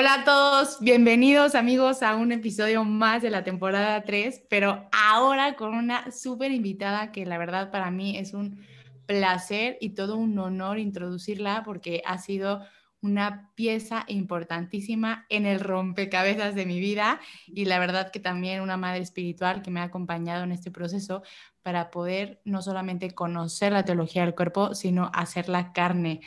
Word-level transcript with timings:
Hola 0.00 0.14
a 0.14 0.24
todos, 0.24 0.78
bienvenidos 0.78 1.56
amigos 1.56 2.04
a 2.04 2.14
un 2.14 2.30
episodio 2.30 2.84
más 2.84 3.20
de 3.20 3.30
la 3.30 3.42
temporada 3.42 4.04
3, 4.04 4.44
pero 4.48 4.88
ahora 4.92 5.56
con 5.56 5.74
una 5.74 6.12
súper 6.12 6.52
invitada 6.52 7.10
que 7.10 7.26
la 7.26 7.36
verdad 7.36 7.72
para 7.72 7.90
mí 7.90 8.16
es 8.16 8.32
un 8.32 8.64
placer 9.06 9.76
y 9.80 9.96
todo 9.96 10.16
un 10.16 10.38
honor 10.38 10.78
introducirla 10.78 11.64
porque 11.64 12.00
ha 12.06 12.18
sido 12.18 12.60
una 13.00 13.50
pieza 13.56 14.04
importantísima 14.06 15.26
en 15.30 15.46
el 15.46 15.58
rompecabezas 15.58 16.54
de 16.54 16.66
mi 16.66 16.78
vida 16.78 17.20
y 17.48 17.64
la 17.64 17.80
verdad 17.80 18.12
que 18.12 18.20
también 18.20 18.60
una 18.60 18.76
madre 18.76 19.00
espiritual 19.00 19.62
que 19.62 19.72
me 19.72 19.80
ha 19.80 19.84
acompañado 19.84 20.44
en 20.44 20.52
este 20.52 20.70
proceso 20.70 21.22
para 21.62 21.90
poder 21.90 22.40
no 22.44 22.62
solamente 22.62 23.10
conocer 23.10 23.72
la 23.72 23.84
teología 23.84 24.24
del 24.24 24.34
cuerpo, 24.34 24.74
sino 24.74 25.10
hacer 25.12 25.48
la 25.48 25.72
carne. 25.72 26.20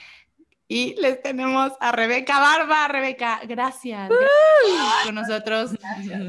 Y 0.73 0.95
les 1.01 1.21
tenemos 1.21 1.73
a 1.81 1.91
Rebeca 1.91 2.39
Barba. 2.39 2.87
Rebeca, 2.87 3.41
gracias, 3.45 4.09
gracias 4.09 5.05
con 5.05 5.15
nosotros 5.15 5.71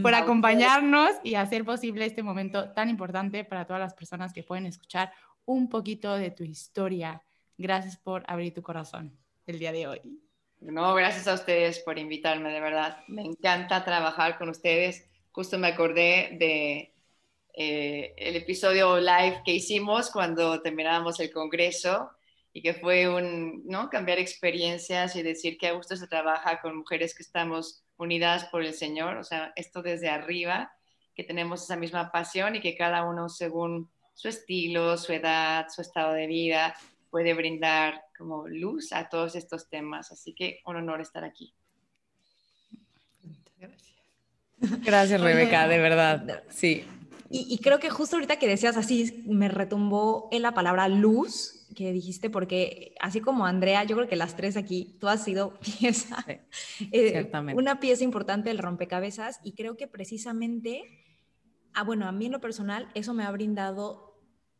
por 0.02 0.16
acompañarnos 0.16 1.12
y 1.22 1.36
hacer 1.36 1.64
posible 1.64 2.06
este 2.06 2.24
momento 2.24 2.72
tan 2.72 2.90
importante 2.90 3.44
para 3.44 3.68
todas 3.68 3.78
las 3.78 3.94
personas 3.94 4.32
que 4.32 4.42
pueden 4.42 4.66
escuchar 4.66 5.12
un 5.44 5.68
poquito 5.68 6.16
de 6.16 6.32
tu 6.32 6.42
historia. 6.42 7.22
Gracias 7.56 7.96
por 7.96 8.24
abrir 8.26 8.52
tu 8.52 8.62
corazón 8.62 9.16
el 9.46 9.60
día 9.60 9.70
de 9.70 9.86
hoy. 9.86 10.00
No, 10.58 10.92
gracias 10.96 11.28
a 11.28 11.34
ustedes 11.34 11.78
por 11.78 12.00
invitarme, 12.00 12.52
de 12.52 12.60
verdad. 12.60 12.98
Me 13.06 13.22
encanta 13.22 13.84
trabajar 13.84 14.38
con 14.38 14.48
ustedes. 14.48 15.08
Justo 15.30 15.56
me 15.56 15.68
acordé 15.68 16.36
de 16.40 16.92
eh, 17.54 18.12
el 18.16 18.34
episodio 18.34 18.98
live 18.98 19.42
que 19.44 19.52
hicimos 19.52 20.10
cuando 20.10 20.60
terminábamos 20.60 21.20
el 21.20 21.30
congreso 21.30 22.10
y 22.52 22.62
que 22.62 22.74
fue 22.74 23.08
un, 23.08 23.62
¿no? 23.66 23.88
Cambiar 23.88 24.18
experiencias 24.18 25.16
y 25.16 25.22
decir 25.22 25.56
que 25.56 25.68
a 25.68 25.72
gusto 25.72 25.96
se 25.96 26.06
trabaja 26.06 26.60
con 26.60 26.76
mujeres 26.76 27.14
que 27.14 27.22
estamos 27.22 27.84
unidas 27.96 28.44
por 28.46 28.62
el 28.62 28.74
Señor, 28.74 29.16
o 29.16 29.24
sea, 29.24 29.52
esto 29.56 29.82
desde 29.82 30.08
arriba, 30.08 30.72
que 31.14 31.24
tenemos 31.24 31.62
esa 31.62 31.76
misma 31.76 32.10
pasión 32.10 32.56
y 32.56 32.60
que 32.60 32.76
cada 32.76 33.04
uno 33.04 33.28
según 33.28 33.90
su 34.14 34.28
estilo, 34.28 34.96
su 34.98 35.12
edad, 35.12 35.66
su 35.74 35.82
estado 35.82 36.12
de 36.12 36.26
vida, 36.26 36.74
puede 37.10 37.34
brindar 37.34 38.02
como 38.16 38.48
luz 38.48 38.92
a 38.92 39.08
todos 39.08 39.34
estos 39.34 39.68
temas. 39.68 40.12
Así 40.12 40.34
que 40.34 40.60
un 40.66 40.76
honor 40.76 41.00
estar 41.00 41.24
aquí. 41.24 41.54
Gracias. 43.58 43.96
Gracias, 44.58 45.20
Rebeca, 45.20 45.68
de 45.68 45.78
verdad. 45.78 46.42
Sí. 46.48 46.84
Y, 47.30 47.54
y, 47.54 47.58
creo 47.58 47.78
que 47.78 47.88
justo 47.88 48.16
ahorita 48.16 48.38
que 48.38 48.46
decías 48.46 48.76
así, 48.76 49.22
me 49.26 49.48
retumbó 49.48 50.28
en 50.32 50.42
la 50.42 50.52
palabra 50.52 50.86
luz, 50.88 51.61
que 51.74 51.92
dijiste, 51.92 52.30
porque 52.30 52.94
así 53.00 53.20
como 53.20 53.46
Andrea, 53.46 53.84
yo 53.84 53.96
creo 53.96 54.08
que 54.08 54.16
las 54.16 54.36
tres 54.36 54.56
aquí, 54.56 54.96
tú 55.00 55.08
has 55.08 55.24
sido 55.24 55.58
pieza, 55.80 56.24
eh, 56.92 57.30
una 57.54 57.80
pieza 57.80 58.04
importante 58.04 58.48
del 58.48 58.58
rompecabezas 58.58 59.40
y 59.42 59.52
creo 59.52 59.76
que 59.76 59.86
precisamente, 59.86 61.04
ah, 61.74 61.84
bueno, 61.84 62.06
a 62.06 62.12
mí 62.12 62.26
en 62.26 62.32
lo 62.32 62.40
personal, 62.40 62.88
eso 62.94 63.14
me 63.14 63.24
ha 63.24 63.30
brindado 63.30 64.12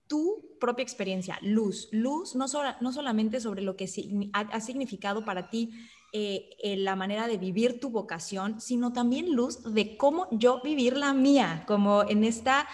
tu 0.06 0.56
propia 0.60 0.82
experiencia, 0.82 1.38
luz, 1.41 1.88
luz 1.91 2.34
no, 2.34 2.47
no 2.81 2.92
solamente 2.92 3.41
sobre 3.41 3.62
lo 3.62 3.76
que 3.76 3.88
ha, 4.32 4.60
significado 4.60 5.25
para 5.25 5.48
ti 5.48 5.70
eh, 6.12 6.50
la 6.76 6.97
manera 6.97 7.26
de 7.26 7.38
vivir 7.38 7.81
tu 7.81 7.88
vocación, 7.88 8.60
sino 8.60 8.92
también 8.92 9.34
luz 9.34 9.62
de 9.72 9.97
cómo 9.97 10.28
yo 10.31 10.60
vivir 10.62 10.98
la 10.98 11.14
mía, 11.14 11.64
como 11.66 12.03
en 12.03 12.25
esta 12.25 12.69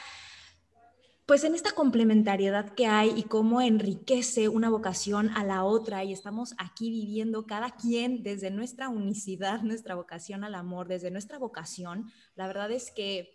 pues 1.29 1.45
en 1.45 1.55
esta 1.55 1.73
complementariedad 1.73 2.71
que 2.71 2.87
hay 2.87 3.13
y 3.15 3.25
cómo 3.25 3.61
enriquece 3.61 4.49
una 4.49 4.71
vocación 4.71 5.29
a 5.37 5.45
la 5.45 5.63
otra 5.63 6.03
y 6.03 6.11
estamos 6.11 6.55
aquí 6.57 6.89
viviendo 6.89 7.47
cada 7.47 7.73
quien 7.73 8.23
desde 8.23 8.51
nuestra 8.51 8.89
unicidad, 8.89 9.61
nuestra 9.61 9.95
vocación 9.95 10.43
al 10.43 10.55
amor, 10.55 10.89
desde 10.89 11.11
nuestra 11.11 11.37
vocación, 11.37 12.11
la 12.35 12.47
verdad 12.47 12.71
es 12.71 12.91
que, 12.91 13.35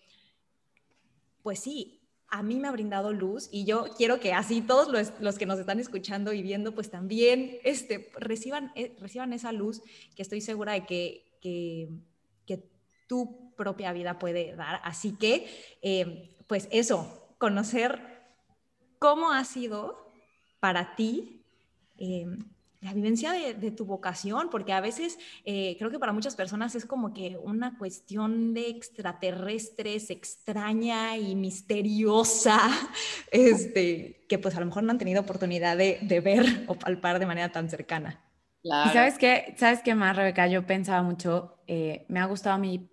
pues 1.43 1.59
sí, 1.59 2.01
a 2.29 2.41
mí 2.41 2.55
me 2.55 2.67
ha 2.67 2.71
brindado 2.71 3.13
luz 3.13 3.47
y 3.51 3.63
yo 3.63 3.85
quiero 3.95 4.19
que 4.19 4.33
así 4.33 4.61
todos 4.61 4.87
los, 5.19 5.37
que 5.37 5.45
nos 5.45 5.59
están 5.59 5.79
escuchando 5.79 6.33
y 6.33 6.41
viendo, 6.41 6.73
pues 6.73 6.89
también 6.89 7.59
este, 7.63 8.09
reciban, 8.15 8.71
eh, 8.73 8.95
reciban 8.99 9.33
esa 9.33 9.51
luz 9.51 9.83
que 10.15 10.23
estoy 10.23 10.41
segura 10.41 10.73
de 10.73 10.87
que, 10.87 11.37
que, 11.39 11.89
tu 13.05 13.53
propia 13.55 13.93
vida 13.93 14.17
puede 14.17 14.55
dar. 14.55 14.79
Así 14.83 15.11
que, 15.11 15.45
eh, 15.83 16.35
pues 16.47 16.69
eso, 16.71 17.22
conocer 17.43 17.99
cómo 18.99 19.33
ha 19.33 19.43
sido 19.43 20.13
para 20.61 20.95
ti 20.95 21.43
em, 21.97 22.39
la 22.79 22.93
vivencia 22.93 23.33
de, 23.33 23.71
tu 23.71 23.83
vocación, 23.85 24.49
porque 24.49 24.71
a 24.71 24.79
veces 24.79 25.19
eh, 25.43 25.75
creo 25.77 25.91
que 25.91 25.99
para 25.99 26.13
muchas 26.13 26.37
personas 26.37 26.73
es 26.75 26.85
como 26.85 27.13
que 27.13 27.37
una 27.43 27.77
cuestión 27.77 28.53
de 28.53 28.69
extraterrestres 28.69 30.09
extraña 30.09 31.17
y 31.17 31.35
misteriosa, 31.35 32.61
este, 33.31 34.25
que 34.29 34.39
pues 34.39 34.55
a 34.55 34.61
lo 34.61 34.67
mejor 34.67 34.83
no 34.83 34.91
han 34.91 34.97
tenido 34.97 35.19
oportunidad 35.19 35.75
de, 35.75 36.21
ver 36.23 36.63
o 36.67 36.75
palpar 36.75 37.19
de 37.19 37.25
manera 37.25 37.51
tan 37.51 37.69
cercana. 37.69 38.23
Y 38.63 38.89
sabes 38.93 39.17
qué, 39.17 39.53
sabes 39.57 39.81
qué 39.83 39.95
más, 39.95 40.15
Rebeca, 40.15 40.47
yo 40.47 40.65
pensaba 40.65 41.03
mucho, 41.03 41.57
eh, 41.67 42.05
me 42.07 42.21
ha 42.21 42.25
gustado 42.25 42.55
a 42.55 42.59
mí 42.59 42.89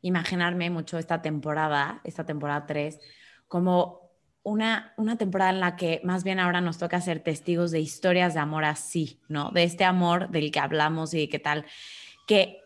imaginarme 0.00 0.70
mucho 0.70 0.96
esta 0.96 1.22
temporada, 1.22 2.00
esta 2.04 2.24
temporada 2.24 2.66
3, 2.66 3.00
como 3.50 4.12
una, 4.44 4.94
una 4.96 5.18
temporada 5.18 5.50
en 5.50 5.58
la 5.58 5.74
que 5.74 6.00
más 6.04 6.22
bien 6.22 6.38
ahora 6.38 6.60
nos 6.60 6.78
toca 6.78 7.00
ser 7.00 7.18
testigos 7.18 7.72
de 7.72 7.80
historias 7.80 8.32
de 8.32 8.38
amor 8.38 8.64
así, 8.64 9.18
¿no? 9.26 9.50
De 9.50 9.64
este 9.64 9.84
amor 9.84 10.30
del 10.30 10.52
que 10.52 10.60
hablamos 10.60 11.12
y 11.14 11.18
de 11.18 11.28
qué 11.28 11.40
tal, 11.40 11.66
que 12.28 12.60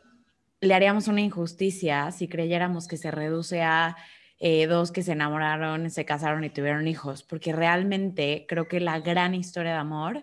le 0.60 0.74
haríamos 0.74 1.08
una 1.08 1.22
injusticia 1.22 2.12
si 2.12 2.28
creyéramos 2.28 2.86
que 2.86 2.98
se 2.98 3.10
reduce 3.10 3.62
a 3.62 3.96
eh, 4.38 4.66
dos 4.66 4.92
que 4.92 5.02
se 5.02 5.12
enamoraron, 5.12 5.88
se 5.90 6.04
casaron 6.04 6.44
y 6.44 6.50
tuvieron 6.50 6.86
hijos, 6.86 7.22
porque 7.22 7.54
realmente 7.54 8.44
creo 8.46 8.68
que 8.68 8.78
la 8.78 9.00
gran 9.00 9.34
historia 9.34 9.72
de 9.72 9.78
amor 9.78 10.22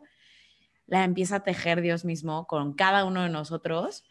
la 0.86 1.04
empieza 1.04 1.38
a 1.38 1.44
tejer 1.44 1.82
Dios 1.82 2.06
mismo 2.06 2.46
con 2.46 2.74
cada 2.74 3.04
uno 3.04 3.24
de 3.24 3.30
nosotros 3.30 4.04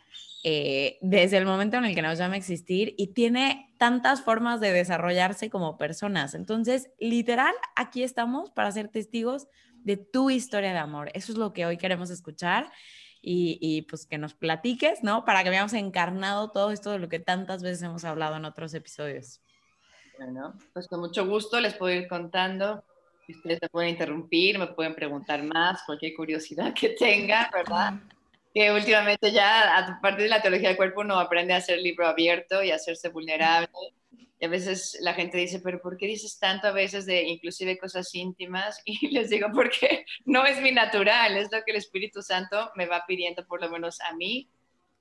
eh, 0.43 0.99
desde 1.01 1.37
el 1.37 1.47
momento 1.47 1.77
en 1.77 1.85
el 1.85 1.95
que 1.95 2.03
nos 2.03 2.19
llama 2.19 2.35
a 2.35 2.39
existir 2.39 2.93
y 2.99 3.15
tiene 3.15 3.70
tantas 3.81 4.21
formas 4.21 4.61
de 4.61 4.75
desarrollarse 4.75 5.49
como 5.49 5.79
personas. 5.79 6.35
Entonces, 6.35 6.91
literal, 6.99 7.55
aquí 7.75 8.03
estamos 8.03 8.51
para 8.51 8.71
ser 8.73 8.89
testigos 8.89 9.49
de 9.73 9.97
tu 9.97 10.29
historia 10.29 10.75
de 10.75 10.79
amor. 10.79 11.11
Eso 11.15 11.33
es 11.33 11.39
lo 11.39 11.55
que 11.55 11.65
hoy 11.65 11.79
queremos 11.79 12.11
escuchar 12.11 12.71
y, 13.23 13.57
y, 13.59 13.81
pues 13.83 14.05
que 14.05 14.19
nos 14.19 14.35
platiques, 14.35 15.03
¿no? 15.03 15.25
Para 15.25 15.43
que 15.45 15.49
veamos 15.49 15.73
encarnado 15.73 16.51
todo 16.51 16.73
esto 16.73 16.91
de 16.91 16.99
lo 16.99 17.09
que 17.09 17.21
tantas 17.21 17.63
veces 17.63 17.83
hemos 17.83 18.05
hablado 18.05 18.37
en 18.37 18.45
otros 18.45 18.75
episodios. 18.75 19.41
Bueno, 20.19 20.59
pues 20.75 20.87
con 20.87 21.01
mucho 21.01 21.27
gusto 21.27 21.59
les 21.59 21.73
puedo 21.73 21.95
ir 21.95 22.07
contando. 22.07 22.85
Ustedes 23.27 23.61
me 23.63 23.69
pueden 23.71 23.91
interrumpir, 23.93 24.59
me 24.59 24.67
pueden 24.67 24.95
preguntar 24.95 25.43
más, 25.43 25.83
cualquier 25.87 26.15
curiosidad 26.15 26.75
que 26.75 26.91
tengan, 26.91 27.47
¿verdad? 27.51 27.95
Que 28.53 28.73
últimamente 28.73 29.33
ya 29.33 29.79
a 29.79 30.01
partir 30.01 30.25
de 30.25 30.29
la 30.29 30.43
teología 30.43 30.69
del 30.69 30.77
cuerpo 30.77 31.03
uno 31.03 31.19
aprende 31.19 31.55
a 31.55 31.61
ser 31.61 31.79
libro 31.79 32.07
abierto 32.07 32.63
y 32.63 32.71
a 32.71 32.77
hacerse 32.77 33.09
vulnerable. 33.09 33.69
Y 34.41 34.47
a 34.47 34.49
veces 34.49 34.97
la 35.03 35.13
gente 35.13 35.37
dice, 35.37 35.61
pero 35.61 35.81
¿por 35.83 35.99
qué 35.99 36.07
dices 36.07 36.39
tanto 36.39 36.67
a 36.67 36.73
veces 36.73 37.05
de 37.05 37.25
inclusive 37.25 37.79
cosas 37.79 38.15
íntimas? 38.15 38.81
Y 38.87 39.09
les 39.11 39.31
digo, 39.31 39.49
porque 39.55 40.07
no 40.25 40.47
es 40.47 40.61
mi 40.61 40.73
natural, 40.73 41.37
es 41.37 41.53
lo 41.53 41.63
que 41.63 41.73
el 41.73 41.77
Espíritu 41.77 42.23
Santo 42.23 42.71
me 42.75 42.87
va 42.87 43.05
pidiendo, 43.07 43.47
por 43.47 43.61
lo 43.61 43.71
menos 43.71 44.01
a 44.01 44.15
mí, 44.15 44.49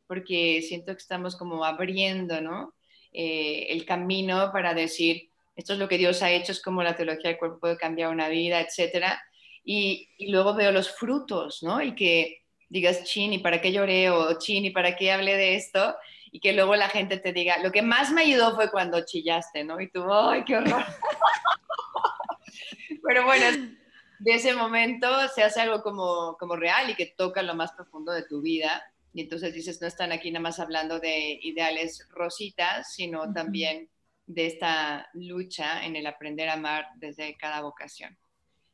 porque 0.07 0.61
siento 0.61 0.93
que 0.93 1.01
estamos 1.01 1.35
como 1.37 1.63
abriendo, 1.63 2.41
¿no? 2.41 2.73
Eh, 3.13 3.67
el 3.69 3.85
camino 3.85 4.51
para 4.51 4.73
decir, 4.73 5.29
esto 5.55 5.73
es 5.73 5.79
lo 5.79 5.87
que 5.87 5.97
Dios 5.97 6.21
ha 6.21 6.31
hecho, 6.31 6.51
es 6.51 6.61
como 6.61 6.83
la 6.83 6.95
teología 6.95 7.29
del 7.29 7.39
cuerpo 7.39 7.59
puede 7.59 7.77
cambiar 7.77 8.11
una 8.11 8.27
vida, 8.27 8.59
etcétera. 8.59 9.21
Y, 9.63 10.09
y 10.17 10.31
luego 10.31 10.53
veo 10.53 10.71
los 10.71 10.91
frutos, 10.91 11.63
¿no? 11.63 11.81
Y 11.81 11.95
que 11.95 12.43
digas, 12.69 13.03
chin, 13.03 13.33
¿y 13.33 13.39
para 13.39 13.61
qué 13.61 13.71
lloré? 13.71 14.09
O 14.09 14.37
chin, 14.37 14.65
¿y 14.65 14.69
para 14.69 14.95
qué 14.95 15.11
hablé 15.11 15.35
de 15.35 15.55
esto? 15.55 15.95
Y 16.31 16.39
que 16.39 16.53
luego 16.53 16.75
la 16.75 16.89
gente 16.89 17.17
te 17.17 17.33
diga, 17.33 17.57
lo 17.63 17.71
que 17.71 17.81
más 17.81 18.11
me 18.11 18.21
ayudó 18.21 18.55
fue 18.55 18.71
cuando 18.71 19.03
chillaste, 19.03 19.63
¿no? 19.63 19.81
Y 19.81 19.89
tú, 19.89 20.03
¡ay, 20.11 20.43
qué 20.45 20.57
horror! 20.57 20.85
Pero 23.03 23.25
bueno, 23.25 23.75
de 24.19 24.33
ese 24.33 24.53
momento 24.53 25.07
se 25.33 25.43
hace 25.43 25.61
algo 25.61 25.81
como, 25.81 26.37
como 26.37 26.55
real 26.55 26.89
y 26.89 26.95
que 26.95 27.07
toca 27.07 27.41
lo 27.41 27.55
más 27.55 27.71
profundo 27.71 28.11
de 28.11 28.23
tu 28.23 28.41
vida. 28.41 28.83
Y 29.13 29.21
entonces 29.21 29.53
dices, 29.53 29.81
no 29.81 29.87
están 29.87 30.11
aquí 30.11 30.29
nada 30.29 30.43
más 30.43 30.59
hablando 30.59 30.99
de 30.99 31.39
ideales 31.41 32.07
rositas, 32.11 32.93
sino 32.93 33.33
también 33.33 33.89
de 34.27 34.45
esta 34.45 35.09
lucha 35.13 35.83
en 35.83 35.95
el 35.95 36.05
aprender 36.05 36.49
a 36.49 36.53
amar 36.53 36.85
desde 36.97 37.35
cada 37.37 37.61
vocación. 37.61 38.15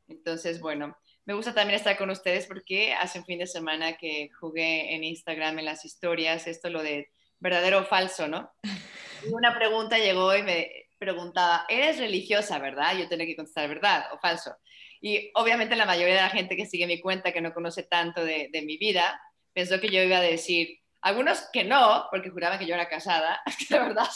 Entonces, 0.08 0.60
bueno, 0.60 0.96
me 1.26 1.34
gusta 1.34 1.52
también 1.52 1.76
estar 1.76 1.98
con 1.98 2.08
ustedes 2.10 2.46
porque 2.46 2.94
hace 2.94 3.18
un 3.18 3.26
fin 3.26 3.40
de 3.40 3.48
semana 3.48 3.96
que 3.96 4.30
jugué 4.40 4.94
en 4.94 5.02
Instagram 5.02 5.58
en 5.58 5.64
las 5.64 5.84
historias, 5.84 6.46
esto 6.46 6.70
lo 6.70 6.82
de 6.82 7.10
verdadero 7.40 7.80
o 7.80 7.84
falso, 7.84 8.28
¿no? 8.28 8.52
Y 8.62 9.32
una 9.32 9.54
pregunta 9.54 9.98
llegó 9.98 10.34
y 10.36 10.42
me 10.44 10.70
preguntaba, 10.98 11.66
¿eres 11.68 11.98
religiosa, 11.98 12.60
verdad? 12.60 12.96
Yo 12.96 13.08
tenía 13.08 13.26
que 13.26 13.34
contestar 13.34 13.68
verdad 13.68 14.06
o 14.12 14.18
falso. 14.18 14.56
Y 15.00 15.30
obviamente 15.34 15.74
la 15.74 15.84
mayoría 15.84 16.14
de 16.14 16.20
la 16.22 16.30
gente 16.30 16.56
que 16.56 16.64
sigue 16.64 16.86
mi 16.86 17.00
cuenta, 17.00 17.32
que 17.32 17.40
no 17.40 17.52
conoce 17.52 17.82
tanto 17.82 18.24
de, 18.24 18.48
mi 18.64 18.76
vida, 18.78 19.20
pensó 19.52 19.80
que 19.80 19.88
yo 19.88 20.02
iba 20.02 20.18
a 20.18 20.22
decir, 20.22 20.78
algunos 21.00 21.48
que 21.52 21.64
no, 21.64 22.06
porque 22.10 22.30
juraban 22.30 22.58
que 22.58 22.66
yo 22.66 22.74
era 22.74 22.88
casada, 22.88 23.42
de 23.68 23.78
verdad. 23.78 24.08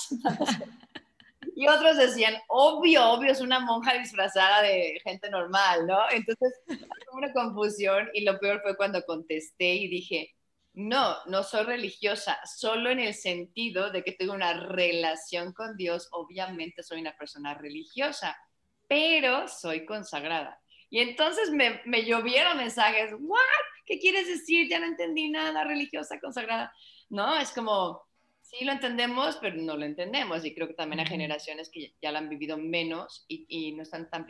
Y 1.57 1.67
otros 1.69 1.97
decían, 1.97 2.35
obvio, 2.49 3.11
obvio, 3.11 3.33
es 3.33 3.41
una 3.41 3.61
monja 3.61 3.95
disfrazada 3.95 4.63
de 4.63 5.01
gente 5.03 5.31
normal, 5.31 5.87
¿no? 5.87 5.99
Entonces, 6.11 6.61
una 7.13 7.33
confusión 7.33 8.09
y 8.15 8.25
lo 8.25 8.39
peor 8.39 8.61
fue 8.63 8.77
cuando 8.77 9.03
contesté 9.05 9.75
y 9.75 9.89
dije, 9.89 10.35
no, 10.73 11.17
no 11.27 11.43
soy 11.43 11.65
religiosa, 11.65 12.39
solo 12.45 12.91
en 12.91 13.01
el 13.01 13.15
sentido 13.15 13.91
de 13.91 14.05
que 14.05 14.13
tengo 14.13 14.35
una 14.35 14.53
relación 14.55 15.53
con 15.53 15.77
Dios, 15.77 16.09
obviamente 16.13 16.83
soy 16.83 17.01
una 17.01 17.17
persona 17.17 17.55
religiosa, 17.55 18.37
pero 18.89 19.49
soy 19.49 19.85
consagrada. 19.85 20.61
Y 20.89 21.01
entonces 21.01 21.51
me, 21.51 21.81
me 21.87 22.05
llovieron 22.05 22.57
mensajes, 22.57 23.13
¿what? 23.19 23.41
¿Qué 23.87 23.99
quieres 23.99 24.27
decir? 24.27 24.69
Ya 24.69 24.81
no 24.81 24.87
entendí 24.87 25.31
nada, 25.31 25.65
religiosa, 25.65 26.21
consagrada. 26.21 26.73
No, 27.09 27.37
es 27.39 27.51
como, 27.53 28.03
sí 28.51 28.65
lo 28.65 28.73
entendemos, 28.73 29.39
pero 29.41 29.57
no 29.57 29.77
lo 29.77 29.85
entendemos. 29.85 30.45
Y 30.45 30.55
creo 30.55 30.67
que 30.67 30.75
también 30.75 31.01
hay 31.01 31.07
generaciones 31.07 31.71
que 31.71 31.95
ya 32.03 32.11
lo 32.11 32.19
han 32.19 32.29
vivido 32.29 32.57
menos 32.57 33.25
y, 33.29 33.47
y 33.49 33.73
no 33.73 33.83
están 33.83 34.11
tan 34.11 34.27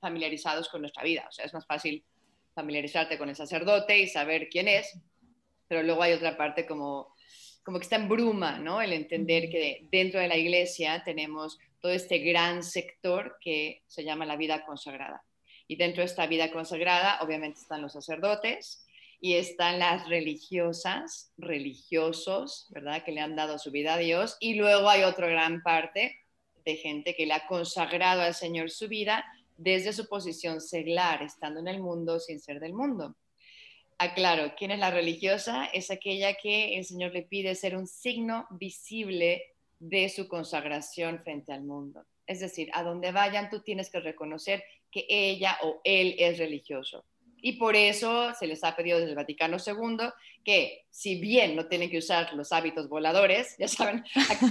familiarizados 0.00 0.68
con 0.68 0.80
nuestra 0.80 1.04
vida. 1.04 1.26
O 1.28 1.32
sea, 1.32 1.44
es 1.44 1.54
más 1.54 1.66
fácil 1.66 2.04
familiarizarte 2.54 3.18
con 3.18 3.28
el 3.28 3.36
sacerdote 3.36 3.98
y 3.98 4.08
saber 4.08 4.48
quién 4.48 4.66
es, 4.66 4.98
pero 5.68 5.82
luego 5.82 6.02
hay 6.02 6.14
otra 6.14 6.36
parte 6.36 6.66
como, 6.66 7.14
como 7.62 7.78
que 7.78 7.84
está 7.84 7.96
en 7.96 8.08
bruma, 8.08 8.58
¿no? 8.58 8.82
El 8.82 8.92
entender 8.92 9.48
que 9.50 9.86
dentro 9.92 10.20
de 10.20 10.28
la 10.28 10.36
iglesia 10.36 11.02
tenemos 11.04 11.58
todo 11.80 11.92
este 11.92 12.18
gran 12.18 12.62
sector 12.62 13.36
que 13.40 13.82
se 13.86 14.04
llama 14.04 14.26
la 14.26 14.36
vida 14.36 14.64
consagrada. 14.64 15.22
Y 15.68 15.76
dentro 15.76 16.00
de 16.00 16.06
esta 16.06 16.26
vida 16.26 16.50
consagrada, 16.50 17.18
obviamente 17.22 17.60
están 17.60 17.82
los 17.82 17.92
sacerdotes 17.92 18.85
y 19.20 19.34
están 19.34 19.78
las 19.78 20.08
religiosas, 20.08 21.32
religiosos, 21.36 22.66
¿verdad? 22.70 23.04
Que 23.04 23.12
le 23.12 23.20
han 23.20 23.36
dado 23.36 23.58
su 23.58 23.70
vida 23.70 23.94
a 23.94 23.98
Dios. 23.98 24.36
Y 24.40 24.54
luego 24.54 24.88
hay 24.88 25.02
otra 25.02 25.28
gran 25.28 25.62
parte 25.62 26.18
de 26.64 26.76
gente 26.76 27.14
que 27.14 27.26
le 27.26 27.34
ha 27.34 27.46
consagrado 27.46 28.22
al 28.22 28.34
Señor 28.34 28.70
su 28.70 28.88
vida 28.88 29.24
desde 29.56 29.92
su 29.92 30.08
posición 30.08 30.60
seglar, 30.60 31.22
estando 31.22 31.60
en 31.60 31.68
el 31.68 31.80
mundo 31.80 32.20
sin 32.20 32.40
ser 32.40 32.60
del 32.60 32.74
mundo 32.74 33.16
aclaro, 33.98 34.54
¿quién 34.56 34.70
es 34.70 34.78
la 34.78 34.90
religiosa? 34.90 35.66
Es 35.66 35.90
aquella 35.90 36.34
que 36.34 36.76
el 36.76 36.84
Señor 36.84 37.12
le 37.12 37.22
pide 37.22 37.54
ser 37.54 37.76
un 37.76 37.86
signo 37.86 38.46
visible 38.50 39.42
de 39.78 40.08
su 40.08 40.28
consagración 40.28 41.20
frente 41.22 41.52
al 41.52 41.64
mundo. 41.64 42.04
Es 42.26 42.40
decir, 42.40 42.70
a 42.72 42.82
donde 42.82 43.12
vayan 43.12 43.50
tú 43.50 43.60
tienes 43.60 43.90
que 43.90 44.00
reconocer 44.00 44.64
que 44.90 45.06
ella 45.08 45.58
o 45.62 45.80
él 45.84 46.14
es 46.18 46.38
religioso. 46.38 47.04
Y 47.46 47.52
por 47.52 47.76
eso 47.76 48.34
se 48.34 48.48
les 48.48 48.64
ha 48.64 48.74
pedido 48.74 48.98
desde 48.98 49.10
el 49.10 49.14
Vaticano 49.14 49.58
II 49.64 50.08
que, 50.42 50.84
si 50.90 51.20
bien 51.20 51.54
no 51.54 51.66
tienen 51.66 51.88
que 51.88 51.98
usar 51.98 52.34
los 52.34 52.50
hábitos 52.50 52.88
voladores, 52.88 53.54
ya 53.56 53.68
saben, 53.68 54.04
aquí, 54.30 54.46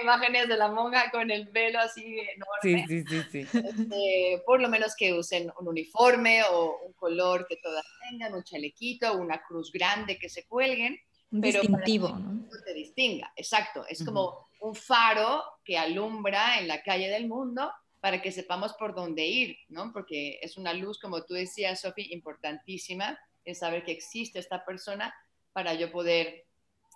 imágenes 0.00 0.48
de 0.48 0.56
la 0.56 0.68
monja 0.68 1.10
con 1.10 1.30
el 1.30 1.50
velo 1.50 1.80
así 1.80 2.18
enorme, 2.34 2.86
sí, 2.88 3.04
sí, 3.06 3.22
sí, 3.30 3.40
este, 3.40 4.42
por 4.46 4.62
lo 4.62 4.70
menos 4.70 4.96
que 4.96 5.12
usen 5.12 5.52
un 5.60 5.68
uniforme 5.68 6.42
o 6.44 6.78
un 6.86 6.94
color 6.94 7.44
que 7.46 7.56
todas 7.56 7.84
tengan, 8.08 8.32
un 8.32 8.42
chalequito, 8.42 9.18
una 9.18 9.42
cruz 9.42 9.70
grande 9.70 10.16
que 10.16 10.30
se 10.30 10.46
cuelguen. 10.46 10.98
Un 11.30 11.42
pero 11.42 11.60
distintivo, 11.60 12.08
¿no? 12.08 12.48
te 12.64 12.72
distinga, 12.72 13.34
exacto. 13.36 13.84
Es 13.86 14.02
como 14.02 14.48
un 14.60 14.74
faro 14.74 15.44
que 15.62 15.76
alumbra 15.76 16.58
en 16.58 16.68
la 16.68 16.82
calle 16.82 17.10
del 17.10 17.28
mundo 17.28 17.70
para 18.04 18.20
que 18.20 18.32
sepamos 18.32 18.74
por 18.74 18.94
dónde 18.94 19.24
ir, 19.24 19.56
¿no? 19.70 19.90
Porque 19.90 20.38
es 20.42 20.58
una 20.58 20.74
luz, 20.74 20.98
como 20.98 21.24
tú 21.24 21.32
decías, 21.32 21.80
Sofi, 21.80 22.12
importantísima, 22.12 23.18
en 23.46 23.54
saber 23.54 23.82
que 23.82 23.92
existe 23.92 24.38
esta 24.38 24.62
persona 24.62 25.14
para 25.54 25.72
yo 25.72 25.90
poder, 25.90 26.44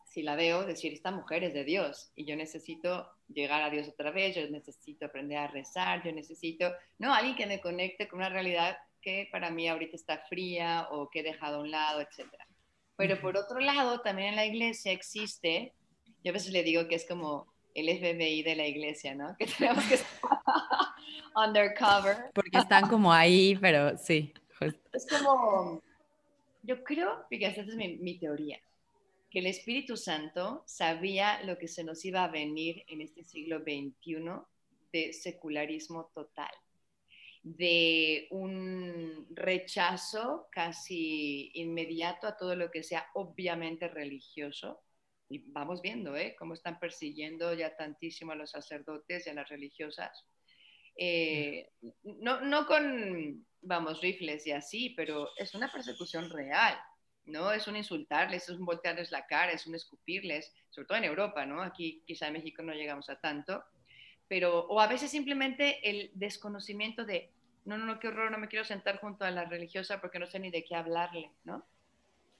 si 0.04 0.20
la 0.20 0.36
veo, 0.36 0.66
decir, 0.66 0.92
esta 0.92 1.10
mujer 1.10 1.44
es 1.44 1.54
de 1.54 1.64
Dios 1.64 2.12
y 2.14 2.26
yo 2.26 2.36
necesito 2.36 3.08
llegar 3.26 3.62
a 3.62 3.70
Dios 3.70 3.88
otra 3.88 4.10
vez, 4.10 4.36
yo 4.36 4.46
necesito 4.50 5.06
aprender 5.06 5.38
a 5.38 5.46
rezar, 5.46 6.04
yo 6.04 6.12
necesito, 6.12 6.70
no, 6.98 7.14
alguien 7.14 7.36
que 7.36 7.46
me 7.46 7.62
conecte 7.62 8.06
con 8.06 8.18
una 8.18 8.28
realidad 8.28 8.76
que 9.00 9.30
para 9.32 9.48
mí 9.50 9.66
ahorita 9.66 9.96
está 9.96 10.18
fría 10.28 10.88
o 10.90 11.08
que 11.08 11.20
he 11.20 11.22
dejado 11.22 11.56
a 11.56 11.60
un 11.60 11.70
lado, 11.70 12.02
etc. 12.02 12.28
Pero 12.96 13.18
por 13.18 13.34
otro 13.38 13.60
lado, 13.60 14.02
también 14.02 14.28
en 14.28 14.36
la 14.36 14.44
iglesia 14.44 14.92
existe, 14.92 15.72
yo 16.22 16.32
a 16.32 16.34
veces 16.34 16.52
le 16.52 16.62
digo 16.62 16.86
que 16.86 16.96
es 16.96 17.08
como 17.08 17.50
el 17.80 17.98
FBI 17.98 18.42
de 18.42 18.56
la 18.56 18.66
iglesia, 18.66 19.14
¿no? 19.14 19.36
Que 19.38 19.46
tenemos 19.46 19.84
que 19.84 19.94
estar 19.94 20.20
undercover. 21.34 22.30
Porque 22.34 22.58
están 22.58 22.88
como 22.88 23.12
ahí, 23.12 23.56
pero 23.60 23.96
sí. 23.96 24.32
Es 24.92 25.06
como, 25.06 25.80
yo 26.62 26.82
creo, 26.82 27.24
fíjate, 27.28 27.60
esta 27.60 27.72
es 27.72 27.76
mi, 27.76 27.96
mi, 27.98 28.18
teoría, 28.18 28.58
que 29.30 29.38
el 29.38 29.46
Espíritu 29.46 29.96
Santo 29.96 30.64
sabía 30.66 31.42
lo 31.44 31.58
que 31.58 31.68
se 31.68 31.84
nos 31.84 32.04
iba 32.04 32.24
a 32.24 32.28
venir 32.28 32.82
en 32.88 33.00
este 33.00 33.22
siglo 33.22 33.60
XXI 33.60 34.16
de 34.92 35.12
secularismo 35.12 36.10
total, 36.12 36.50
de 37.44 38.26
un 38.30 39.26
rechazo 39.30 40.48
casi 40.50 41.52
inmediato 41.54 42.26
a 42.26 42.36
todo 42.36 42.56
lo 42.56 42.70
que 42.70 42.82
sea 42.82 43.06
obviamente 43.14 43.86
religioso, 43.86 44.80
y 45.28 45.38
vamos 45.52 45.82
viendo 45.82 46.16
¿eh? 46.16 46.34
cómo 46.38 46.54
están 46.54 46.78
persiguiendo 46.78 47.52
ya 47.54 47.76
tantísimo 47.76 48.32
a 48.32 48.36
los 48.36 48.50
sacerdotes 48.50 49.26
y 49.26 49.30
a 49.30 49.34
las 49.34 49.48
religiosas. 49.48 50.24
Eh, 50.96 51.70
no, 52.02 52.40
no 52.40 52.66
con, 52.66 53.46
vamos, 53.60 54.00
rifles 54.00 54.46
y 54.46 54.52
así, 54.52 54.90
pero 54.90 55.28
es 55.36 55.54
una 55.54 55.70
persecución 55.70 56.30
real, 56.30 56.76
¿no? 57.26 57.52
Es 57.52 57.68
un 57.68 57.76
insultarles, 57.76 58.48
es 58.48 58.56
un 58.56 58.64
voltearles 58.64 59.12
la 59.12 59.26
cara, 59.26 59.52
es 59.52 59.66
un 59.66 59.74
escupirles, 59.74 60.52
sobre 60.70 60.86
todo 60.86 60.98
en 60.98 61.04
Europa, 61.04 61.46
¿no? 61.46 61.62
Aquí 61.62 62.02
quizá 62.06 62.26
en 62.26 62.32
México 62.32 62.62
no 62.62 62.72
llegamos 62.72 63.08
a 63.10 63.20
tanto, 63.20 63.62
pero, 64.26 64.66
o 64.66 64.80
a 64.80 64.88
veces 64.88 65.10
simplemente 65.10 65.88
el 65.88 66.10
desconocimiento 66.14 67.04
de, 67.04 67.30
no, 67.64 67.78
no, 67.78 67.84
no, 67.84 68.00
qué 68.00 68.08
horror, 68.08 68.30
no 68.30 68.38
me 68.38 68.48
quiero 68.48 68.64
sentar 68.64 68.98
junto 68.98 69.24
a 69.24 69.30
la 69.30 69.44
religiosa 69.44 70.00
porque 70.00 70.18
no 70.18 70.26
sé 70.26 70.40
ni 70.40 70.50
de 70.50 70.64
qué 70.64 70.74
hablarle, 70.74 71.30
¿no? 71.44 71.64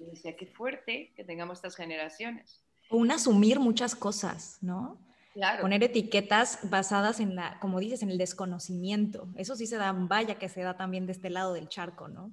Y 0.00 0.06
decía, 0.06 0.36
qué 0.36 0.46
fuerte 0.46 1.12
que 1.14 1.24
tengamos 1.24 1.58
estas 1.58 1.76
generaciones 1.76 2.64
un 2.90 3.10
asumir 3.10 3.60
muchas 3.60 3.94
cosas, 3.94 4.58
¿no? 4.60 4.98
Claro. 5.34 5.62
Poner 5.62 5.84
etiquetas 5.84 6.58
basadas 6.68 7.20
en 7.20 7.36
la, 7.36 7.58
como 7.60 7.78
dices, 7.78 8.02
en 8.02 8.10
el 8.10 8.18
desconocimiento. 8.18 9.28
Eso 9.36 9.54
sí 9.54 9.66
se 9.66 9.76
da, 9.76 9.92
vaya 9.92 10.38
que 10.38 10.48
se 10.48 10.62
da 10.62 10.76
también 10.76 11.06
de 11.06 11.12
este 11.12 11.30
lado 11.30 11.52
del 11.52 11.68
charco, 11.68 12.08
¿no? 12.08 12.32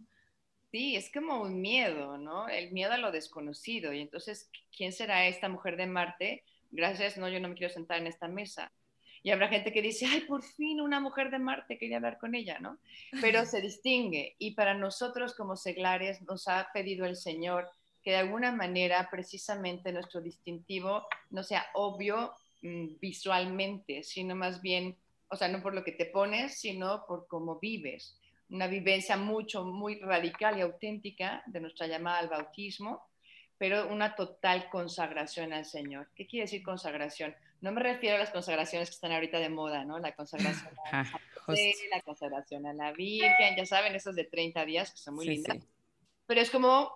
Sí, 0.72 0.96
es 0.96 1.12
como 1.12 1.42
un 1.42 1.62
miedo, 1.62 2.18
¿no? 2.18 2.50
El 2.50 2.72
miedo 2.72 2.94
a 2.94 2.98
lo 2.98 3.12
desconocido. 3.12 3.94
Y 3.94 4.02
entonces, 4.02 4.50
¿quién 4.76 4.92
será 4.92 5.28
esta 5.28 5.48
mujer 5.48 5.78
de 5.78 5.88
Marte? 5.88 6.44
Gracias, 6.72 7.18
no, 7.18 7.30
yo 7.30 7.40
no 7.40 7.50
me 7.50 7.56
quiero 7.56 7.74
sentar 7.74 8.00
en 8.00 8.08
esta 8.08 8.28
mesa. 8.28 8.72
Y 9.24 9.32
habrá 9.32 9.48
gente 9.48 9.72
que 9.72 9.82
dice, 9.82 10.06
ay, 10.06 10.22
por 10.22 10.44
fin 10.44 10.82
una 10.82 11.00
mujer 11.00 11.32
de 11.32 11.40
Marte, 11.40 11.78
quería 11.78 11.98
hablar 11.98 12.18
con 12.20 12.36
ella, 12.36 12.60
¿no? 12.60 12.78
Pero 13.22 13.46
se 13.46 13.62
distingue. 13.62 14.36
Y 14.38 14.52
para 14.52 14.74
nosotros 14.74 15.34
como 15.36 15.56
seglares 15.56 16.22
nos 16.24 16.48
ha 16.48 16.70
pedido 16.74 17.06
el 17.06 17.16
Señor 17.16 17.70
que 18.06 18.12
de 18.12 18.18
alguna 18.18 18.52
manera 18.52 19.10
precisamente 19.10 19.92
nuestro 19.92 20.22
distintivo 20.22 21.08
no 21.32 21.44
sea 21.44 21.66
obvio 21.74 22.34
mm, 22.62 23.00
visualmente, 23.02 24.04
sino 24.04 24.36
más 24.36 24.62
bien, 24.62 24.96
o 25.28 25.36
sea, 25.36 25.48
no 25.48 25.60
por 25.64 25.74
lo 25.74 25.84
que 25.84 25.92
te 25.92 26.06
pones, 26.06 26.60
sino 26.60 27.04
por 27.08 27.28
cómo 27.28 27.60
vives. 27.60 28.22
Una 28.48 28.68
vivencia 28.68 29.18
mucho, 29.18 29.66
muy 29.66 30.00
radical 30.02 30.60
y 30.60 30.62
auténtica 30.62 31.42
de 31.48 31.62
nuestra 31.62 31.88
llamada 31.88 32.20
al 32.20 32.30
bautismo, 32.30 33.02
pero 33.58 33.88
una 33.88 34.14
total 34.14 34.70
consagración 34.70 35.52
al 35.52 35.66
Señor. 35.66 36.08
¿Qué 36.14 36.28
quiere 36.28 36.44
decir 36.44 36.62
consagración? 36.62 37.36
No 37.62 37.72
me 37.72 37.82
refiero 37.82 38.18
a 38.18 38.20
las 38.20 38.30
consagraciones 38.30 38.90
que 38.90 38.96
están 38.96 39.14
ahorita 39.14 39.40
de 39.40 39.50
moda, 39.50 39.84
¿no? 39.84 39.98
La 39.98 40.14
consagración 40.14 40.76
a 40.92 41.06
José, 41.44 41.74
la 41.90 42.02
consagración 42.02 42.68
a 42.68 42.74
la 42.74 42.92
Virgen, 42.92 43.56
ya 43.58 43.66
saben, 43.66 43.96
esas 43.96 44.16
de 44.16 44.26
30 44.26 44.64
días 44.66 44.92
que 44.92 44.98
son 45.00 45.16
muy 45.16 45.26
lindas. 45.26 45.58
Pero 46.28 46.42
es 46.42 46.52
como 46.52 46.92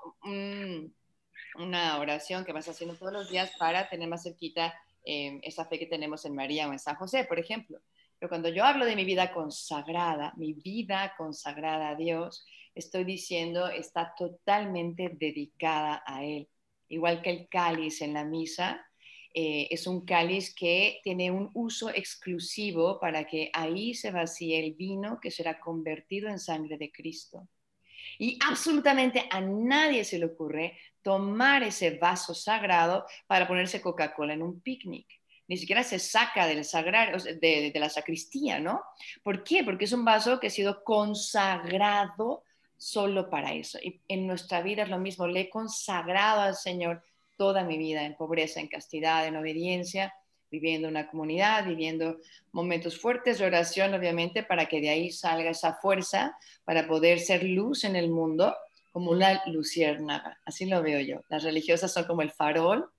una 1.56 2.00
oración 2.00 2.46
que 2.46 2.54
vas 2.54 2.68
haciendo 2.68 2.96
todos 2.96 3.14
los 3.14 3.30
días 3.30 3.52
para 3.58 3.90
tener 3.90 4.08
más 4.08 4.24
cerquita 4.24 4.74
eh, 5.06 5.40
esa 5.44 5.66
fe 5.66 5.80
que 5.80 5.86
tenemos 5.86 6.26
en 6.26 6.36
María 6.36 6.68
o 6.68 6.72
en 6.72 6.80
San 6.80 6.96
José, 6.96 7.26
por 7.26 7.40
ejemplo. 7.40 7.80
Pero 8.20 8.30
cuando 8.30 8.50
yo 8.50 8.66
hablo 8.66 8.86
de 8.86 8.96
mi 8.96 9.06
vida 9.06 9.32
consagrada, 9.34 10.34
mi 10.36 10.54
vida 10.54 11.14
consagrada 11.18 11.90
a 11.90 11.96
Dios, 11.96 12.46
estoy 12.76 13.06
diciendo 13.06 13.70
está 13.70 14.14
totalmente 14.18 15.10
dedicada 15.14 16.04
a 16.06 16.24
Él. 16.24 16.50
Igual 16.90 17.22
que 17.22 17.30
el 17.30 17.50
cáliz 17.50 18.02
en 18.02 18.14
la 18.14 18.26
misa, 18.26 18.86
eh, 19.34 19.68
es 19.70 19.86
un 19.88 20.06
cáliz 20.06 20.54
que 20.54 21.00
tiene 21.04 21.30
un 21.32 21.52
uso 21.54 21.90
exclusivo 21.90 23.00
para 23.00 23.26
que 23.26 23.52
ahí 23.54 23.94
se 23.94 24.12
vacíe 24.12 24.60
el 24.60 24.74
vino 24.74 25.20
que 25.22 25.32
será 25.32 25.60
convertido 25.60 26.30
en 26.30 26.40
sangre 26.40 26.78
de 26.78 26.92
Cristo. 26.92 27.48
Y 28.18 28.40
absolutamente 28.46 29.28
a 29.30 29.40
nadie 29.40 30.04
se 30.04 30.18
le 30.18 30.26
ocurre 30.26 30.78
tomar 31.02 31.64
ese 31.64 31.92
vaso 31.98 32.34
sagrado 32.34 33.06
para 33.28 33.48
ponerse 33.48 33.82
Coca-Cola 33.82 34.34
en 34.34 34.42
un 34.42 34.62
picnic. 34.62 35.08
Ni 35.48 35.58
siquiera 35.58 35.84
se 35.84 35.98
saca 35.98 36.46
del 36.46 36.64
sagrario, 36.64 37.18
de, 37.24 37.72
de 37.74 37.80
la 37.80 37.90
sacristía, 37.90 38.60
¿no? 38.60 38.84
¿Por 39.24 39.44
qué? 39.44 39.64
Porque 39.64 39.86
es 39.86 39.94
un 39.94 40.06
vaso 40.06 40.40
que 40.40 40.48
ha 40.48 40.52
sido 40.52 40.84
consagrado 40.84 42.44
solo 42.78 43.30
para 43.30 43.54
eso. 43.54 43.80
Y 43.82 44.02
en 44.08 44.28
nuestra 44.28 44.62
vida 44.62 44.84
es 44.84 44.90
lo 44.90 45.00
mismo. 45.00 45.28
Le 45.28 45.42
he 45.42 45.50
consagrado 45.50 46.42
al 46.42 46.56
Señor 46.56 47.04
toda 47.38 47.64
mi 47.64 47.78
vida 47.78 48.04
en 48.04 48.16
pobreza, 48.16 48.60
en 48.60 48.68
castidad, 48.68 49.26
en 49.26 49.38
obediencia, 49.38 50.14
viviendo 50.52 50.88
una 50.88 51.08
comunidad, 51.08 51.66
viviendo 51.66 52.18
momentos 52.52 53.00
fuertes 53.00 53.40
de 53.40 53.46
oración, 53.46 53.94
obviamente, 53.94 54.44
para 54.44 54.66
que 54.66 54.82
de 54.82 54.90
ahí 54.90 55.12
salga 55.12 55.52
esa 55.52 55.76
fuerza 55.76 56.38
para 56.64 56.88
poder 56.88 57.20
ser 57.20 57.44
luz 57.44 57.84
en 57.84 57.96
el 57.96 58.10
mundo 58.10 58.56
como 58.92 59.12
una 59.12 59.42
luciérnaga. 59.48 60.40
Así 60.46 60.66
lo 60.66 60.82
veo 60.82 61.00
yo. 61.00 61.22
Las 61.30 61.44
religiosas 61.44 61.94
son 61.94 62.06
como 62.06 62.22
el 62.22 62.32
farol 62.32 62.90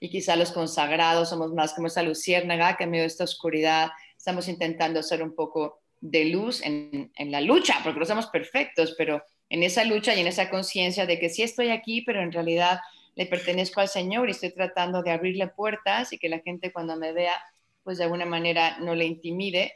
y 0.00 0.10
quizá 0.10 0.36
los 0.36 0.52
consagrados 0.52 1.30
somos 1.30 1.52
más 1.52 1.74
como 1.74 1.86
esa 1.86 2.02
luciérnaga 2.02 2.76
que 2.76 2.84
en 2.84 2.90
medio 2.90 3.02
de 3.02 3.08
esta 3.08 3.24
oscuridad 3.24 3.90
estamos 4.16 4.48
intentando 4.48 5.02
ser 5.02 5.22
un 5.22 5.34
poco 5.34 5.80
de 6.00 6.26
luz 6.26 6.62
en, 6.62 7.10
en 7.16 7.32
la 7.32 7.40
lucha, 7.40 7.80
porque 7.82 7.98
no 7.98 8.06
somos 8.06 8.26
perfectos, 8.26 8.94
pero 8.96 9.22
en 9.48 9.62
esa 9.62 9.84
lucha 9.84 10.14
y 10.14 10.20
en 10.20 10.26
esa 10.26 10.50
conciencia 10.50 11.06
de 11.06 11.18
que 11.18 11.28
sí 11.30 11.42
estoy 11.42 11.70
aquí, 11.70 12.02
pero 12.02 12.20
en 12.22 12.32
realidad 12.32 12.80
le 13.14 13.26
pertenezco 13.26 13.80
al 13.80 13.88
Señor 13.88 14.28
y 14.28 14.32
estoy 14.32 14.52
tratando 14.52 15.02
de 15.02 15.10
abrirle 15.10 15.48
puertas 15.48 16.12
y 16.12 16.18
que 16.18 16.28
la 16.28 16.38
gente 16.38 16.72
cuando 16.72 16.96
me 16.96 17.12
vea, 17.12 17.34
pues 17.82 17.98
de 17.98 18.04
alguna 18.04 18.26
manera 18.26 18.78
no 18.78 18.94
le 18.94 19.06
intimide, 19.06 19.72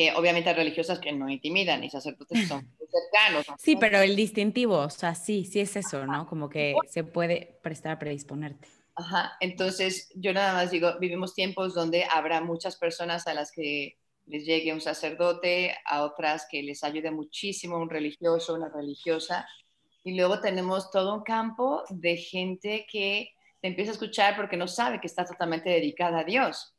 que 0.00 0.14
obviamente 0.14 0.48
hay 0.48 0.56
religiosas 0.56 0.98
que 0.98 1.12
no 1.12 1.28
intimidan 1.28 1.84
y 1.84 1.90
sacerdotes 1.90 2.48
son 2.48 2.66
cercanos. 2.90 3.44
Sí, 3.58 3.76
pero 3.76 3.98
el 3.98 4.16
distintivo, 4.16 4.78
o 4.78 4.88
sea, 4.88 5.14
sí, 5.14 5.44
sí 5.44 5.60
es 5.60 5.76
eso, 5.76 6.06
¿no? 6.06 6.26
Como 6.26 6.48
que 6.48 6.74
se 6.88 7.04
puede 7.04 7.58
prestar 7.62 7.92
a 7.92 7.98
predisponerte. 7.98 8.66
Ajá, 8.94 9.32
entonces 9.40 10.10
yo 10.14 10.32
nada 10.32 10.54
más 10.54 10.70
digo, 10.70 10.98
vivimos 10.98 11.34
tiempos 11.34 11.74
donde 11.74 12.04
habrá 12.04 12.40
muchas 12.40 12.76
personas 12.76 13.26
a 13.26 13.34
las 13.34 13.52
que 13.52 13.98
les 14.24 14.46
llegue 14.46 14.72
un 14.72 14.80
sacerdote, 14.80 15.76
a 15.84 16.02
otras 16.02 16.46
que 16.50 16.62
les 16.62 16.82
ayude 16.82 17.10
muchísimo 17.10 17.76
un 17.76 17.90
religioso, 17.90 18.54
una 18.54 18.70
religiosa, 18.70 19.46
y 20.02 20.14
luego 20.14 20.40
tenemos 20.40 20.90
todo 20.90 21.14
un 21.14 21.24
campo 21.24 21.82
de 21.90 22.16
gente 22.16 22.86
que 22.90 23.34
te 23.60 23.68
empieza 23.68 23.90
a 23.90 23.94
escuchar 23.94 24.34
porque 24.34 24.56
no 24.56 24.66
sabe 24.66 24.98
que 24.98 25.08
está 25.08 25.26
totalmente 25.26 25.68
dedicada 25.68 26.20
a 26.20 26.24
Dios. 26.24 26.74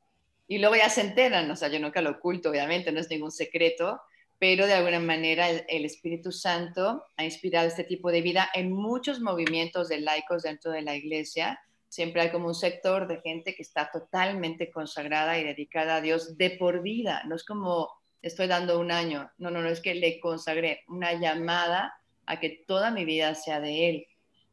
Y 0.52 0.58
luego 0.58 0.76
ya 0.76 0.90
se 0.90 1.00
enteran, 1.00 1.50
o 1.50 1.56
sea, 1.56 1.70
yo 1.70 1.80
nunca 1.80 2.02
lo 2.02 2.10
oculto, 2.10 2.50
obviamente, 2.50 2.92
no 2.92 3.00
es 3.00 3.10
ningún 3.10 3.32
secreto, 3.32 4.02
pero 4.38 4.68
de 4.68 4.74
alguna 4.74 5.00
manera 5.00 5.50
el, 5.50 5.86
Espíritu 5.86 6.34
Santo 6.34 7.06
ha 7.16 7.24
inspirado 7.24 7.70
este 7.70 7.86
tipo 7.86 8.12
de 8.12 8.22
vida 8.22 8.50
en 8.54 8.70
muchos 8.70 9.22
movimientos 9.22 9.88
de 9.88 10.02
laicos 10.02 10.44
dentro 10.44 10.74
de 10.74 10.82
la 10.82 10.94
iglesia. 10.94 11.58
Siempre 11.88 12.24
hay 12.24 12.32
como 12.32 12.48
un 12.48 12.54
sector 12.54 13.08
de 13.08 13.22
gente 13.22 13.56
que 13.56 13.62
está 13.62 13.90
totalmente 13.94 14.70
consagrada 14.72 15.40
y 15.40 15.46
dedicada 15.46 15.96
a 15.96 16.02
Dios 16.02 16.38
de 16.38 16.50
por 16.50 16.82
vida. 16.82 17.24
No 17.28 17.38
es 17.38 17.46
como 17.46 17.88
estoy 18.22 18.48
dando 18.48 18.78
un 18.78 18.92
año, 18.92 19.32
no, 19.38 19.52
no, 19.52 19.62
no 19.62 19.70
es 19.70 19.80
que 19.80 19.96
le 19.96 20.20
consagré 20.20 20.84
una 20.90 21.14
llamada 21.14 21.94
a 22.26 22.42
que 22.42 22.66
toda 22.68 22.92
mi 22.92 23.06
vida 23.06 23.36
sea 23.36 23.62
de 23.62 23.88
Él. 23.88 24.08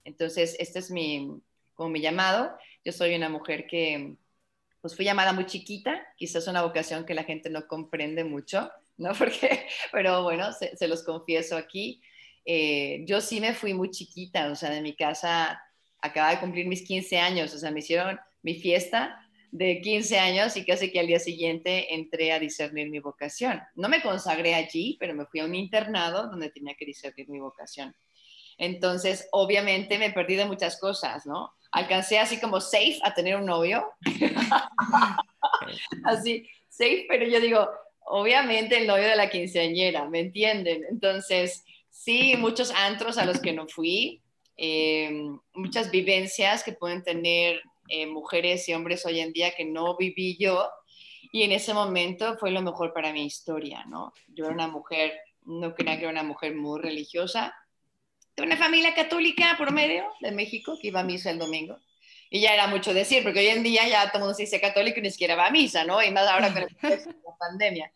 Entonces, 0.04 0.54
este 0.60 0.78
es 0.78 0.92
mi, 0.92 1.42
como 1.74 1.90
mi 1.90 2.00
llamado. 2.00 2.56
Yo 2.84 2.92
soy 2.92 3.16
una 3.16 3.28
mujer 3.28 3.66
que, 3.66 4.14
pues 4.80 4.94
fui 4.94 5.04
llamada 5.04 5.32
muy 5.32 5.46
chiquita, 5.46 6.06
quizás 6.16 6.46
una 6.46 6.62
vocación 6.62 7.04
que 7.04 7.14
la 7.14 7.24
gente 7.24 7.50
no 7.50 7.66
comprende 7.66 8.24
mucho, 8.24 8.70
¿no? 8.96 9.12
Porque, 9.18 9.66
pero 9.92 10.22
bueno, 10.22 10.50
se, 10.52 10.88
los 10.88 11.02
confieso 11.02 11.56
aquí. 11.56 12.00
Eh, 12.44 13.04
yo 13.06 13.20
sí 13.20 13.40
me 13.40 13.54
fui 13.54 13.74
muy 13.74 13.90
chiquita, 13.90 14.50
o 14.50 14.54
sea, 14.54 14.70
de 14.70 14.80
mi 14.80 14.94
casa 14.96 15.60
acababa 16.00 16.34
de 16.34 16.40
cumplir 16.40 16.66
mis 16.66 16.82
15 16.82 17.18
años, 17.18 17.52
o 17.54 17.58
sea, 17.58 17.70
me 17.70 17.80
hicieron 17.80 18.18
mi 18.42 18.54
fiesta 18.54 19.20
de 19.50 19.80
15 19.80 20.18
años 20.18 20.56
y 20.56 20.64
casi 20.64 20.92
que 20.92 21.00
al 21.00 21.06
día 21.06 21.18
siguiente 21.18 21.94
entré 21.94 22.32
a 22.32 22.38
discernir 22.38 22.90
mi 22.90 23.00
vocación. 23.00 23.60
No 23.74 23.88
me 23.88 24.02
consagré 24.02 24.54
allí, 24.54 24.96
pero 25.00 25.14
me 25.14 25.26
fui 25.26 25.40
a 25.40 25.44
un 25.44 25.54
internado 25.54 26.28
donde 26.28 26.50
tenía 26.50 26.74
que 26.74 26.84
discernir 26.84 27.28
mi 27.28 27.40
vocación. 27.40 27.94
Entonces, 28.58 29.28
obviamente 29.32 29.98
me 29.98 30.10
perdí 30.10 30.36
de 30.36 30.44
muchas 30.44 30.78
cosas, 30.78 31.26
¿no? 31.26 31.52
Alcancé 31.70 32.18
así 32.18 32.40
como 32.40 32.60
safe 32.60 32.98
a 33.02 33.14
tener 33.14 33.36
un 33.36 33.46
novio. 33.46 33.86
así, 36.04 36.48
safe, 36.68 37.06
pero 37.08 37.26
yo 37.26 37.40
digo, 37.40 37.68
obviamente 38.06 38.78
el 38.78 38.86
novio 38.86 39.06
de 39.06 39.16
la 39.16 39.30
quinceañera, 39.30 40.08
¿me 40.08 40.20
entienden? 40.20 40.84
Entonces, 40.90 41.64
sí, 41.90 42.34
muchos 42.38 42.70
antros 42.70 43.18
a 43.18 43.26
los 43.26 43.40
que 43.40 43.52
no 43.52 43.68
fui, 43.68 44.22
eh, 44.56 45.10
muchas 45.54 45.90
vivencias 45.90 46.64
que 46.64 46.72
pueden 46.72 47.02
tener 47.02 47.60
eh, 47.88 48.06
mujeres 48.06 48.68
y 48.68 48.74
hombres 48.74 49.04
hoy 49.06 49.20
en 49.20 49.32
día 49.32 49.54
que 49.54 49.64
no 49.64 49.96
viví 49.96 50.36
yo. 50.38 50.68
Y 51.32 51.42
en 51.42 51.52
ese 51.52 51.74
momento 51.74 52.36
fue 52.38 52.50
lo 52.50 52.62
mejor 52.62 52.92
para 52.92 53.12
mi 53.12 53.24
historia, 53.24 53.84
¿no? 53.86 54.12
Yo 54.28 54.46
era 54.46 54.54
una 54.54 54.68
mujer, 54.68 55.12
no 55.44 55.74
creía 55.74 55.96
que 55.96 56.02
era 56.02 56.12
una 56.12 56.22
mujer 56.22 56.54
muy 56.54 56.80
religiosa, 56.80 57.54
de 58.38 58.46
una 58.46 58.56
familia 58.56 58.94
católica 58.94 59.56
promedio 59.58 60.04
de 60.20 60.30
México 60.30 60.78
que 60.80 60.88
iba 60.88 61.00
a 61.00 61.04
misa 61.04 61.30
el 61.30 61.38
domingo. 61.38 61.76
Y 62.30 62.40
ya 62.40 62.54
era 62.54 62.68
mucho 62.68 62.94
decir, 62.94 63.24
porque 63.24 63.40
hoy 63.40 63.48
en 63.48 63.64
día 63.64 63.88
ya 63.88 64.06
todo 64.06 64.18
el 64.18 64.20
mundo 64.20 64.34
se 64.34 64.42
dice 64.42 64.60
católico 64.60 65.00
y 65.00 65.02
ni 65.02 65.10
siquiera 65.10 65.34
va 65.34 65.46
a 65.46 65.50
misa, 65.50 65.84
¿no? 65.84 66.00
Y 66.02 66.10
más 66.12 66.28
ahora 66.28 66.52
con 66.52 66.62
la 66.62 67.36
pandemia. 67.38 67.92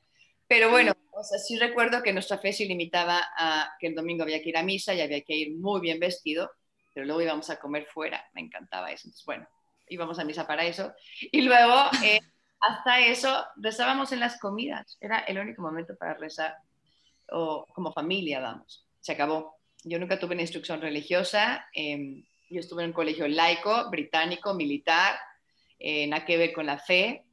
Pero 0.48 0.70
bueno, 0.70 0.94
o 1.12 1.22
sea, 1.22 1.38
sí 1.38 1.58
recuerdo 1.58 2.02
que 2.02 2.12
nuestra 2.12 2.38
fe 2.38 2.52
se 2.52 2.64
limitaba 2.64 3.22
a 3.36 3.72
que 3.78 3.86
el 3.86 3.94
domingo 3.94 4.24
había 4.24 4.42
que 4.42 4.48
ir 4.48 4.56
a 4.56 4.64
misa 4.64 4.94
y 4.94 5.00
había 5.00 5.20
que 5.22 5.34
ir 5.34 5.56
muy 5.56 5.80
bien 5.80 6.00
vestido, 6.00 6.50
pero 6.92 7.06
luego 7.06 7.22
íbamos 7.22 7.48
a 7.50 7.60
comer 7.60 7.86
fuera. 7.86 8.28
Me 8.32 8.40
encantaba 8.40 8.90
eso. 8.90 9.06
Entonces, 9.06 9.24
bueno, 9.24 9.46
íbamos 9.88 10.18
a 10.18 10.24
misa 10.24 10.46
para 10.46 10.64
eso. 10.64 10.92
Y 11.20 11.42
luego, 11.42 11.74
eh, 12.04 12.18
hasta 12.58 13.00
eso, 13.00 13.44
rezábamos 13.56 14.10
en 14.10 14.18
las 14.18 14.40
comidas. 14.40 14.98
Era 15.00 15.20
el 15.20 15.38
único 15.38 15.62
momento 15.62 15.94
para 15.96 16.14
rezar, 16.14 16.56
o 17.30 17.64
como 17.72 17.92
familia, 17.92 18.40
vamos. 18.40 18.86
Se 19.00 19.12
acabó. 19.12 19.61
Yo 19.84 19.98
nunca 19.98 20.18
tuve 20.18 20.34
una 20.34 20.42
instrucción 20.42 20.80
religiosa. 20.80 21.66
Em, 21.74 22.24
yo 22.50 22.60
estuve 22.60 22.82
en 22.82 22.90
un 22.90 22.94
colegio 22.94 23.26
laico, 23.28 23.90
británico, 23.90 24.54
militar, 24.54 25.18
eh, 25.78 26.06
nada 26.06 26.24
que 26.24 26.36
ver 26.36 26.52
con 26.52 26.66
la 26.66 26.78
fe. 26.78 27.24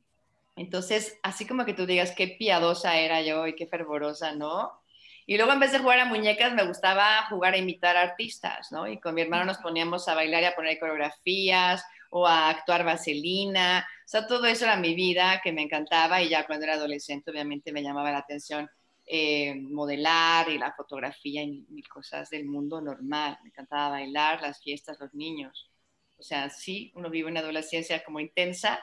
Entonces, 0.55 1.17
así 1.23 1.45
como 1.47 1.65
que 1.65 1.73
tú 1.73 1.85
digas 1.85 2.13
qué 2.15 2.27
piadosa 2.27 2.97
era 2.97 3.21
yo 3.21 3.47
y 3.47 3.55
qué 3.55 3.67
fervorosa, 3.67 4.33
¿no? 4.35 4.81
Y 5.25 5.37
luego 5.37 5.53
en 5.53 5.59
vez 5.59 5.71
de 5.71 5.79
jugar 5.79 5.99
a 5.99 6.05
muñecas 6.05 6.53
me 6.53 6.65
gustaba 6.65 7.27
jugar 7.29 7.53
a 7.53 7.57
imitar 7.57 7.95
artistas, 7.95 8.71
¿no? 8.71 8.87
Y 8.87 8.99
con 8.99 9.13
mi 9.13 9.21
hermano 9.21 9.45
nos 9.45 9.59
poníamos 9.59 10.07
a 10.07 10.15
bailar 10.15 10.41
y 10.43 10.45
a 10.47 10.55
poner 10.55 10.79
coreografías 10.79 11.83
o 12.09 12.27
a 12.27 12.49
actuar 12.49 12.83
vaselina. 12.83 13.87
O 14.05 14.07
sea, 14.07 14.25
todo 14.25 14.47
eso 14.47 14.65
era 14.65 14.75
mi 14.75 14.95
vida 14.95 15.39
que 15.43 15.51
me 15.53 15.61
encantaba 15.61 16.21
y 16.21 16.29
ya 16.29 16.47
cuando 16.47 16.65
era 16.65 16.73
adolescente 16.73 17.29
obviamente 17.29 17.71
me 17.71 17.83
llamaba 17.83 18.11
la 18.11 18.17
atención 18.17 18.69
eh, 19.11 19.55
modelar 19.55 20.49
y 20.49 20.59
la 20.59 20.71
fotografía 20.73 21.41
y 21.41 21.65
mil 21.69 21.87
cosas 21.87 22.29
del 22.29 22.45
mundo 22.45 22.79
normal. 22.79 23.39
Me 23.41 23.49
encantaba 23.49 23.89
bailar, 23.89 24.39
las 24.39 24.61
fiestas, 24.61 24.99
los 24.99 25.15
niños. 25.15 25.71
O 26.19 26.21
sea, 26.21 26.51
sí, 26.51 26.91
uno 26.93 27.09
vive 27.09 27.27
una 27.27 27.39
adolescencia 27.39 28.03
como 28.03 28.19
intensa, 28.19 28.79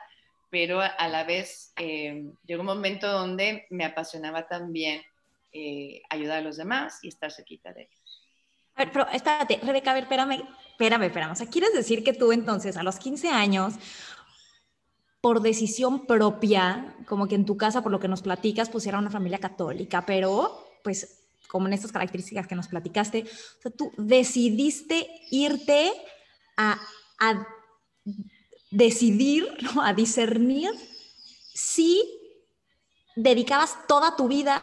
pero 0.50 0.80
a 0.80 1.08
la 1.08 1.22
vez 1.22 1.72
eh, 1.76 2.24
llegó 2.44 2.62
un 2.62 2.66
momento 2.66 3.06
donde 3.06 3.66
me 3.70 3.84
apasionaba 3.84 4.48
también 4.48 5.00
eh, 5.52 6.02
ayudar 6.10 6.38
a 6.38 6.42
los 6.42 6.56
demás 6.56 6.98
y 7.02 7.08
estar 7.08 7.30
cerquita 7.30 7.72
de 7.72 7.82
ellos. 7.82 8.22
A 8.74 8.84
ver, 8.84 8.92
pero 8.92 9.08
espérate, 9.08 9.60
Rebeca, 9.62 9.92
a 9.92 9.94
ver, 9.94 10.02
espérame, 10.02 10.42
espérame, 10.72 11.04
espérame. 11.04 11.32
O 11.32 11.36
sea, 11.36 11.46
¿quieres 11.46 11.72
decir 11.72 12.02
que 12.02 12.12
tú 12.12 12.32
entonces 12.32 12.76
a 12.76 12.82
los 12.82 12.98
15 12.98 13.28
años, 13.28 13.74
por 15.26 15.42
decisión 15.42 16.06
propia, 16.06 16.94
como 17.04 17.26
que 17.26 17.34
en 17.34 17.44
tu 17.44 17.56
casa, 17.56 17.82
por 17.82 17.90
lo 17.90 17.98
que 17.98 18.06
nos 18.06 18.22
platicas, 18.22 18.70
pues 18.70 18.86
era 18.86 19.00
una 19.00 19.10
familia 19.10 19.40
católica, 19.40 20.06
pero 20.06 20.64
pues 20.84 21.26
como 21.48 21.66
en 21.66 21.72
estas 21.72 21.90
características 21.90 22.46
que 22.46 22.54
nos 22.54 22.68
platicaste, 22.68 23.24
o 23.24 23.60
sea, 23.60 23.72
tú 23.72 23.90
decidiste 23.98 25.10
irte 25.32 25.90
a, 26.56 26.78
a 27.18 27.44
decidir, 28.70 29.48
a 29.82 29.94
discernir 29.94 30.70
si 31.52 32.04
dedicabas 33.16 33.76
toda 33.88 34.14
tu 34.14 34.28
vida 34.28 34.62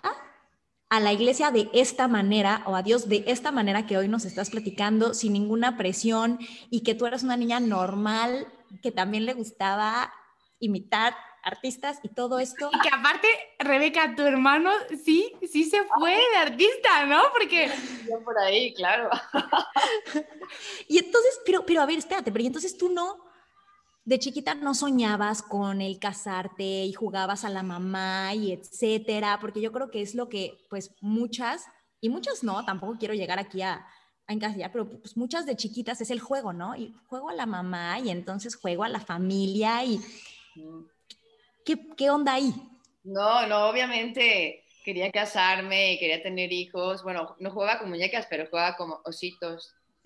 a 0.87 0.99
la 1.01 1.11
iglesia 1.11 1.51
de 1.51 1.69
esta 1.73 2.07
manera 2.07 2.63
o 2.67 2.77
a 2.77 2.83
Dios 2.83 3.09
de 3.09 3.25
esta 3.27 3.51
manera 3.51 3.85
que 3.85 3.97
hoy 3.97 4.07
nos 4.07 4.23
estás 4.23 4.49
platicando, 4.49 5.13
sin 5.13 5.33
ninguna 5.33 5.75
presión 5.75 6.39
y 6.69 6.83
que 6.83 6.95
tú 6.95 7.05
eras 7.05 7.23
una 7.23 7.35
niña 7.35 7.59
normal 7.59 8.47
que 8.81 8.93
también 8.93 9.25
le 9.25 9.33
gustaba 9.33 10.13
imitar 10.63 11.15
artistas 11.43 11.99
y 12.03 12.09
todo 12.09 12.39
esto. 12.39 12.71
Y 12.73 12.79
que 12.79 12.89
aparte, 12.89 13.27
Rebeca, 13.59 14.15
tu 14.15 14.23
hermano 14.23 14.71
sí, 15.03 15.33
sí 15.51 15.65
se 15.65 15.83
fue 15.83 16.11
de 16.11 16.37
artista, 16.37 17.05
¿no? 17.05 17.21
Porque... 17.37 17.69
Yo 18.09 18.23
por 18.23 18.37
ahí, 18.39 18.73
claro. 18.73 19.09
y 20.87 20.97
entonces, 20.97 21.39
pero, 21.45 21.65
pero 21.65 21.81
a 21.81 21.85
ver, 21.85 21.97
espérate, 21.97 22.31
pero 22.31 22.45
entonces 22.45 22.77
tú 22.77 22.89
no, 22.89 23.17
de 24.05 24.19
chiquita 24.19 24.55
no 24.55 24.73
soñabas 24.73 25.41
con 25.41 25.81
el 25.81 25.99
casarte 25.99 26.85
y 26.85 26.93
jugabas 26.93 27.43
a 27.43 27.49
la 27.49 27.63
mamá 27.63 28.33
y 28.33 28.53
etcétera, 28.53 29.37
porque 29.39 29.61
yo 29.61 29.71
creo 29.71 29.91
que 29.91 30.01
es 30.01 30.15
lo 30.15 30.29
que, 30.29 30.65
pues, 30.69 30.91
muchas, 31.01 31.65
y 31.99 32.09
muchas 32.09 32.43
no, 32.43 32.63
tampoco 32.63 32.97
quiero 32.97 33.13
llegar 33.13 33.39
aquí 33.39 33.61
a, 33.61 33.85
a 34.27 34.33
encasillar, 34.33 34.71
pero 34.71 34.89
pues 34.89 35.17
muchas 35.17 35.45
de 35.45 35.57
chiquitas 35.57 35.99
es 35.99 36.09
el 36.09 36.21
juego, 36.21 36.53
¿no? 36.53 36.75
Y 36.75 36.95
juego 37.07 37.29
a 37.29 37.33
la 37.33 37.45
mamá 37.45 37.99
y 37.99 38.09
entonces 38.09 38.55
juego 38.55 38.85
a 38.85 38.89
la 38.89 39.01
familia 39.01 39.83
y... 39.83 39.99
¿Qué, 41.65 41.77
qué 41.97 42.09
onda 42.09 42.33
ahí? 42.33 42.53
No, 43.03 43.47
no, 43.47 43.69
obviamente 43.69 44.63
quería 44.83 45.11
casarme 45.11 45.93
y 45.93 45.99
quería 45.99 46.21
tener 46.21 46.51
hijos. 46.51 47.03
Bueno, 47.03 47.35
no 47.39 47.51
jugaba 47.51 47.79
con 47.79 47.89
muñecas, 47.89 48.27
pero 48.29 48.47
jugaba 48.47 48.75
como 48.75 49.01
ositos. 49.05 49.75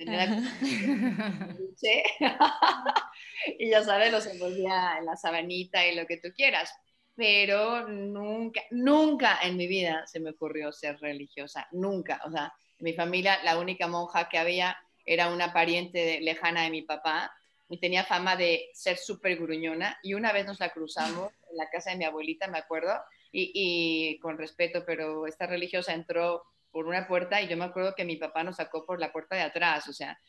y 3.60 3.70
ya 3.70 3.84
sabes, 3.84 4.12
los 4.12 4.28
envolvía 4.28 4.98
en 5.00 5.06
la 5.06 5.16
sabanita 5.16 5.86
y 5.88 5.96
lo 5.96 6.06
que 6.06 6.18
tú 6.18 6.30
quieras. 6.36 6.72
Pero 7.16 7.88
nunca, 7.88 8.62
nunca 8.70 9.40
en 9.42 9.58
mi 9.58 9.66
vida 9.66 10.06
se 10.06 10.20
me 10.20 10.30
ocurrió 10.30 10.72
ser 10.72 11.00
religiosa, 11.00 11.68
nunca. 11.72 12.22
O 12.26 12.32
sea, 12.32 12.54
en 12.78 12.84
mi 12.84 12.94
familia 12.94 13.44
la 13.44 13.58
única 13.58 13.88
monja 13.88 14.30
que 14.30 14.38
había 14.38 14.78
era 15.04 15.30
una 15.30 15.52
pariente 15.52 16.22
lejana 16.22 16.64
de 16.64 16.70
mi 16.70 16.84
papá 16.84 17.32
y 17.70 17.80
tenía 17.80 18.04
fama 18.04 18.36
de 18.36 18.70
ser 18.74 18.98
súper 18.98 19.38
gruñona. 19.38 19.98
Y 20.04 20.14
una 20.14 20.32
vez 20.32 20.46
nos 20.46 20.60
la 20.60 20.70
cruzamos 20.70 21.32
en 21.50 21.58
la 21.58 21.70
casa 21.70 21.92
de 21.92 21.98
mi 21.98 22.06
abuelita, 22.06 22.48
me 22.48 22.58
acuerdo, 22.58 22.94
y, 23.32 23.52
y 23.54 24.20
con 24.20 24.38
respeto, 24.38 24.84
pero 24.86 25.28
esta 25.28 25.48
religiosa 25.48 25.94
entró 25.94 26.44
por 26.72 26.86
una 26.86 27.08
puerta 27.08 27.42
y 27.42 27.48
yo 27.48 27.58
me 27.58 27.66
acuerdo 27.66 27.96
que 27.96 28.06
mi 28.06 28.18
papá 28.18 28.44
nos 28.44 28.58
sacó 28.58 28.86
por 28.86 29.00
la 29.00 29.12
puerta 29.12 29.36
de 29.36 29.42
atrás, 29.42 29.88
o 29.88 29.94
sea, 29.94 30.20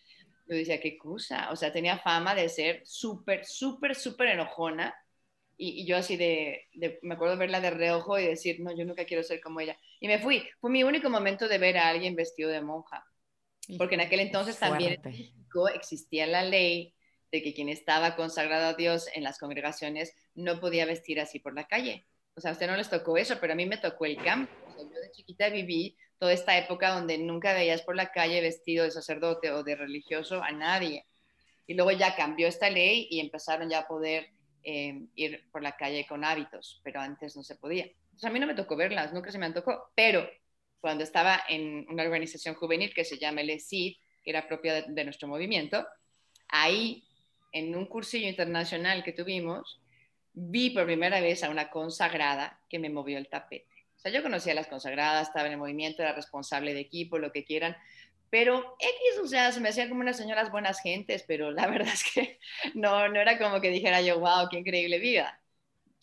yo 0.49 0.57
decía, 0.57 0.81
qué 0.81 0.97
cosa, 0.97 1.51
o 1.51 1.57
sea, 1.57 1.73
tenía 1.73 1.99
fama 1.99 2.35
de 2.35 2.49
ser 2.49 2.81
súper, 2.85 3.45
súper, 3.45 3.95
súper 3.95 4.29
enojona 4.29 4.95
y, 5.59 5.85
yo 5.87 5.97
así 5.97 6.17
de, 6.17 6.69
me 7.03 7.15
acuerdo 7.15 7.37
verla 7.37 7.61
de 7.61 7.71
reojo 7.71 8.19
y 8.19 8.25
decir, 8.25 8.61
no, 8.61 8.75
yo 8.75 8.85
nunca 8.85 9.05
quiero 9.05 9.25
ser 9.25 9.41
como 9.41 9.61
ella. 9.61 9.77
Y 9.99 10.07
me 10.07 10.21
fui, 10.21 10.49
fue 10.61 10.71
mi 10.71 10.85
único 10.85 11.11
momento 11.11 11.49
de 11.49 11.59
ver 11.59 11.77
a 11.77 11.89
alguien 11.89 12.15
vestido 12.15 12.49
de 12.49 12.63
monja, 12.63 13.05
porque 13.77 13.97
en 13.97 14.03
aquel 14.03 14.21
entonces 14.21 14.59
también 14.59 14.95
en 14.95 15.03
México 15.03 15.69
existía 15.69 16.27
la 16.27 16.45
ley 16.45 16.95
de 17.31 17.43
que 17.43 17.55
quien 17.55 17.69
estaba 17.69 18.17
consagrado 18.17 18.67
a 18.67 18.75
Dios 18.75 19.09
en 19.15 19.23
las 19.23 19.39
congregaciones 19.39 20.15
no 20.35 20.61
podía 20.61 20.87
vestir 20.87 21.21
así 21.21 21.39
por 21.39 21.55
la 21.55 21.67
calle. 21.67 22.07
O 22.35 22.41
sea, 22.41 22.51
a 22.51 22.53
usted 22.53 22.67
no 22.67 22.77
les 22.77 22.89
tocó 22.89 23.17
eso, 23.17 23.37
pero 23.41 23.53
a 23.53 23.57
mí 23.57 23.67
me 23.67 23.79
tocó 23.79 24.07
el 24.07 24.17
campo. 24.17 24.53
yo 24.77 25.01
de 25.01 25.11
chiquita 25.11 25.49
viví 25.49 25.97
toda 26.19 26.33
esta 26.33 26.57
época 26.57 26.91
donde 26.91 27.19
nunca 27.19 27.53
veías 27.53 27.83
por 27.83 27.97
la 27.97 28.11
calle 28.13 28.41
vestido 28.41 28.85
de 28.85 28.91
sacerdote 28.91 29.51
o 29.51 29.63
de 29.63 29.77
religioso 29.77 30.43
a 30.43 30.51
nadie. 30.53 31.05
Y 31.67 31.75
luego 31.75 31.91
ya 31.93 32.17
cambió 32.17 32.49
esta 32.49 32.71
ley 32.71 33.09
y 33.11 33.21
empezaron 33.21 33.69
ya 33.69 33.81
a 33.81 33.89
poder 33.89 34.31
eh, 34.63 35.07
ir 35.15 35.49
por 35.51 35.63
la 35.63 35.77
calle 35.77 36.07
con 36.07 36.25
hábitos, 36.25 36.81
pero 36.85 37.01
antes 37.01 37.37
no 37.37 37.43
se 37.43 37.57
podía. 37.57 37.85
Entonces 37.85 38.25
a 38.25 38.31
mí 38.31 38.41
no 38.41 38.47
me 38.47 38.55
tocó 38.55 38.77
verlas, 38.77 39.13
nunca 39.13 39.31
se 39.31 39.39
me 39.39 39.51
tocó, 39.53 39.91
pero 39.95 40.29
cuando 40.81 41.05
estaba 41.05 41.41
en 41.49 41.87
una 41.89 42.03
organización 42.03 42.55
juvenil 42.55 42.93
que 42.95 43.05
se 43.05 43.19
llama 43.19 43.41
el 43.41 43.51
ESID, 43.51 43.97
que 44.23 44.31
era 44.31 44.47
propia 44.47 44.83
de, 44.83 45.05
nuestro 45.05 45.29
movimiento, 45.29 45.87
ahí 46.49 47.08
en 47.53 47.75
un 47.75 47.87
cursillo 47.87 48.29
internacional 48.29 49.03
que 49.03 49.13
tuvimos, 49.13 49.81
vi 50.33 50.71
por 50.71 50.87
primera 50.87 51.21
vez 51.21 51.43
a 51.43 51.51
una 51.51 51.71
consagrada 51.71 52.61
que 52.69 52.79
me 52.79 52.91
movió 52.91 53.19
el 53.19 53.29
tapete. 53.29 53.87
O 53.97 54.01
sea, 54.01 54.13
yo 54.13 54.23
conocía 54.23 54.53
a 54.53 54.57
las 54.57 54.69
consagradas, 54.69 55.29
estaba 55.29 55.47
en 55.47 55.53
el 55.53 55.59
movimiento, 55.59 56.03
era 56.03 56.13
responsable 56.13 56.75
de 56.75 56.81
equipo, 56.81 57.19
lo 57.19 57.33
que 57.33 57.45
quieran, 57.45 57.77
pero 58.31 58.77
X, 58.79 59.21
o 59.23 59.27
sea, 59.27 59.53
se 59.53 59.61
me 59.61 59.71
hacían 59.71 59.89
como 59.89 60.03
unas 60.03 60.17
señoras 60.17 60.51
buenas 60.51 60.81
gentes, 60.81 61.25
pero 61.27 61.51
la 61.51 61.67
verdad 61.69 61.93
es 61.93 62.05
que 62.13 62.39
no, 62.75 63.09
no 63.09 63.21
era 63.21 63.39
como 63.39 63.61
que 63.61 63.71
dijera 63.71 64.01
yo, 64.03 64.21
wow, 64.21 64.49
qué 64.51 64.59
increíble 64.59 64.99
vida. 64.99 65.41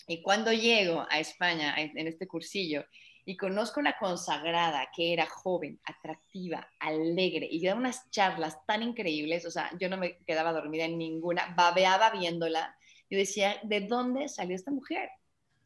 Y 0.08 0.22
cuando 0.22 0.52
llego 0.54 1.06
a 1.10 1.19
España 1.19 1.76
en 1.78 2.08
este 2.08 2.28
cursillo 2.28 2.86
y 3.26 3.36
conozco 3.38 3.80
una 3.80 3.98
consagrada 3.98 4.90
que 4.96 5.12
era 5.12 5.26
joven, 5.26 5.80
atractiva, 5.84 6.70
alegre 6.80 7.48
y 7.50 7.66
daba 7.66 7.80
unas 7.80 8.10
charlas 8.12 8.64
tan 8.68 8.84
increíbles, 8.84 9.46
o 9.46 9.52
sea, 9.52 9.72
yo 9.80 9.90
no 9.90 9.98
me 9.98 10.18
quedaba 10.20 10.54
dormida 10.54 10.86
en 10.86 10.98
ninguna, 10.98 11.54
babeaba 11.58 12.12
viéndola. 12.12 12.78
y 13.10 13.16
decía, 13.16 13.60
¿de 13.64 13.82
dónde 13.82 14.30
salió 14.30 14.56
esta 14.56 14.72
mujer? 14.72 15.10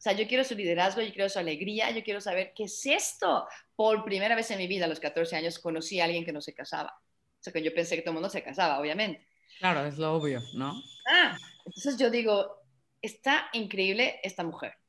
O 0.00 0.02
sea, 0.02 0.14
yo 0.14 0.26
quiero 0.26 0.44
su 0.44 0.54
liderazgo, 0.54 1.02
yo 1.02 1.12
quiero 1.12 1.28
su 1.28 1.38
alegría, 1.38 1.90
yo 1.90 2.02
quiero 2.02 2.22
saber 2.22 2.52
qué 2.56 2.64
es 2.64 2.86
esto. 2.86 3.46
Por 3.76 4.02
primera 4.04 4.34
vez 4.34 4.50
en 4.50 4.58
mi 4.58 4.66
vida, 4.66 4.86
a 4.86 4.88
los 4.88 4.98
14 4.98 5.36
años, 5.36 5.58
conocí 5.58 6.00
a 6.00 6.04
alguien 6.04 6.24
que 6.24 6.32
no 6.32 6.40
se 6.40 6.54
casaba. 6.54 6.98
O 6.98 7.42
sea, 7.42 7.52
que 7.52 7.62
yo 7.62 7.74
pensé 7.74 7.96
que 7.96 8.02
todo 8.02 8.12
el 8.12 8.14
mundo 8.14 8.30
se 8.30 8.42
casaba, 8.42 8.80
obviamente. 8.80 9.26
Claro, 9.58 9.84
es 9.84 9.98
lo 9.98 10.14
obvio, 10.14 10.40
¿no? 10.54 10.82
Ah, 11.06 11.36
entonces 11.66 11.98
yo 11.98 12.08
digo, 12.08 12.62
está 13.02 13.50
increíble 13.52 14.20
esta 14.22 14.42
mujer. 14.42 14.79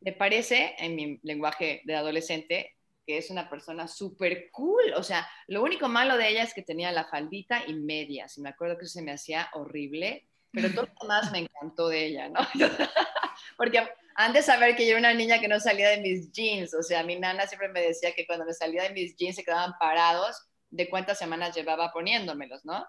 Me 0.00 0.12
parece, 0.12 0.74
en 0.78 0.96
mi 0.96 1.20
lenguaje 1.22 1.82
de 1.84 1.94
adolescente, 1.94 2.76
que 3.06 3.18
es 3.18 3.30
una 3.30 3.50
persona 3.50 3.88
súper 3.88 4.50
cool. 4.50 4.94
O 4.96 5.02
sea, 5.02 5.28
lo 5.46 5.62
único 5.62 5.88
malo 5.88 6.16
de 6.16 6.28
ella 6.28 6.42
es 6.42 6.54
que 6.54 6.62
tenía 6.62 6.92
la 6.92 7.04
faldita 7.04 7.62
y 7.66 7.74
medias. 7.74 8.38
Y 8.38 8.40
me 8.40 8.50
acuerdo 8.50 8.78
que 8.78 8.86
se 8.86 9.02
me 9.02 9.12
hacía 9.12 9.50
horrible, 9.54 10.26
pero 10.52 10.70
todo 10.70 10.86
lo 10.86 10.92
demás 11.02 11.32
me 11.32 11.40
encantó 11.40 11.88
de 11.88 12.06
ella, 12.06 12.28
¿no? 12.28 12.40
Porque 13.56 13.86
antes 14.14 14.46
de 14.46 14.52
saber 14.52 14.76
que 14.76 14.84
yo 14.84 14.92
era 14.92 15.00
una 15.00 15.14
niña 15.14 15.40
que 15.40 15.48
no 15.48 15.60
salía 15.60 15.90
de 15.90 16.00
mis 16.00 16.30
jeans, 16.32 16.74
o 16.74 16.82
sea, 16.82 17.02
mi 17.02 17.18
nana 17.18 17.46
siempre 17.46 17.68
me 17.68 17.80
decía 17.80 18.14
que 18.14 18.26
cuando 18.26 18.44
me 18.44 18.52
salía 18.52 18.82
de 18.82 18.90
mis 18.90 19.16
jeans 19.16 19.36
se 19.36 19.44
quedaban 19.44 19.74
parados 19.78 20.46
de 20.70 20.88
cuántas 20.88 21.18
semanas 21.18 21.54
llevaba 21.54 21.92
poniéndomelos, 21.92 22.64
¿no? 22.64 22.86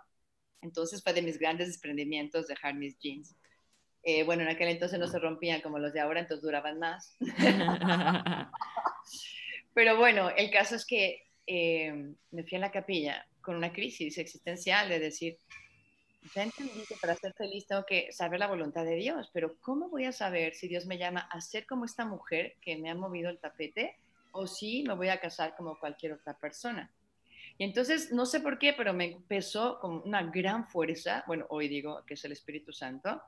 Entonces 0.61 1.01
fue 1.01 1.13
de 1.13 1.21
mis 1.21 1.39
grandes 1.39 1.67
desprendimientos 1.67 2.47
dejar 2.47 2.75
mis 2.75 2.97
jeans. 2.99 3.35
Eh, 4.03 4.23
bueno, 4.23 4.43
en 4.43 4.49
aquel 4.49 4.69
entonces 4.69 4.99
no 4.99 5.07
se 5.07 5.19
rompían 5.19 5.61
como 5.61 5.77
los 5.79 5.93
de 5.93 5.99
ahora, 5.99 6.21
entonces 6.21 6.43
duraban 6.43 6.79
más. 6.79 7.15
Pero 9.73 9.97
bueno, 9.97 10.29
el 10.31 10.49
caso 10.51 10.75
es 10.75 10.85
que 10.85 11.23
eh, 11.45 12.13
me 12.31 12.43
fui 12.43 12.57
a 12.57 12.61
la 12.61 12.71
capilla 12.71 13.25
con 13.41 13.55
una 13.55 13.71
crisis 13.71 14.17
existencial 14.17 14.89
de 14.89 14.99
decir, 14.99 15.37
ya 16.35 16.43
entendí 16.43 16.83
que 16.87 16.95
para 17.01 17.15
ser 17.15 17.33
feliz 17.33 17.65
tengo 17.67 17.85
que 17.85 18.11
saber 18.11 18.39
la 18.39 18.47
voluntad 18.47 18.85
de 18.85 18.95
Dios, 18.95 19.29
pero 19.33 19.57
¿cómo 19.59 19.89
voy 19.89 20.05
a 20.05 20.11
saber 20.11 20.53
si 20.53 20.67
Dios 20.67 20.85
me 20.85 20.97
llama 20.97 21.21
a 21.31 21.41
ser 21.41 21.65
como 21.65 21.85
esta 21.85 22.05
mujer 22.05 22.55
que 22.61 22.77
me 22.77 22.91
ha 22.91 22.95
movido 22.95 23.29
el 23.29 23.39
tapete 23.39 23.97
o 24.31 24.45
si 24.45 24.83
me 24.83 24.93
voy 24.93 25.09
a 25.09 25.19
casar 25.19 25.55
como 25.55 25.79
cualquier 25.79 26.13
otra 26.13 26.37
persona? 26.37 26.91
Y 27.57 27.63
entonces, 27.63 28.11
no 28.11 28.25
sé 28.25 28.39
por 28.39 28.59
qué, 28.59 28.73
pero 28.73 28.93
me 28.93 29.13
empezó 29.13 29.79
con 29.79 30.01
una 30.05 30.23
gran 30.23 30.67
fuerza, 30.67 31.23
bueno, 31.27 31.45
hoy 31.49 31.67
digo 31.67 32.03
que 32.05 32.13
es 32.13 32.25
el 32.25 32.31
Espíritu 32.31 32.71
Santo, 32.71 33.21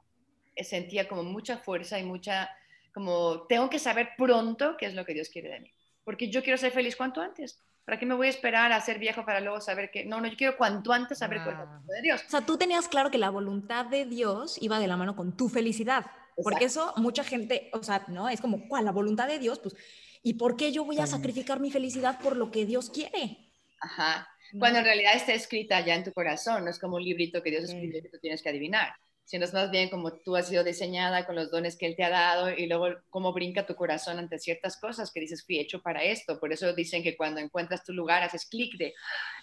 sentía 0.62 1.08
como 1.08 1.24
mucha 1.24 1.58
fuerza 1.58 2.00
y 2.00 2.04
mucha, 2.04 2.50
como 2.94 3.48
tengo 3.48 3.70
que 3.70 3.80
saber 3.80 4.10
pronto 4.18 4.76
qué 4.78 4.86
es 4.86 4.94
lo 4.94 5.06
que 5.06 5.14
Dios 5.14 5.30
quiere 5.30 5.50
de 5.50 5.62
mí, 5.62 5.72
porque 6.04 6.30
yo 6.30 6.44
quiero 6.44 6.58
ser 6.58 6.72
feliz 6.72 6.96
cuanto 6.96 7.22
antes. 7.22 7.60
¿Para 7.86 8.00
qué 8.00 8.06
me 8.06 8.16
voy 8.16 8.28
a 8.28 8.30
esperar 8.30 8.72
a 8.72 8.80
ser 8.80 8.98
viejo 8.98 9.26
para 9.26 9.42
luego 9.42 9.60
saber 9.60 9.92
que 9.92 10.06
no, 10.06 10.22
no, 10.22 10.28
yo 10.28 10.38
quiero 10.38 10.56
cuanto 10.56 10.94
antes 10.94 11.18
saber 11.18 11.40
cuál 11.44 11.56
es 11.56 11.60
la 11.60 11.66
voluntad 11.66 11.94
de 11.96 12.02
Dios? 12.02 12.24
O 12.26 12.30
sea, 12.30 12.42
tú 12.42 12.58
tenías 12.58 12.88
claro 12.88 13.12
que 13.12 13.18
la 13.18 13.30
voluntad 13.30 13.86
de 13.88 14.06
Dios 14.06 14.58
iba 14.62 14.80
de 14.80 14.88
la 14.88 14.96
mano 14.96 15.18
con 15.18 15.36
tu 15.36 15.50
felicidad, 15.50 16.06
porque 16.42 16.66
eso 16.66 16.94
mucha 16.96 17.26
gente, 17.26 17.70
o 17.74 17.84
sea, 17.84 18.06
¿no? 18.08 18.30
Es 18.30 18.40
como, 18.40 18.70
¿cuál? 18.70 18.86
La 18.86 18.94
voluntad 18.94 19.28
de 19.28 19.38
Dios, 19.38 19.60
pues, 19.60 19.76
¿y 20.22 20.36
por 20.36 20.56
qué 20.56 20.72
yo 20.72 20.86
voy 20.86 21.00
a 21.00 21.08
sacrificar 21.08 21.60
mi 21.60 21.72
felicidad 21.72 22.22
por 22.22 22.38
lo 22.38 22.52
que 22.52 22.66
Dios 22.66 22.90
quiere? 22.90 23.52
Ajá. 23.82 24.30
Cuando 24.58 24.80
en 24.80 24.86
realidad 24.86 25.16
está 25.16 25.34
escrita 25.34 25.82
ya 25.82 25.96
en 25.96 26.06
tu 26.06 26.14
corazón, 26.14 26.64
no 26.64 26.70
es 26.70 26.80
como 26.80 26.96
un 26.96 27.04
librito 27.04 27.44
que 27.44 27.50
Dios 27.50 27.66
escribió 27.66 28.02
que 28.02 28.10
tú 28.10 28.20
tienes 28.20 28.42
que 28.42 28.50
adivinar 28.50 28.94
sino 29.26 29.46
es 29.46 29.54
más 29.54 29.72
bien 29.72 29.90
como 29.90 30.14
tú 30.14 30.36
has 30.36 30.50
sido 30.50 30.64
diseñada 30.64 31.26
con 31.26 31.36
los 31.36 31.50
dones 31.50 31.78
que 31.78 31.86
Él 31.86 31.96
te 31.96 32.04
ha 32.04 32.10
dado 32.10 32.50
y 32.52 32.68
luego 32.68 32.88
cómo 33.10 33.34
brinca 33.34 33.66
tu 33.66 33.76
corazón 33.76 34.20
ante 34.20 34.38
ciertas 34.38 34.78
cosas 34.78 35.12
que 35.12 35.22
dices, 35.22 35.46
fui 35.46 35.60
hecho 35.60 35.82
para 35.82 36.04
esto. 36.04 36.40
Por 36.40 36.52
eso 36.52 36.74
dicen 36.74 37.04
que 37.04 37.16
cuando 37.16 37.40
encuentras 37.40 37.84
tu 37.84 37.94
lugar 37.94 38.24
haces 38.24 38.46
clic 38.46 38.78
de, 38.78 38.94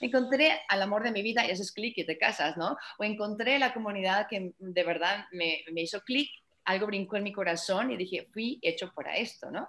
encontré 0.01 0.61
al 0.69 0.83
amor 0.83 1.03
de 1.03 1.13
mi 1.13 1.23
vida 1.23 1.47
y 1.47 1.51
haces 1.51 1.73
clic 1.73 1.95
y 1.97 2.05
te 2.05 2.19
casas, 2.19 2.57
¿no? 2.57 2.77
O 2.99 3.05
encontré 3.05 3.59
la 3.59 3.73
comunidad 3.73 4.27
que 4.29 4.53
de 4.59 4.85
verdad 4.85 5.25
me, 5.33 5.65
me 5.73 5.83
hizo 5.83 6.01
clic, 6.03 6.31
algo 6.65 6.87
brincó 6.87 7.17
en 7.17 7.25
mi 7.25 7.33
corazón 7.33 7.91
y 7.91 7.97
dije, 7.97 8.29
fui 8.33 8.59
hecho 8.63 8.93
para 8.95 9.17
esto, 9.17 9.51
¿no? 9.51 9.67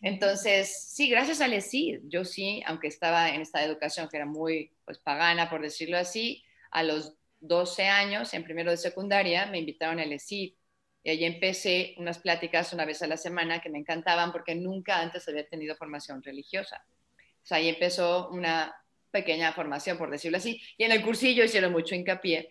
Entonces, 0.00 0.90
sí, 0.90 1.08
gracias 1.08 1.40
al 1.40 1.52
ESID, 1.52 2.00
yo 2.04 2.24
sí, 2.24 2.62
aunque 2.66 2.86
estaba 2.86 3.30
en 3.30 3.40
esta 3.40 3.64
educación 3.64 4.08
que 4.08 4.16
era 4.16 4.26
muy 4.26 4.72
pues, 4.84 4.98
pagana, 4.98 5.50
por 5.50 5.60
decirlo 5.60 5.98
así, 5.98 6.44
a 6.70 6.82
los 6.82 7.14
12 7.40 7.84
años, 7.86 8.32
en 8.34 8.44
primero 8.44 8.70
de 8.70 8.76
secundaria, 8.76 9.46
me 9.46 9.58
invitaron 9.58 10.00
al 10.00 10.12
ESID 10.12 10.54
y 11.02 11.10
ahí 11.10 11.24
empecé 11.24 11.94
unas 11.98 12.18
pláticas 12.18 12.72
una 12.72 12.84
vez 12.84 13.02
a 13.02 13.06
la 13.06 13.16
semana 13.16 13.60
que 13.60 13.70
me 13.70 13.78
encantaban 13.78 14.32
porque 14.32 14.54
nunca 14.54 15.00
antes 15.00 15.28
había 15.28 15.46
tenido 15.48 15.76
formación 15.76 16.22
religiosa. 16.22 16.84
O 17.16 17.46
sea, 17.46 17.58
ahí 17.58 17.68
empezó 17.68 18.28
una 18.30 18.74
pequeña 19.10 19.52
formación, 19.52 19.96
por 19.96 20.10
decirlo 20.10 20.38
así, 20.38 20.60
y 20.76 20.84
en 20.84 20.92
el 20.92 21.02
cursillo 21.02 21.44
hicieron 21.44 21.72
mucho 21.72 21.94
hincapié 21.94 22.48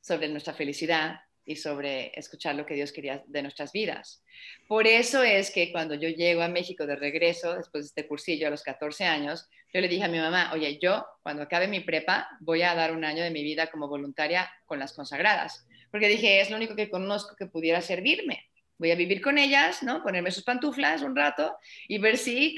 sobre 0.00 0.28
nuestra 0.28 0.54
felicidad, 0.54 1.20
y 1.44 1.56
sobre 1.56 2.12
escuchar 2.18 2.54
lo 2.54 2.66
que 2.66 2.74
Dios 2.74 2.92
quería 2.92 3.22
de 3.26 3.42
nuestras 3.42 3.72
vidas. 3.72 4.22
Por 4.66 4.86
eso 4.86 5.22
es 5.22 5.50
que 5.50 5.70
cuando 5.72 5.94
yo 5.94 6.08
llego 6.08 6.42
a 6.42 6.48
México 6.48 6.86
de 6.86 6.96
regreso, 6.96 7.54
después 7.56 7.84
de 7.84 7.88
este 7.88 8.08
cursillo 8.08 8.46
a 8.46 8.50
los 8.50 8.62
14 8.62 9.04
años, 9.04 9.48
yo 9.72 9.80
le 9.80 9.88
dije 9.88 10.04
a 10.04 10.08
mi 10.08 10.18
mamá, 10.18 10.52
oye, 10.54 10.78
yo 10.80 11.04
cuando 11.22 11.42
acabe 11.42 11.68
mi 11.68 11.80
prepa 11.80 12.28
voy 12.40 12.62
a 12.62 12.74
dar 12.74 12.92
un 12.92 13.04
año 13.04 13.22
de 13.22 13.30
mi 13.30 13.42
vida 13.42 13.66
como 13.66 13.88
voluntaria 13.88 14.50
con 14.66 14.78
las 14.78 14.92
consagradas, 14.92 15.66
porque 15.90 16.08
dije, 16.08 16.40
es 16.40 16.50
lo 16.50 16.56
único 16.56 16.74
que 16.74 16.90
conozco 16.90 17.36
que 17.36 17.46
pudiera 17.46 17.80
servirme. 17.80 18.48
Voy 18.78 18.90
a 18.90 18.96
vivir 18.96 19.20
con 19.22 19.38
ellas, 19.38 19.82
¿no? 19.82 20.02
Ponerme 20.02 20.32
sus 20.32 20.42
pantuflas 20.42 21.02
un 21.02 21.14
rato 21.14 21.56
y 21.86 21.98
ver 21.98 22.18
si 22.18 22.56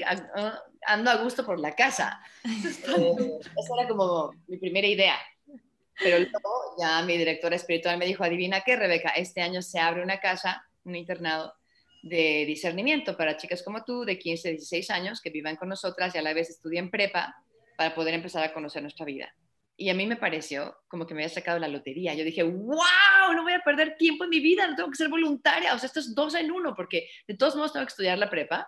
ando 0.87 1.11
a 1.11 1.17
gusto 1.17 1.45
por 1.45 1.59
la 1.59 1.75
casa. 1.75 2.19
Eh, 2.97 3.39
esa 3.57 3.73
era 3.79 3.87
como 3.87 4.31
mi 4.47 4.57
primera 4.57 4.87
idea. 4.87 5.17
Pero 5.99 6.19
luego 6.19 6.75
ya 6.79 7.01
mi 7.01 7.17
directora 7.17 7.55
espiritual 7.55 7.97
me 7.97 8.05
dijo, 8.05 8.23
adivina 8.23 8.61
qué, 8.61 8.75
Rebeca, 8.75 9.09
este 9.09 9.41
año 9.41 9.61
se 9.61 9.79
abre 9.79 10.03
una 10.03 10.19
casa, 10.19 10.63
un 10.83 10.95
internado 10.95 11.53
de 12.03 12.45
discernimiento 12.45 13.17
para 13.17 13.37
chicas 13.37 13.63
como 13.63 13.83
tú, 13.83 14.05
de 14.05 14.17
15, 14.17 14.51
16 14.51 14.89
años, 14.91 15.21
que 15.21 15.29
vivan 15.29 15.55
con 15.55 15.69
nosotras 15.69 16.13
y 16.13 16.17
a 16.17 16.21
la 16.21 16.33
vez 16.33 16.49
estudien 16.49 16.89
prepa 16.89 17.35
para 17.77 17.93
poder 17.95 18.13
empezar 18.13 18.43
a 18.43 18.53
conocer 18.53 18.81
nuestra 18.81 19.05
vida. 19.05 19.33
Y 19.79 19.89
a 19.89 19.93
mí 19.93 20.07
me 20.07 20.15
pareció 20.15 20.75
como 20.87 21.05
que 21.05 21.13
me 21.13 21.21
había 21.23 21.33
sacado 21.33 21.59
la 21.59 21.67
lotería. 21.67 22.15
Yo 22.15 22.23
dije, 22.23 22.41
wow, 22.41 23.33
no 23.35 23.43
voy 23.43 23.53
a 23.53 23.59
perder 23.59 23.95
tiempo 23.95 24.23
en 24.23 24.31
mi 24.31 24.39
vida, 24.39 24.67
no 24.67 24.75
tengo 24.75 24.89
que 24.89 24.95
ser 24.95 25.07
voluntaria. 25.07 25.75
O 25.75 25.79
sea, 25.79 25.85
esto 25.85 25.99
es 25.99 26.15
dos 26.15 26.33
en 26.33 26.51
uno, 26.51 26.73
porque 26.75 27.07
de 27.27 27.35
todos 27.35 27.55
modos 27.55 27.73
tengo 27.73 27.85
que 27.85 27.91
estudiar 27.91 28.17
la 28.17 28.29
prepa 28.29 28.67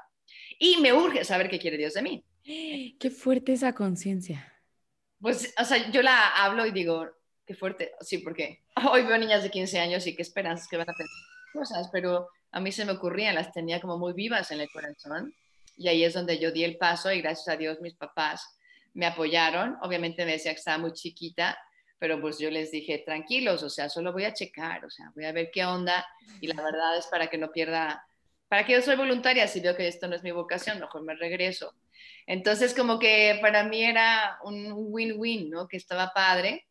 y 0.60 0.78
me 0.78 0.94
urge 0.94 1.24
saber 1.26 1.50
qué 1.50 1.58
quiere 1.58 1.78
Dios 1.78 1.96
de 1.96 2.02
mí. 2.04 2.24
Qué 3.00 3.10
fuerte 3.10 3.54
esa 3.54 3.74
conciencia. 3.74 4.54
Pues, 5.20 5.54
o 5.60 5.66
sea, 5.66 5.92
yo 5.92 6.02
la 6.02 6.30
hablo 6.30 6.66
y 6.66 6.72
digo, 6.72 7.08
qué 7.50 7.56
fuerte. 7.56 7.94
Sí, 8.02 8.20
porque 8.20 8.62
hoy 8.92 9.02
veo 9.02 9.18
niñas 9.18 9.42
de 9.42 9.50
15 9.50 9.80
años 9.80 10.06
y 10.06 10.16
qué 10.16 10.22
esperanzas 10.22 10.68
que 10.68 10.78
van 10.78 10.88
a 10.88 10.94
pensar 10.94 11.18
cosas, 11.52 11.90
pero 11.92 12.30
a 12.52 12.60
mí 12.60 12.72
se 12.72 12.86
me 12.86 12.92
ocurrían, 12.92 13.34
las 13.34 13.52
tenía 13.52 13.82
como 13.82 13.98
muy 13.98 14.14
vivas 14.14 14.52
en 14.52 14.62
el 14.62 14.70
corazón. 14.70 15.34
Y 15.76 15.88
ahí 15.88 16.04
es 16.04 16.14
donde 16.14 16.38
yo 16.38 16.52
di 16.52 16.64
el 16.64 16.78
paso 16.78 17.12
y 17.12 17.22
gracias 17.22 17.48
a 17.48 17.58
Dios 17.58 17.82
mis 17.82 17.96
papás 17.96 18.60
me 18.94 19.08
apoyaron. 19.08 19.78
Obviamente 19.82 20.26
me 20.26 20.34
decía 20.34 20.52
que 20.52 20.60
estaba 20.60 20.78
muy 20.78 20.94
chiquita, 20.94 21.58
pero 21.98 22.22
pues 22.22 22.38
yo 22.38 22.52
les 22.52 22.70
dije, 22.70 23.00
tranquilos, 23.00 23.64
o 23.64 23.70
sea, 23.72 23.90
solo 23.90 24.14
voy 24.14 24.26
a 24.26 24.34
checar, 24.34 24.86
o 24.86 24.92
sea, 24.92 25.12
voy 25.16 25.26
a 25.26 25.32
ver 25.32 25.50
qué 25.52 25.66
onda. 25.66 26.06
Y 26.42 26.48
la 26.48 26.62
verdad 26.62 27.00
es 27.00 27.08
para 27.08 27.32
que 27.32 27.40
no 27.40 27.52
pierda, 27.52 28.06
para 28.48 28.64
que 28.64 28.74
yo 28.74 28.84
soy 28.84 28.96
voluntaria, 28.96 29.48
si 29.48 29.60
veo 29.60 29.76
que 29.76 29.88
esto 29.88 30.08
no 30.08 30.16
es 30.16 30.22
mi 30.22 30.32
vocación, 30.32 30.80
mejor 30.80 31.02
me 31.02 31.16
regreso. 31.16 31.74
Entonces, 32.28 32.76
como 32.76 33.00
que 33.00 33.40
para 33.42 33.64
mí 33.64 33.84
era 33.84 34.38
un 34.44 34.72
win-win, 34.72 35.50
¿no? 35.50 35.68
Que 35.68 35.78
estaba 35.78 36.12
padre 36.14 36.69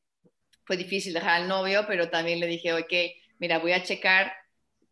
fue 0.68 0.76
difícil 0.76 1.14
dejar 1.14 1.40
al 1.40 1.48
novio, 1.48 1.86
pero 1.88 2.10
también 2.10 2.40
le 2.40 2.46
dije, 2.46 2.74
ok, 2.74 2.92
mira, 3.38 3.58
voy 3.58 3.72
a 3.72 3.82
checar 3.82 4.34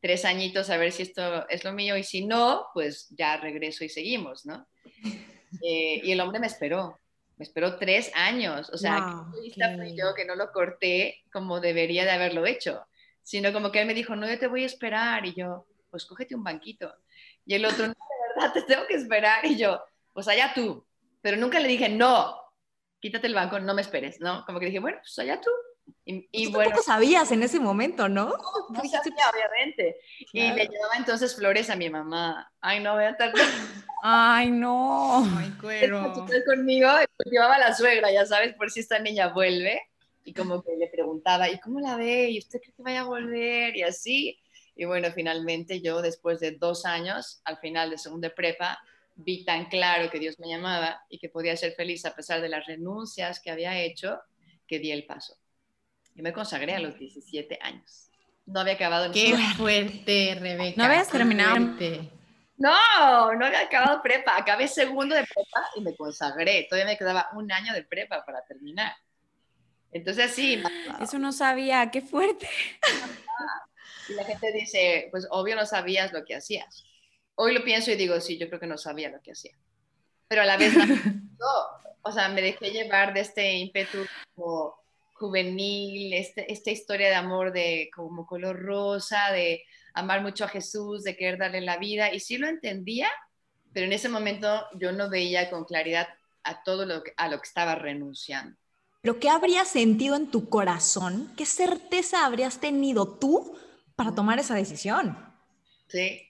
tres 0.01 0.25
añitos 0.25 0.71
a 0.71 0.79
ver 0.79 0.91
si 0.91 1.03
esto 1.03 1.47
es 1.51 1.65
lo 1.65 1.75
mío 1.75 1.99
y 1.99 2.03
si 2.03 2.25
no, 2.25 2.67
pues 2.73 3.09
ya 3.11 3.37
regreso 3.37 3.85
y 3.85 3.91
seguimos, 3.91 4.47
¿no? 4.47 4.67
Eh, 5.63 6.01
y 6.03 6.13
el 6.13 6.21
hombre 6.21 6.41
me 6.41 6.49
esperó, 6.49 6.99
me 7.39 7.45
esperó 7.45 7.79
tres 7.79 8.11
años, 8.15 8.69
o 8.71 8.77
sea, 8.77 9.01
wow, 9.01 9.31
fui 9.31 9.97
yo 9.97 10.13
que 10.15 10.25
no 10.27 10.35
lo 10.35 10.51
corté 10.51 11.23
como 11.33 11.61
debería 11.61 12.05
de 12.05 12.11
haberlo 12.11 12.45
hecho, 12.45 12.85
sino 13.23 13.53
como 13.53 13.71
que 13.71 13.81
él 13.81 13.87
me 13.87 13.95
dijo, 13.95 14.17
no, 14.17 14.29
yo 14.29 14.39
te 14.39 14.49
voy 14.49 14.65
a 14.65 14.67
esperar 14.67 15.25
y 15.25 15.35
yo, 15.35 15.67
pues 15.89 16.05
cógete 16.05 16.35
un 16.35 16.43
banquito. 16.43 16.93
Y 17.47 17.55
el 17.55 17.65
otro, 17.65 17.87
no, 17.87 17.95
de 17.95 18.35
verdad, 18.35 18.53
te 18.53 18.63
tengo 18.63 18.87
que 18.87 18.97
esperar 18.97 19.47
y 19.47 19.57
yo, 19.57 19.83
pues 20.13 20.27
allá 20.29 20.53
tú, 20.53 20.85
pero 21.23 21.37
nunca 21.37 21.61
le 21.61 21.69
dije, 21.69 21.89
no, 21.89 22.37
quítate 23.07 23.29
el 23.29 23.35
banco, 23.35 23.61
no 23.61 23.73
me 23.73 23.83
esperes, 23.83 24.21
¿no? 24.21 24.45
Como 24.45 24.59
que 24.59 24.67
dije, 24.67 24.81
bueno, 24.81 24.99
pues 25.01 25.17
allá 25.21 25.41
tú. 25.41 25.51
Y, 26.05 26.29
y 26.33 26.47
bueno, 26.51 26.71
tampoco 26.71 26.83
sabías 26.83 27.31
en 27.31 27.45
ese 27.45 27.61
momento, 27.61 28.09
¿no? 28.09 28.27
No, 28.27 28.85
sabía, 28.85 29.31
obviamente. 29.33 29.97
Y 30.33 30.41
le 30.41 30.67
llevaba 30.67 30.97
entonces 30.97 31.37
flores 31.37 31.71
a 31.71 31.77
mi 31.77 31.89
mamá. 31.89 32.53
Ay, 32.61 32.81
no, 32.81 32.95
voy 32.95 33.05
a 33.05 33.11
estar... 33.11 33.33
Ay, 34.03 34.51
no. 34.51 35.25
Ay, 35.39 35.53
cuero. 35.61 36.27
conmigo, 36.47 36.89
y 37.25 37.31
llevaba 37.31 37.55
a 37.55 37.61
la 37.61 37.75
suegra, 37.75 38.11
ya 38.13 38.27
sabes, 38.27 38.55
por 38.55 38.71
si 38.71 38.81
esta 38.81 38.99
niña 38.99 39.29
vuelve. 39.29 39.81
Y 40.25 40.33
como 40.35 40.63
que 40.63 40.77
le 40.77 40.89
preguntaba, 40.89 41.49
¿y 41.49 41.61
cómo 41.61 41.79
la 41.79 41.97
ve? 41.97 42.31
¿Y 42.31 42.39
usted 42.39 42.59
cree 42.61 42.75
que 42.75 42.83
vaya 42.83 43.03
a 43.03 43.05
volver? 43.05 43.77
Y 43.77 43.83
así. 43.83 44.41
Y 44.75 44.85
bueno, 44.85 45.09
finalmente 45.15 45.81
yo, 45.81 46.03
después 46.03 46.41
de 46.41 46.53
dos 46.53 46.85
años, 46.85 47.41
al 47.45 47.59
final 47.59 47.91
de 47.91 47.99
segunda 47.99 48.31
prepa, 48.31 48.81
vi 49.17 49.45
tan 49.45 49.67
claro 49.67 50.11
que 50.11 50.19
Dios 50.19 50.39
me 50.39 50.49
llamaba 50.49 51.03
y 51.09 51.19
que 51.19 51.29
podía 51.29 51.57
ser 51.57 51.73
feliz 51.73 52.05
a 52.05 52.15
pesar 52.15 52.41
de 52.41 52.49
las 52.49 52.67
renuncias 52.67 53.41
que 53.41 53.51
había 53.51 53.79
hecho, 53.79 54.21
que 54.67 54.79
di 54.79 54.93
el 54.93 55.07
paso. 55.07 55.37
Yo 56.15 56.23
me 56.23 56.33
consagré 56.33 56.75
a 56.75 56.81
los 56.81 56.99
17 56.99 57.59
años. 57.61 58.11
No 58.45 58.61
había 58.61 58.75
acabado. 58.75 59.13
Qué 59.13 59.37
fuerte, 59.57 60.37
Rebeca. 60.39 60.75
No 60.77 60.85
habías 60.85 61.09
terminado. 61.09 61.59
No, 62.59 63.35
no 63.35 63.47
había 63.47 63.61
acabado 63.61 64.03
prepa. 64.03 64.37
Acabé 64.37 64.69
segundo 64.69 65.15
de 65.15 65.25
prepa 65.25 65.69
y 65.75 65.81
me 65.81 65.97
consagré. 65.97 66.67
Todavía 66.71 66.93
me 66.93 66.97
quedaba 66.97 67.29
un 67.35 67.51
año 67.51 67.73
de 67.75 67.83
prepa 67.83 68.25
para 68.25 68.45
terminar. 68.45 68.95
Entonces 69.93 70.33
sí. 70.33 70.63
Eso 71.01 71.19
no 71.19 71.33
sabía. 71.33 71.91
Qué 71.91 72.01
fuerte. 72.01 72.49
Y 74.09 74.15
la 74.15 74.25
gente 74.25 74.53
dice, 74.53 75.09
pues 75.11 75.27
obvio 75.31 75.57
no 75.57 75.67
sabías 75.67 76.13
lo 76.13 76.25
que 76.25 76.37
hacías 76.37 76.85
hoy 77.37 77.55
lo 77.55 77.65
pienso 77.65 77.91
y 77.91 77.97
digo, 77.97 78.21
sí, 78.21 78.37
yo 78.39 78.49
creo 78.49 78.61
que 78.61 78.67
no 78.67 78.77
sabía 78.77 79.09
lo 79.09 79.21
que 79.23 79.33
hacía. 79.33 79.57
Pero 80.29 80.43
a 80.43 80.45
la 80.45 80.57
vez, 80.57 80.75
no, 80.75 81.47
o 82.03 82.13
sea, 82.13 82.29
me 82.29 82.43
dejé 82.43 82.71
llevar 82.71 83.15
de 83.15 83.21
este 83.21 83.55
ímpetu 83.55 83.99
como 84.35 84.75
juvenil, 85.15 86.13
este, 86.13 86.53
esta 86.53 86.71
historia 86.71 87.09
de 87.09 87.15
amor 87.15 87.53
de 87.53 87.91
como 87.95 88.27
color 88.27 88.61
rosa, 88.61 89.31
de 89.33 89.65
amar 89.95 90.23
mucho 90.23 90.45
a 90.45 90.49
Jesús, 90.49 91.05
de 91.05 91.17
querer 91.17 91.39
darle 91.39 91.63
la 91.63 91.79
vida, 91.79 92.13
y 92.13 92.21
sí 92.21 92.37
lo 92.37 92.49
entendía, 92.49 93.09
pero 93.73 93.87
en 93.87 93.93
ese 93.93 94.09
momento 94.09 94.67
yo 94.79 94.93
no 94.93 95.09
veía 95.09 95.49
con 95.49 95.65
claridad 95.65 96.09
a 96.43 96.63
todo 96.63 96.85
lo 96.85 97.03
que, 97.03 97.13
a 97.17 97.29
lo 97.29 97.39
que 97.39 97.49
estaba 97.49 97.75
renunciando. 97.75 98.57
¿Lo 99.03 99.19
que 99.19 99.31
habrías 99.31 99.69
sentido 99.69 100.17
en 100.17 100.31
tu 100.31 100.49
corazón? 100.49 101.33
¿Qué 101.37 101.47
certeza 101.47 102.27
habrías 102.27 102.59
tenido 102.59 103.07
tú 103.19 103.57
para 103.95 104.15
tomar 104.15 104.39
esa 104.39 104.55
decisión? 104.55 105.17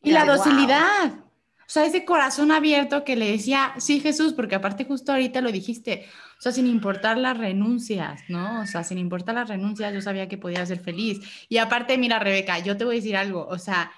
Y 0.02 0.10
la 0.10 0.24
docilidad. 0.24 1.26
O 1.66 1.68
sea, 1.68 1.84
ese 1.84 2.04
corazón 2.04 2.52
abierto 2.52 3.02
que 3.02 3.16
le 3.16 3.32
decía, 3.32 3.74
sí, 3.78 3.98
Jesús, 3.98 4.34
porque 4.34 4.54
aparte 4.54 4.84
justo 4.84 5.10
ahorita 5.10 5.40
lo 5.40 5.50
dijiste, 5.50 6.06
o 6.38 6.40
sea, 6.40 6.52
sin 6.52 6.68
importar 6.68 7.18
las 7.18 7.36
renuncias, 7.36 8.22
¿no? 8.28 8.60
O 8.60 8.66
sea, 8.66 8.84
sin 8.84 8.98
importar 8.98 9.34
las 9.34 9.48
renuncias, 9.48 9.92
yo 9.92 10.00
sabía 10.00 10.28
que 10.28 10.38
podía 10.38 10.64
ser 10.64 10.78
feliz. 10.78 11.18
Y 11.48 11.56
aparte, 11.56 11.98
mira, 11.98 12.20
Rebeca, 12.20 12.60
yo 12.60 12.76
te 12.76 12.84
voy 12.84 12.94
a 12.94 13.00
decir 13.00 13.16
algo, 13.16 13.48
o 13.48 13.58
sea, 13.58 13.90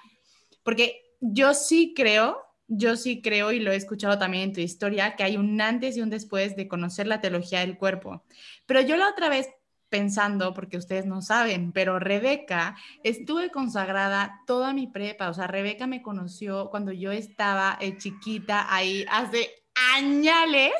porque 0.63 1.15
yo 1.19 1.53
sí 1.53 1.93
creo, 1.95 2.41
yo 2.67 2.95
sí 2.95 3.21
creo, 3.21 3.51
y 3.51 3.59
lo 3.59 3.71
he 3.71 3.75
escuchado 3.75 4.17
también 4.17 4.45
en 4.45 4.53
tu 4.53 4.61
historia, 4.61 5.15
que 5.15 5.23
hay 5.23 5.37
un 5.37 5.61
antes 5.61 5.95
y 5.95 6.01
un 6.01 6.09
después 6.09 6.55
de 6.55 6.67
conocer 6.67 7.05
la 7.05 7.21
teología 7.21 7.59
del 7.59 7.77
cuerpo. 7.77 8.23
Pero 8.65 8.81
yo 8.81 8.97
la 8.97 9.09
otra 9.09 9.29
vez 9.29 9.47
pensando, 9.89 10.53
porque 10.53 10.77
ustedes 10.77 11.05
no 11.05 11.21
saben, 11.21 11.71
pero 11.71 11.99
Rebeca 11.99 12.75
estuve 13.03 13.49
consagrada 13.49 14.41
toda 14.45 14.73
mi 14.73 14.87
prepa, 14.87 15.29
o 15.29 15.33
sea, 15.33 15.47
Rebeca 15.47 15.87
me 15.87 16.01
conoció 16.01 16.69
cuando 16.69 16.91
yo 16.91 17.11
estaba 17.11 17.77
eh, 17.81 17.97
chiquita 17.97 18.73
ahí 18.73 19.05
hace 19.09 19.49
añales. 19.95 20.73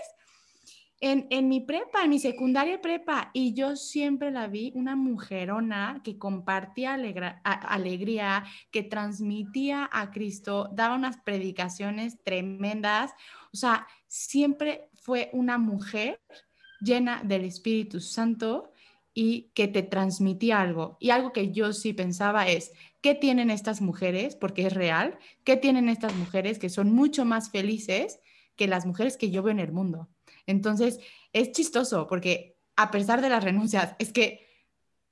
En, 1.02 1.28
en, 1.30 1.48
mi 1.48 1.62
prepa, 1.62 2.04
en 2.04 2.10
mi 2.10 2.20
secundaria 2.20 2.82
prepa, 2.82 3.32
y 3.34 3.54
yo 3.54 3.78
siempre 3.78 4.32
la 4.32 4.48
vi 4.48 4.74
una 4.76 4.98
mujerona 4.98 6.02
que 6.04 6.18
compartía 6.18 6.96
alegría, 7.46 8.44
que 8.70 8.84
transmitía 8.84 9.90
a 9.94 10.12
Cristo, 10.12 10.70
daba 10.74 10.96
unas 10.96 11.16
predicaciones 11.22 12.22
tremendas, 12.22 13.14
o 13.54 13.56
sea, 13.56 13.88
siempre 14.08 14.90
fue 14.96 15.30
una 15.32 15.58
mujer 15.58 16.20
llena 16.82 17.22
del 17.24 17.46
Espíritu 17.46 18.02
Santo 18.02 18.74
y 19.14 19.52
que 19.54 19.68
te 19.68 19.84
transmitía 19.84 20.62
algo. 20.62 20.98
Y 21.00 21.10
algo 21.10 21.34
que 21.34 21.52
yo 21.52 21.74
sí 21.74 21.94
pensaba 21.94 22.48
es, 22.48 22.72
¿qué 23.02 23.16
tienen 23.16 23.50
estas 23.50 23.82
mujeres? 23.82 24.36
Porque 24.36 24.68
es 24.68 24.74
real, 24.74 25.18
¿qué 25.44 25.58
tienen 25.58 25.90
estas 25.90 26.16
mujeres 26.16 26.60
que 26.60 26.70
son 26.70 26.92
mucho 26.92 27.26
más 27.26 27.50
felices 27.50 28.20
que 28.56 28.68
las 28.68 28.86
mujeres 28.86 29.18
que 29.18 29.32
yo 29.32 29.44
veo 29.44 29.52
en 29.52 29.60
el 29.60 29.72
mundo? 29.72 30.10
Entonces, 30.46 31.00
es 31.34 31.52
chistoso 31.52 32.08
porque 32.08 32.58
a 32.76 32.92
pesar 32.92 33.22
de 33.22 33.30
las 33.30 33.44
renuncias, 33.44 33.96
es 34.00 34.14
que, 34.14 34.48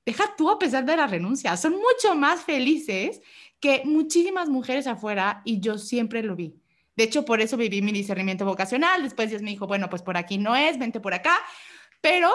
deja 0.06 0.34
tú 0.36 0.48
a 0.48 0.58
pesar 0.58 0.86
de 0.86 0.96
las 0.96 1.10
renuncias, 1.10 1.60
son 1.60 1.72
mucho 1.72 2.14
más 2.14 2.40
felices 2.40 3.20
que 3.60 3.82
muchísimas 3.84 4.48
mujeres 4.48 4.86
afuera 4.86 5.42
y 5.44 5.60
yo 5.60 5.76
siempre 5.76 6.22
lo 6.22 6.34
vi. 6.34 6.54
De 6.96 7.04
hecho, 7.04 7.24
por 7.24 7.40
eso 7.40 7.56
viví 7.56 7.82
mi 7.82 7.92
discernimiento 7.92 8.44
vocacional. 8.44 9.02
Después 9.02 9.30
Dios 9.30 9.42
me 9.42 9.50
dijo, 9.50 9.66
bueno, 9.66 9.88
pues 9.90 10.02
por 10.02 10.16
aquí 10.16 10.38
no 10.38 10.56
es, 10.56 10.78
vente 10.78 10.98
por 10.98 11.14
acá. 11.14 11.38
Pero 12.00 12.30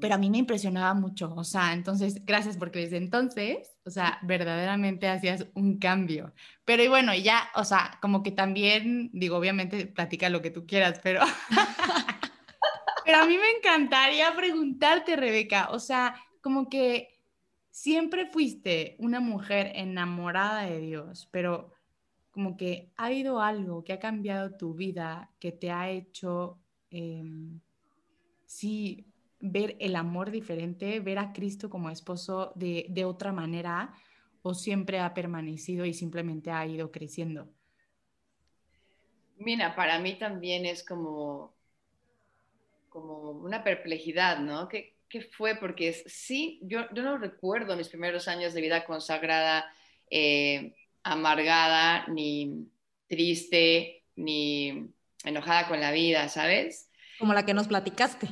pero 0.00 0.14
a 0.14 0.18
mí 0.18 0.30
me 0.30 0.38
impresionaba 0.38 0.94
mucho, 0.94 1.32
o 1.34 1.44
sea, 1.44 1.72
entonces, 1.72 2.24
gracias 2.24 2.56
porque 2.56 2.80
desde 2.80 2.96
entonces, 2.96 3.78
o 3.84 3.90
sea, 3.90 4.18
verdaderamente 4.22 5.08
hacías 5.08 5.46
un 5.54 5.78
cambio. 5.78 6.32
Pero 6.64 6.82
y 6.82 6.88
bueno, 6.88 7.14
ya, 7.14 7.48
o 7.54 7.64
sea, 7.64 7.98
como 8.02 8.22
que 8.22 8.32
también, 8.32 9.10
digo, 9.12 9.36
obviamente 9.36 9.86
platica 9.86 10.28
lo 10.28 10.42
que 10.42 10.50
tú 10.50 10.66
quieras, 10.66 11.00
pero, 11.02 11.20
pero 13.04 13.18
a 13.18 13.26
mí 13.26 13.36
me 13.38 13.50
encantaría 13.58 14.34
preguntarte, 14.34 15.16
Rebeca, 15.16 15.68
o 15.70 15.78
sea, 15.78 16.16
como 16.42 16.68
que 16.68 17.16
siempre 17.70 18.26
fuiste 18.26 18.96
una 18.98 19.20
mujer 19.20 19.72
enamorada 19.74 20.62
de 20.62 20.80
Dios, 20.80 21.28
pero 21.30 21.72
como 22.30 22.56
que 22.56 22.92
ha 22.96 23.06
habido 23.06 23.40
algo 23.40 23.82
que 23.82 23.94
ha 23.94 23.98
cambiado 23.98 24.56
tu 24.56 24.74
vida, 24.74 25.30
que 25.38 25.52
te 25.52 25.70
ha 25.70 25.88
hecho, 25.88 26.58
em, 26.90 27.60
sí, 28.44 29.06
ver 29.50 29.76
el 29.80 29.96
amor 29.96 30.30
diferente, 30.30 31.00
ver 31.00 31.18
a 31.18 31.32
Cristo 31.32 31.70
como 31.70 31.90
esposo 31.90 32.52
de, 32.54 32.86
de 32.88 33.04
otra 33.04 33.32
manera, 33.32 33.94
o 34.42 34.54
siempre 34.54 35.00
ha 35.00 35.12
permanecido 35.12 35.84
y 35.84 35.92
simplemente 35.92 36.52
ha 36.52 36.64
ido 36.66 36.92
creciendo? 36.92 37.48
Mira, 39.38 39.74
para 39.74 39.98
mí 39.98 40.14
también 40.18 40.64
es 40.64 40.84
como, 40.84 41.54
como 42.88 43.32
una 43.32 43.64
perplejidad, 43.64 44.38
¿no? 44.38 44.68
¿Qué, 44.68 44.94
qué 45.08 45.20
fue? 45.20 45.56
Porque 45.56 45.92
sí, 45.92 46.60
yo, 46.62 46.82
yo, 46.94 47.02
no 47.02 47.18
recuerdo 47.18 47.76
mis 47.76 47.88
primeros 47.88 48.28
años 48.28 48.54
de 48.54 48.60
vida 48.60 48.84
consagrada 48.84 49.66
eh, 50.10 50.74
amargada, 51.02 52.06
ni 52.06 52.68
triste, 53.08 54.04
ni 54.14 54.88
enojada 55.24 55.68
con 55.68 55.80
la 55.80 55.90
vida, 55.90 56.28
¿sabes? 56.28 56.90
Como 57.18 57.34
la 57.34 57.44
que 57.44 57.54
nos 57.54 57.68
platicaste. 57.68 58.28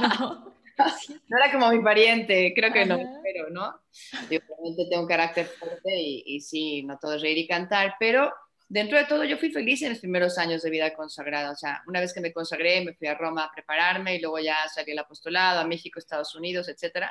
No. 0.00 0.54
no 1.28 1.36
era 1.36 1.52
como 1.52 1.70
mi 1.70 1.82
pariente, 1.82 2.52
creo 2.54 2.72
que 2.72 2.86
no, 2.86 2.96
pero 3.22 3.50
no. 3.50 3.80
Yo 4.30 4.38
obviamente 4.48 4.86
tengo 4.88 5.02
un 5.02 5.08
carácter 5.08 5.46
fuerte 5.46 5.94
y, 5.94 6.22
y 6.26 6.40
sí, 6.40 6.82
no 6.84 6.98
todo 6.98 7.14
es 7.14 7.22
reír 7.22 7.38
y 7.38 7.48
cantar, 7.48 7.96
pero 7.98 8.32
dentro 8.68 8.98
de 8.98 9.04
todo 9.06 9.24
yo 9.24 9.38
fui 9.38 9.50
feliz 9.50 9.82
en 9.82 9.90
mis 9.90 10.00
primeros 10.00 10.38
años 10.38 10.62
de 10.62 10.70
vida 10.70 10.94
consagrada. 10.94 11.52
O 11.52 11.56
sea, 11.56 11.82
una 11.86 12.00
vez 12.00 12.12
que 12.12 12.20
me 12.20 12.32
consagré, 12.32 12.84
me 12.84 12.94
fui 12.94 13.08
a 13.08 13.14
Roma 13.14 13.44
a 13.44 13.52
prepararme 13.52 14.16
y 14.16 14.20
luego 14.20 14.38
ya 14.38 14.56
salí 14.72 14.92
al 14.92 14.98
apostolado, 14.98 15.60
a 15.60 15.66
México, 15.66 15.98
Estados 15.98 16.34
Unidos, 16.34 16.68
etc. 16.68 17.06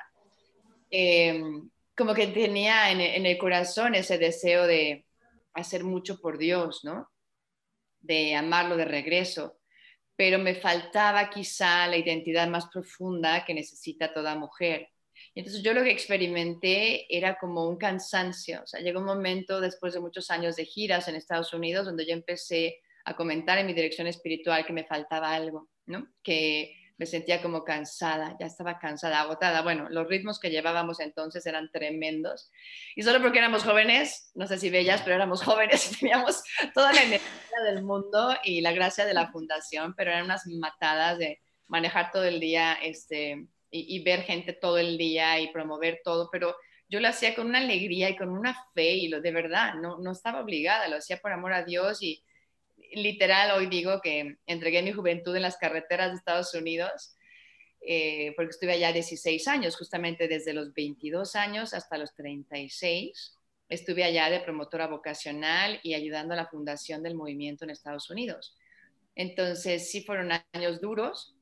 Em, 0.90 1.70
como 1.96 2.14
que 2.14 2.28
tenía 2.28 2.92
en, 2.92 3.02
en, 3.02 3.26
el 3.26 3.38
corazón 3.38 3.96
ese 3.96 4.18
deseo 4.18 4.68
de 4.68 5.06
hacer 5.54 5.84
mucho 5.84 6.22
por 6.22 6.38
Dios, 6.38 6.82
¿no? 6.84 7.10
De 8.00 8.36
amarlo 8.36 8.78
de 8.78 8.86
regreso. 8.86 9.58
Pero 10.18 10.40
me 10.40 10.56
faltaba 10.56 11.30
quizá 11.30 11.88
la 11.88 11.96
identidad 11.96 12.50
más 12.50 12.68
profunda 12.68 13.46
que 13.46 13.54
necesita 13.54 14.14
toda 14.14 14.36
mujer 14.36 14.90
entonces 15.36 15.62
yo 15.62 15.74
lo 15.74 15.84
que 15.84 15.92
experimenté 15.92 17.06
era 17.16 17.38
como 17.38 17.68
un 17.68 17.78
cansancio. 17.78 18.62
O 18.64 18.68
sea, 18.68 18.82
llegó 18.82 19.00
un 19.00 19.06
momento 19.06 19.62
después 19.62 19.94
de 19.94 20.00
muchos 20.00 20.32
años 20.32 20.56
de 20.56 20.66
giras 20.66 21.08
en 21.08 21.16
Estados 21.16 21.54
Unidos 21.54 21.86
donde 21.86 22.06
yo 22.06 22.14
empecé 22.14 22.80
a 23.06 23.16
comentar 23.16 23.58
en 23.58 23.68
mi 23.68 23.74
dirección 23.74 24.08
espiritual 24.08 24.66
que 24.66 24.74
me 24.74 24.86
faltaba 24.86 25.34
algo, 25.34 25.70
¿no? 25.86 26.08
Que 26.24 26.76
me 26.98 27.06
sentía 27.06 27.42
como 27.42 27.64
cansada, 27.64 28.36
ya 28.40 28.48
estaba 28.48 28.80
cansada, 28.80 29.22
agotada. 29.22 29.62
Bueno, 29.62 29.88
los 29.90 30.08
ritmos 30.08 30.40
que 30.40 30.50
llevábamos 30.50 31.00
entonces 31.00 31.46
eran 31.46 31.70
tremendos. 31.72 32.52
Y 32.96 33.04
solo 33.04 33.22
porque 33.22 33.38
éramos 33.38 33.64
jóvenes, 33.64 34.32
no 34.34 34.48
sé 34.48 34.58
si 34.58 34.70
bellas, 34.70 35.02
pero 35.04 35.16
éramos 35.16 35.44
jóvenes 35.44 35.92
y 35.92 36.00
teníamos 36.00 36.44
toda 36.74 36.94
la 36.94 37.04
energía 37.04 37.60
del 37.66 37.84
mundo 37.84 38.36
y 38.44 38.62
la 38.62 38.72
gracia 38.72 39.06
de 39.06 39.14
la 39.14 39.32
fundación, 39.32 39.94
pero 39.96 40.12
eran 40.12 40.26
unas 40.26 40.48
matadas 40.48 41.20
de 41.20 41.40
manejar 41.68 42.12
todo 42.12 42.24
el 42.24 42.40
día 42.40 42.74
este, 42.82 43.48
y, 43.70 44.04
ver 44.04 44.24
gente 44.24 44.54
todo 44.54 44.78
el 44.78 44.98
día 44.98 45.40
y 45.40 45.52
promover 45.52 46.02
todo, 46.04 46.30
pero 46.32 46.56
yo 46.90 47.00
lo 47.00 47.10
hacía 47.10 47.36
con 47.36 47.48
una 47.48 47.60
alegría 47.60 48.10
y 48.10 48.16
con 48.16 48.30
una 48.30 48.58
fe 48.74 48.94
y 48.94 49.10
lo 49.10 49.22
de 49.22 49.32
verdad, 49.32 49.76
no, 49.76 50.00
no 50.00 50.12
estaba 50.14 50.40
obligada, 50.40 50.88
lo 50.88 50.98
hacía 50.98 51.18
por 51.18 51.34
amor 51.34 51.54
a 51.54 51.64
Dios 51.64 52.02
y 52.02 52.24
literal 52.94 53.58
hoy 53.58 53.68
digo 53.68 54.02
que 54.02 54.38
entregué 54.46 54.82
mi 54.82 54.92
juventud 54.92 55.36
en 55.36 55.42
las 55.42 55.58
carreteras 55.58 56.12
de 56.12 56.18
Estados 56.18 56.54
Unidos 56.54 57.18
eh, 57.90 58.34
porque 58.36 58.52
estuve 58.52 58.74
allá 58.74 58.92
16 58.92 59.48
años, 59.48 59.78
justamente 59.78 60.28
desde 60.28 60.54
los 60.54 60.74
22 60.74 61.36
años 61.36 61.74
hasta 61.74 61.98
los 61.98 62.14
36. 62.16 63.34
Estuve 63.70 64.04
allá 64.04 64.30
de 64.30 64.40
promotora 64.40 64.88
vocacional 64.88 65.80
y 65.84 65.94
ayudando 65.94 66.34
a 66.34 66.38
la 66.38 66.48
fundación 66.48 67.02
del 67.04 67.16
movimiento 67.16 67.64
en 67.64 67.70
Estados 67.70 68.10
Unidos. 68.10 68.58
Entonces, 69.16 69.90
sí 69.90 70.02
fueron 70.02 70.32
años 70.54 70.82
duros, 70.82 71.34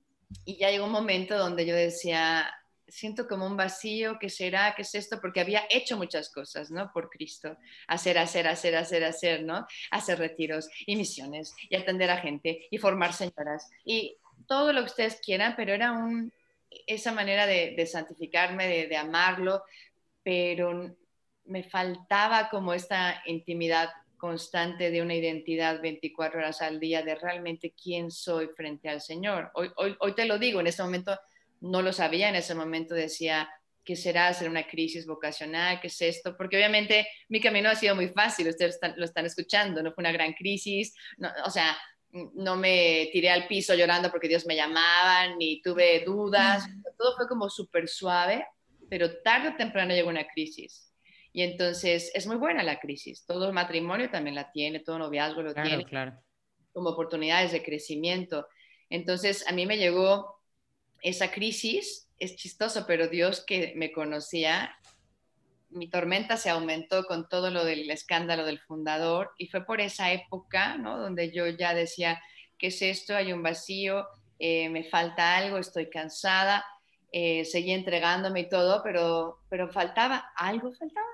y 0.43 0.57
ya 0.57 0.69
llegó 0.69 0.85
un 0.85 0.91
momento 0.91 1.37
donde 1.37 1.65
yo 1.65 1.75
decía, 1.75 2.51
siento 2.87 3.27
como 3.27 3.45
un 3.45 3.57
vacío, 3.57 4.17
¿qué 4.19 4.29
será? 4.29 4.73
¿Qué 4.75 4.83
es 4.83 4.95
esto? 4.95 5.19
Porque 5.19 5.39
había 5.39 5.63
hecho 5.69 5.97
muchas 5.97 6.29
cosas, 6.29 6.71
¿no? 6.71 6.91
Por 6.93 7.09
Cristo. 7.09 7.57
Hacer, 7.87 8.17
hacer, 8.17 8.47
hacer, 8.47 8.75
hacer, 8.75 9.03
hacer, 9.03 9.43
¿no? 9.43 9.65
Hacer 9.91 10.19
retiros 10.19 10.69
y 10.85 10.95
misiones 10.95 11.55
y 11.69 11.75
atender 11.75 12.11
a 12.11 12.17
gente 12.17 12.67
y 12.69 12.77
formar 12.77 13.13
señoras 13.13 13.69
y 13.83 14.17
todo 14.47 14.73
lo 14.73 14.81
que 14.81 14.91
ustedes 14.91 15.19
quieran, 15.23 15.55
pero 15.55 15.73
era 15.73 15.91
un, 15.91 16.31
esa 16.87 17.11
manera 17.11 17.47
de, 17.47 17.85
santificarme, 17.87 18.67
de, 18.67 18.87
de 18.87 18.97
amarlo, 18.97 19.63
pero 20.23 20.95
me 21.45 21.63
faltaba 21.63 22.49
como 22.49 22.73
esta 22.73 23.21
intimidad 23.25 23.89
constante 24.17 24.91
de 24.91 25.01
una 25.01 25.15
identidad 25.15 25.81
24 25.81 26.39
horas 26.39 26.61
al 26.61 26.79
día, 26.79 27.03
de 27.03 27.15
realmente 27.15 27.73
quién 27.81 28.11
soy 28.11 28.47
frente 28.55 28.89
al 28.89 29.01
Señor. 29.01 29.51
Hoy, 29.53 29.71
hoy, 29.77 29.95
hoy 29.99 30.15
te 30.15 30.25
lo 30.25 30.39
digo, 30.39 30.59
en 30.59 30.67
ese 30.67 30.83
momento 30.83 31.17
no 31.61 31.81
lo 31.81 31.93
sabía, 31.93 32.29
en 32.29 32.35
ese 32.35 32.55
momento 32.55 32.93
decía, 32.93 33.49
¿qué 33.83 33.95
será 33.95 34.27
hacer 34.27 34.49
una 34.49 34.67
crisis 34.67 35.05
vocacional? 35.05 35.79
¿Qué 35.79 35.87
es 35.87 36.01
esto? 36.01 36.35
Porque 36.35 36.57
obviamente 36.57 37.07
mi 37.29 37.39
camino 37.39 37.69
ha 37.69 37.75
sido 37.75 37.95
muy 37.95 38.09
fácil, 38.09 38.49
ustedes 38.49 38.79
lo 38.97 39.05
están 39.05 39.25
escuchando, 39.25 39.83
no 39.83 39.93
fue 39.93 40.01
una 40.01 40.11
gran 40.11 40.33
crisis, 40.33 40.93
o 41.45 41.49
sea, 41.49 41.77
no 42.33 42.55
me 42.55 43.09
tiré 43.11 43.29
al 43.29 43.47
piso 43.47 43.75
llorando 43.75 44.09
porque 44.09 44.27
Dios 44.27 44.45
me 44.45 44.55
llamaba, 44.55 45.35
ni 45.35 45.61
tuve 45.61 46.03
dudas, 46.05 46.65
todo 46.97 47.15
fue 47.15 47.27
como 47.27 47.49
súper 47.49 47.87
suave, 47.87 48.45
pero 48.89 49.21
tarde 49.21 49.49
o 49.49 49.55
temprano 49.55 49.93
llegó 49.93 50.09
una 50.09 50.27
crisis. 50.27 50.91
Y 51.33 51.41
entonces 51.41 52.11
es 52.13 52.27
muy 52.27 52.37
buena 52.37 52.63
la 52.63 52.79
crisis. 52.79 53.25
Todo 53.25 53.51
matrimonio 53.51 54.09
también 54.09 54.35
la 54.35 54.51
tiene, 54.51 54.79
todo 54.79 54.97
noviazgo 54.97 55.41
lo 55.41 55.53
tiene. 55.53 55.83
Claro. 55.83 56.17
Como 56.71 56.91
oportunidades 56.91 57.51
de 57.51 57.61
crecimiento. 57.61 58.47
Entonces 58.89 59.45
a 59.47 59.51
mí 59.51 59.65
me 59.65 59.77
llegó 59.77 60.34
esa 61.01 61.31
crisis. 61.31 62.07
Es 62.19 62.35
chistoso, 62.35 62.85
pero 62.87 63.07
Dios 63.07 63.43
que 63.45 63.73
me 63.75 63.91
conocía, 63.91 64.77
mi 65.69 65.89
tormenta 65.89 66.37
se 66.37 66.49
aumentó 66.49 67.05
con 67.05 67.27
todo 67.27 67.51
lo 67.51 67.65
del 67.65 67.89
escándalo 67.89 68.45
del 68.45 68.59
fundador. 68.59 69.31
Y 69.37 69.47
fue 69.47 69.65
por 69.65 69.81
esa 69.81 70.11
época, 70.11 70.77
¿no? 70.77 70.97
Donde 70.97 71.31
yo 71.31 71.47
ya 71.47 71.73
decía, 71.73 72.21
¿qué 72.57 72.67
es 72.67 72.81
esto? 72.81 73.15
Hay 73.15 73.33
un 73.33 73.43
vacío, 73.43 74.07
eh, 74.39 74.69
me 74.69 74.83
falta 74.83 75.35
algo, 75.35 75.57
estoy 75.57 75.89
cansada. 75.89 76.65
Eh, 77.11 77.45
seguí 77.45 77.71
entregándome 77.71 78.41
y 78.41 78.49
todo, 78.49 78.81
pero, 78.83 79.39
pero 79.49 79.71
faltaba, 79.71 80.31
algo 80.35 80.73
faltaba 80.73 81.07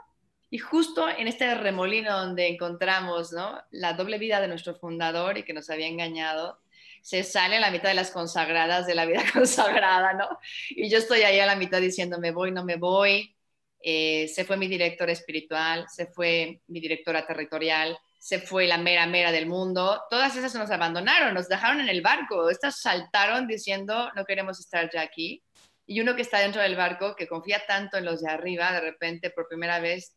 y 0.53 0.57
justo 0.57 1.07
en 1.07 1.29
este 1.29 1.55
remolino 1.55 2.11
donde 2.11 2.49
encontramos 2.49 3.31
¿no? 3.31 3.57
la 3.71 3.93
doble 3.93 4.17
vida 4.17 4.41
de 4.41 4.49
nuestro 4.49 4.75
fundador 4.75 5.37
y 5.37 5.43
que 5.43 5.53
nos 5.53 5.69
había 5.69 5.87
engañado, 5.87 6.59
se 7.01 7.23
sale 7.23 7.57
a 7.57 7.59
la 7.59 7.71
mitad 7.71 7.89
de 7.89 7.95
las 7.95 8.11
consagradas 8.11 8.85
de 8.87 8.95
la 8.95 9.05
vida 9.05 9.23
consagrada, 9.33 10.13
¿no? 10.13 10.27
Y 10.69 10.89
yo 10.89 10.97
estoy 10.97 11.21
ahí 11.21 11.39
a 11.39 11.45
la 11.45 11.55
mitad 11.55 11.81
diciendo, 11.81 12.19
me 12.19 12.31
voy, 12.31 12.51
no 12.51 12.63
me 12.63 12.75
voy. 12.77 13.35
Eh, 13.83 14.27
se 14.27 14.45
fue 14.45 14.57
mi 14.57 14.67
director 14.67 15.09
espiritual, 15.09 15.85
se 15.89 16.05
fue 16.05 16.61
mi 16.67 16.79
directora 16.79 17.25
territorial, 17.25 17.97
se 18.19 18.39
fue 18.39 18.67
la 18.67 18.77
mera 18.77 19.07
mera 19.07 19.31
del 19.31 19.47
mundo. 19.47 20.01
Todas 20.09 20.35
esas 20.35 20.53
nos 20.55 20.69
abandonaron, 20.69 21.33
nos 21.33 21.49
dejaron 21.49 21.81
en 21.81 21.89
el 21.89 22.01
barco. 22.01 22.49
Estas 22.49 22.79
saltaron 22.81 23.47
diciendo, 23.47 24.11
no 24.15 24.25
queremos 24.25 24.59
estar 24.59 24.89
ya 24.93 25.01
aquí. 25.01 25.43
Y 25.87 25.99
uno 26.01 26.15
que 26.15 26.21
está 26.21 26.39
dentro 26.39 26.61
del 26.61 26.75
barco, 26.75 27.15
que 27.15 27.27
confía 27.27 27.63
tanto 27.67 27.97
en 27.97 28.05
los 28.05 28.21
de 28.21 28.29
arriba, 28.29 28.71
de 28.71 28.81
repente 28.81 29.31
por 29.31 29.47
primera 29.47 29.79
vez 29.79 30.15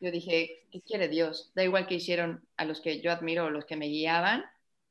yo 0.00 0.10
dije, 0.10 0.66
¿qué 0.70 0.82
quiere 0.82 1.08
Dios? 1.08 1.52
Da 1.54 1.64
igual 1.64 1.86
que 1.86 1.94
hicieron 1.94 2.46
a 2.56 2.64
los 2.64 2.80
que 2.80 3.00
yo 3.00 3.10
admiro 3.10 3.46
o 3.46 3.50
los 3.50 3.64
que 3.64 3.76
me 3.76 3.86
guiaban. 3.86 4.44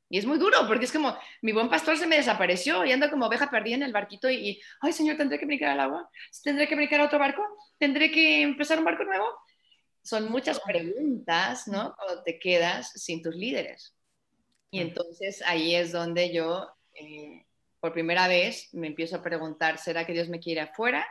Y 0.08 0.18
es 0.18 0.26
muy 0.26 0.38
duro, 0.38 0.56
porque 0.68 0.84
es 0.84 0.92
como, 0.92 1.16
mi 1.42 1.52
buen 1.52 1.68
pastor 1.68 1.96
se 1.96 2.06
me 2.06 2.16
desapareció 2.16 2.84
y 2.84 2.92
anda 2.92 3.10
como 3.10 3.26
oveja 3.26 3.50
perdida 3.50 3.74
en 3.74 3.82
el 3.82 3.92
barquito 3.92 4.30
y, 4.30 4.60
ay 4.80 4.92
Señor, 4.92 5.16
¿tendré 5.16 5.38
que 5.38 5.46
brincar 5.46 5.70
al 5.70 5.80
agua? 5.80 6.08
¿Tendré 6.44 6.68
que 6.68 6.76
brincar 6.76 7.00
a 7.00 7.06
otro 7.06 7.18
barco? 7.18 7.42
¿Tendré 7.78 8.10
que 8.10 8.42
empezar 8.42 8.78
un 8.78 8.84
barco 8.84 9.04
nuevo? 9.04 9.26
Son 10.02 10.30
muchas 10.30 10.60
preguntas, 10.60 11.66
¿no? 11.66 11.94
Cuando 11.96 12.22
te 12.22 12.38
quedas 12.38 12.92
sin 12.92 13.20
tus 13.20 13.34
líderes. 13.34 13.96
Y 14.70 14.80
entonces 14.80 15.42
ahí 15.44 15.74
es 15.74 15.90
donde 15.90 16.32
yo, 16.32 16.68
eh, 16.94 17.44
por 17.80 17.92
primera 17.92 18.28
vez, 18.28 18.68
me 18.72 18.86
empiezo 18.86 19.16
a 19.16 19.22
preguntar, 19.22 19.78
¿será 19.78 20.06
que 20.06 20.12
Dios 20.12 20.28
me 20.28 20.38
quiere 20.38 20.60
afuera 20.60 21.06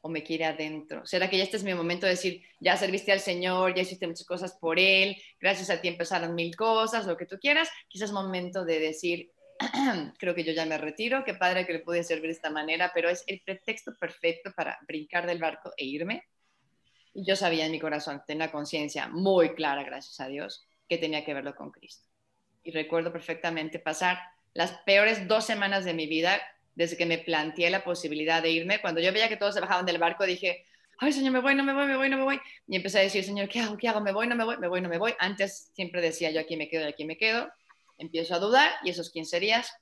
o 0.00 0.08
me 0.08 0.22
quiere 0.22 0.44
adentro? 0.44 1.04
¿Será 1.06 1.28
que 1.28 1.38
ya 1.38 1.44
este 1.44 1.56
es 1.56 1.64
mi 1.64 1.74
momento 1.74 2.06
de 2.06 2.12
decir, 2.12 2.42
ya 2.58 2.76
serviste 2.76 3.12
al 3.12 3.20
Señor, 3.20 3.74
ya 3.74 3.82
hiciste 3.82 4.06
muchas 4.06 4.26
cosas 4.26 4.52
por 4.54 4.78
Él, 4.78 5.16
gracias 5.40 5.70
a 5.70 5.80
ti 5.80 5.88
empezaron 5.88 6.34
mil 6.34 6.56
cosas, 6.56 7.06
lo 7.06 7.16
que 7.16 7.26
tú 7.26 7.38
quieras? 7.38 7.68
Quizás 7.88 8.12
momento 8.12 8.64
de 8.64 8.80
decir, 8.80 9.30
creo 10.18 10.34
que 10.34 10.44
yo 10.44 10.52
ya 10.52 10.64
me 10.64 10.78
retiro, 10.78 11.24
qué 11.24 11.34
padre 11.34 11.66
que 11.66 11.74
le 11.74 11.78
pude 11.80 12.02
servir 12.02 12.26
de 12.26 12.32
esta 12.32 12.50
manera, 12.50 12.92
pero 12.94 13.08
es 13.10 13.24
el 13.26 13.40
pretexto 13.40 13.94
perfecto 13.96 14.52
para 14.56 14.78
brincar 14.86 15.26
del 15.26 15.38
barco 15.38 15.72
e 15.76 15.84
irme. 15.84 16.24
Y 17.12 17.24
yo 17.24 17.36
sabía 17.36 17.66
en 17.66 17.72
mi 17.72 17.80
corazón, 17.80 18.22
tenía 18.26 18.50
conciencia 18.50 19.08
muy 19.08 19.54
clara, 19.54 19.82
gracias 19.82 20.20
a 20.20 20.28
Dios, 20.28 20.66
que 20.88 20.96
tenía 20.96 21.24
que 21.24 21.34
verlo 21.34 21.54
con 21.54 21.70
Cristo. 21.70 22.06
Y 22.62 22.70
recuerdo 22.70 23.12
perfectamente 23.12 23.78
pasar 23.78 24.18
las 24.54 24.72
peores 24.84 25.28
dos 25.28 25.44
semanas 25.44 25.84
de 25.84 25.94
mi 25.94 26.06
vida 26.06 26.40
desde 26.80 26.96
que 26.96 27.04
me 27.04 27.18
planteé 27.18 27.68
la 27.68 27.84
posibilidad 27.84 28.42
de 28.42 28.50
irme. 28.50 28.80
Cuando 28.80 29.02
yo 29.02 29.12
veía 29.12 29.28
que 29.28 29.36
todos 29.36 29.54
se 29.54 29.60
bajaban 29.60 29.84
del 29.84 29.98
barco, 29.98 30.24
dije, 30.24 30.64
ay, 30.96 31.12
Señor, 31.12 31.34
me 31.34 31.40
voy, 31.40 31.54
no 31.54 31.62
me 31.62 31.74
voy, 31.74 31.86
me 31.86 31.96
voy, 31.98 32.08
no 32.08 32.16
me 32.16 32.24
voy. 32.24 32.40
Y 32.66 32.74
empecé 32.74 33.00
a 33.00 33.02
decir, 33.02 33.22
Señor, 33.22 33.50
¿qué 33.50 33.60
hago? 33.60 33.76
¿Qué 33.76 33.86
hago? 33.86 34.00
Me 34.00 34.12
voy, 34.12 34.26
no 34.26 34.34
me 34.34 34.44
voy, 34.44 34.56
me 34.56 34.66
voy, 34.66 34.80
no 34.80 34.88
me 34.88 34.96
voy. 34.96 35.12
Antes 35.18 35.70
siempre 35.74 36.00
decía 36.00 36.30
yo 36.30 36.40
aquí 36.40 36.56
me 36.56 36.70
quedo, 36.70 36.88
aquí 36.88 37.04
me 37.04 37.18
quedo. 37.18 37.52
Empiezo 37.98 38.34
a 38.34 38.38
dudar 38.38 38.70
y 38.82 38.88
esos 38.88 39.10
15 39.10 39.40
días 39.40 39.74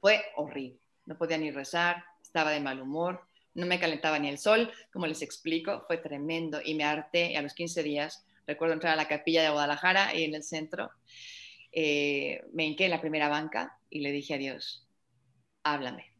fue 0.00 0.24
horrible. 0.34 0.80
No 1.06 1.16
podía 1.16 1.38
ni 1.38 1.52
rezar, 1.52 2.04
estaba 2.20 2.50
de 2.50 2.58
mal 2.58 2.80
humor, 2.80 3.28
no 3.54 3.66
me 3.66 3.78
calentaba 3.78 4.18
ni 4.18 4.28
el 4.28 4.38
sol, 4.38 4.72
como 4.92 5.06
les 5.06 5.22
explico, 5.22 5.84
fue 5.86 5.98
tremendo 5.98 6.60
y 6.64 6.74
me 6.74 6.82
harté 6.82 7.30
y 7.30 7.36
a 7.36 7.42
los 7.42 7.54
15 7.54 7.84
días 7.84 8.26
recuerdo 8.44 8.74
entrar 8.74 8.94
a 8.94 8.96
la 8.96 9.06
capilla 9.06 9.44
de 9.44 9.50
Guadalajara 9.50 10.16
y 10.16 10.24
en 10.24 10.34
el 10.34 10.42
centro 10.42 10.90
eh, 11.70 12.42
me 12.52 12.64
hinqué 12.64 12.86
en 12.86 12.90
la 12.90 13.00
primera 13.00 13.28
banca 13.28 13.78
y 13.88 14.00
le 14.00 14.10
dije 14.10 14.34
a 14.34 14.38
Dios, 14.38 14.88
háblame. 15.62 16.13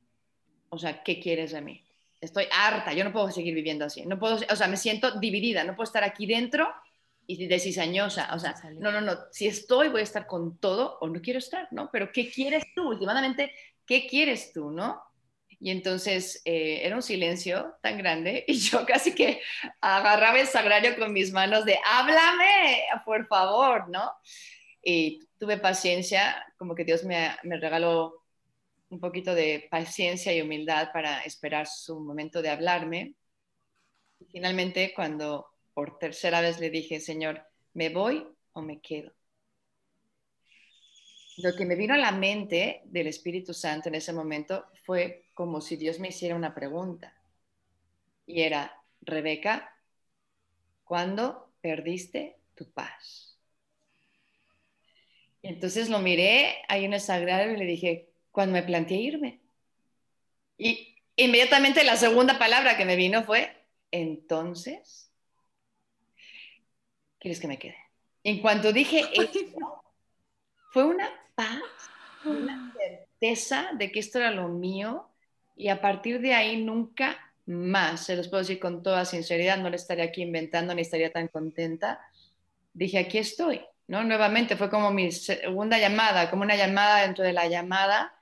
O 0.75 0.79
sea, 0.79 1.03
¿qué 1.03 1.21
quieres 1.21 1.53
de 1.53 1.61
mí? 1.61 1.85
Estoy 2.21 2.47
harta, 2.53 2.93
yo 2.93 3.05
no 3.05 3.13
puedo 3.13 3.31
seguir 3.31 3.55
viviendo 3.55 3.85
así. 3.85 4.05
No 4.07 4.19
puedo, 4.19 4.39
o 4.51 4.57
sea, 4.57 4.67
me 4.67 4.77
siento 4.77 5.19
dividida, 5.21 5.63
no 5.63 5.77
puedo 5.77 5.85
estar 5.85 6.05
aquí 6.05 6.27
dentro 6.27 6.69
y 7.27 7.47
de 7.47 7.61
cizañosa. 7.61 8.35
O 8.35 8.39
sea, 8.39 8.55
no, 8.79 8.91
no, 8.91 9.01
no, 9.01 9.17
si 9.31 9.47
estoy 9.47 9.89
voy 9.89 10.01
a 10.01 10.05
estar 10.05 10.27
con 10.27 10.59
todo 10.59 10.99
o 11.01 11.09
no 11.09 11.21
quiero 11.21 11.39
estar, 11.39 11.69
¿no? 11.71 11.91
Pero 11.93 12.11
¿qué 12.13 12.31
quieres 12.31 12.65
tú? 12.75 12.89
Últimamente, 12.89 13.53
¿qué 13.87 14.07
quieres 14.07 14.53
tú, 14.53 14.71
no? 14.71 15.01
Y 15.61 15.71
entonces 15.71 16.43
eh, 16.45 16.81
era 16.83 16.97
un 16.97 17.03
silencio 17.03 17.77
tan 17.81 17.97
grande 17.97 18.45
y 18.49 18.55
yo 18.55 18.85
casi 18.85 19.15
que 19.15 19.41
agarraba 19.81 20.41
el 20.41 20.47
sagrario 20.47 20.97
con 20.99 21.13
mis 21.13 21.33
manos 21.33 21.65
de, 21.65 21.79
háblame, 21.87 22.83
por 23.05 23.27
favor, 23.29 23.89
¿no? 23.89 24.11
Y 24.83 25.21
tuve 25.39 25.57
paciencia, 25.59 26.45
como 26.59 26.75
que 26.75 26.85
Dios 26.85 27.05
me, 27.05 27.31
me 27.45 27.59
regaló 27.59 28.24
un 28.95 29.01
poquito 29.01 29.35
de 29.35 29.67
paciencia 29.71 30.33
y 30.33 30.41
humildad 30.41 30.91
para 30.93 31.21
esperar 31.23 31.67
su 31.67 31.99
momento 31.99 32.41
de 32.41 32.49
hablarme. 32.49 33.15
Finalmente, 34.31 34.93
cuando 34.95 35.49
por 35.75 35.99
tercera 35.99 36.41
vez 36.41 36.61
le 36.61 36.71
dije, 36.71 37.01
Señor, 37.01 37.43
¿me 37.75 37.89
voy 37.89 38.25
o 38.53 38.63
me 38.63 38.81
quedo? 38.81 39.13
Lo 41.39 41.57
que 41.57 41.67
me 41.67 41.75
vino 41.75 41.95
a 41.95 41.99
la 41.99 42.13
mente 42.13 42.83
del 42.85 43.09
Espíritu 43.09 43.53
Santo 43.53 43.89
en 43.89 43.97
ese 43.97 44.13
momento 44.13 44.67
fue 44.85 45.27
como 45.35 45.61
si 45.61 45.77
Dios 45.77 45.99
me 45.99 46.09
hiciera 46.09 46.37
una 46.37 46.55
pregunta. 46.55 47.13
Y 48.27 48.43
era, 48.43 48.81
Rebeca, 49.01 49.77
¿cuándo 50.85 51.53
perdiste 51.61 52.37
tu 52.55 52.71
paz? 52.71 53.37
Entonces 55.43 55.91
lo 55.91 55.99
miré 55.99 56.63
ahí 56.69 56.85
en 56.85 56.95
el 56.95 57.01
sagrario 57.01 57.53
y 57.53 57.57
le 57.57 57.67
dije, 57.67 58.14
cuando 58.35 58.55
me 58.55 58.65
planteé 58.65 58.99
irme. 58.99 59.41
Y 60.59 60.97
inmediatamente 61.15 61.85
la 61.85 61.97
segunda 61.97 62.37
palabra 62.37 62.77
que 62.77 62.85
me 62.85 62.97
vino 62.97 63.23
fue, 63.23 63.57
entonces, 63.93 65.13
¿quieres 67.21 67.39
que 67.39 67.47
me 67.47 67.61
quede? 67.61 67.79
En 68.25 68.41
cuanto 68.41 68.73
dije 68.73 69.05
eso, 69.13 69.85
fue 70.73 70.85
una 70.85 71.09
paz, 71.37 71.63
una 72.25 72.75
certeza 72.77 73.71
de 73.75 73.93
que 73.93 74.01
esto 74.01 74.19
era 74.19 74.33
lo 74.33 74.49
mío 74.49 75.09
y 75.55 75.69
a 75.69 75.81
partir 75.81 76.21
de 76.21 76.35
ahí 76.35 76.57
nunca 76.57 77.17
más, 77.47 78.07
se 78.07 78.17
los 78.17 78.27
puedo 78.27 78.43
decir 78.43 78.59
con 78.59 78.83
toda 78.83 79.05
sinceridad, 79.05 79.59
no 79.59 79.71
le 79.71 79.77
estaría 79.77 80.07
aquí 80.07 80.23
inventando 80.23 80.75
ni 80.75 80.83
estaría 80.83 81.13
tan 81.13 81.29
contenta. 81.29 82.01
Dije, 82.73 82.99
aquí 82.99 83.19
estoy, 83.19 83.65
¿no? 83.87 84.03
Nuevamente 84.03 84.57
fue 84.57 84.71
como 84.71 84.91
mi 84.91 85.13
segunda 85.13 85.79
llamada, 85.79 86.31
como 86.31 86.43
una 86.43 86.57
llamada 86.57 87.03
dentro 87.03 87.23
de 87.23 87.33
la 87.33 87.47
llamada 87.47 88.13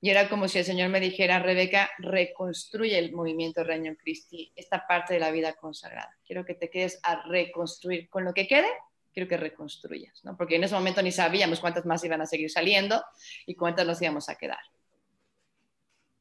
y 0.00 0.10
era 0.10 0.28
como 0.28 0.48
si 0.48 0.58
el 0.58 0.64
Señor 0.64 0.88
me 0.88 1.00
dijera, 1.00 1.38
Rebeca, 1.38 1.90
reconstruye 1.98 2.98
el 2.98 3.12
movimiento 3.12 3.64
Reino 3.64 3.94
Christi, 3.96 4.52
esta 4.56 4.86
parte 4.86 5.14
de 5.14 5.20
la 5.20 5.30
vida 5.30 5.52
consagrada. 5.54 6.16
Quiero 6.26 6.44
que 6.44 6.54
te 6.54 6.70
quedes 6.70 6.98
a 7.02 7.22
reconstruir 7.26 8.08
con 8.08 8.24
lo 8.24 8.32
que 8.32 8.46
quede 8.46 8.68
quiero 9.12 9.28
que 9.28 9.36
reconstruyas, 9.36 10.24
¿no? 10.24 10.36
Porque 10.36 10.56
en 10.56 10.64
ese 10.64 10.74
momento 10.74 11.02
ni 11.02 11.12
sabíamos 11.12 11.60
cuántas 11.60 11.86
más 11.86 12.02
iban 12.04 12.20
a 12.20 12.26
seguir 12.26 12.50
saliendo 12.50 13.04
y 13.46 13.54
cuántas 13.54 13.86
nos 13.86 14.00
íbamos 14.00 14.28
a 14.28 14.36
quedar. 14.36 14.60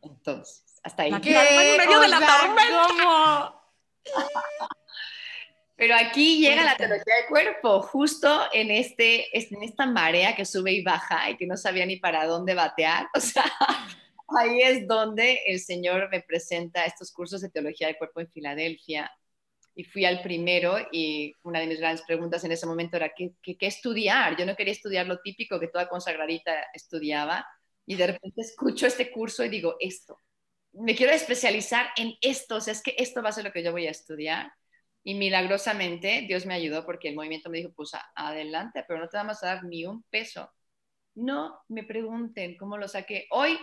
Entonces, 0.01 0.79
hasta 0.83 1.03
ahí. 1.03 1.11
¿Qué? 1.21 1.37
En 1.37 1.77
medio 1.77 1.99
de 1.99 2.07
la 2.07 2.19
tormenta. 2.19 3.55
Pero 5.79 5.95
aquí 5.95 6.41
llega 6.41 6.65
la 6.65 6.75
teología 6.75 7.15
del 7.15 7.27
cuerpo, 7.29 7.81
justo 7.81 8.41
en, 8.51 8.69
este, 8.69 9.27
en 9.33 9.63
esta 9.63 9.85
marea 9.85 10.35
que 10.35 10.43
sube 10.43 10.73
y 10.73 10.83
baja 10.83 11.29
y 11.29 11.37
que 11.37 11.47
no 11.47 11.55
sabía 11.55 11.85
ni 11.85 11.95
para 11.95 12.25
dónde 12.25 12.53
batear. 12.53 13.07
O 13.15 13.21
sea, 13.21 13.45
ahí 14.37 14.61
es 14.61 14.85
donde 14.85 15.39
el 15.47 15.61
Señor 15.61 16.09
me 16.11 16.21
presenta 16.21 16.83
estos 16.83 17.13
cursos 17.13 17.39
de 17.39 17.49
teología 17.49 17.87
del 17.87 17.97
cuerpo 17.97 18.19
en 18.19 18.29
Filadelfia 18.29 19.09
y 19.73 19.85
fui 19.85 20.03
al 20.03 20.21
primero 20.21 20.75
y 20.91 21.33
una 21.43 21.61
de 21.61 21.67
mis 21.67 21.79
grandes 21.79 22.05
preguntas 22.05 22.43
en 22.43 22.51
ese 22.51 22.65
momento 22.65 22.97
era 22.97 23.13
¿qué, 23.15 23.31
qué, 23.41 23.55
estudiar? 23.61 24.35
Yo 24.35 24.45
no 24.45 24.57
quería 24.57 24.73
estudiar 24.73 25.07
lo 25.07 25.21
típico 25.21 25.61
que 25.61 25.69
toda 25.69 25.87
consagradita 25.87 26.51
estudiaba 26.73 27.47
y 27.85 27.95
de 27.95 28.07
repente 28.07 28.41
escucho 28.41 28.85
este 28.85 29.11
curso 29.11 29.45
y 29.45 29.49
digo, 29.49 29.77
esto, 29.79 30.17
me 30.73 30.93
quiero 30.93 31.13
especializar 31.13 31.87
en 31.95 32.15
esto, 32.19 32.55
o 32.55 32.61
sea, 32.61 32.73
es 32.73 32.81
que 32.81 32.95
esto 32.97 33.23
va 33.23 33.29
a 33.29 33.31
ser 33.31 33.45
lo 33.45 33.53
que 33.53 33.63
yo 33.63 33.71
voy 33.71 33.87
a 33.87 33.91
estudiar. 33.91 34.51
Y 35.03 35.15
milagrosamente 35.15 36.25
Dios 36.27 36.45
me 36.45 36.53
ayudó 36.53 36.85
porque 36.85 37.09
el 37.09 37.15
movimiento 37.15 37.49
me 37.49 37.59
dijo, 37.59 37.71
pues 37.75 37.91
adelante, 38.15 38.83
pero 38.87 38.99
no 38.99 39.07
te 39.07 39.17
vamos 39.17 39.41
a 39.43 39.47
dar 39.47 39.63
ni 39.63 39.85
un 39.85 40.03
peso. 40.03 40.51
No 41.15 41.61
me 41.67 41.83
pregunten 41.83 42.57
cómo 42.57 42.77
lo 42.77 42.87
saqué. 42.87 43.27
Hoy 43.31 43.57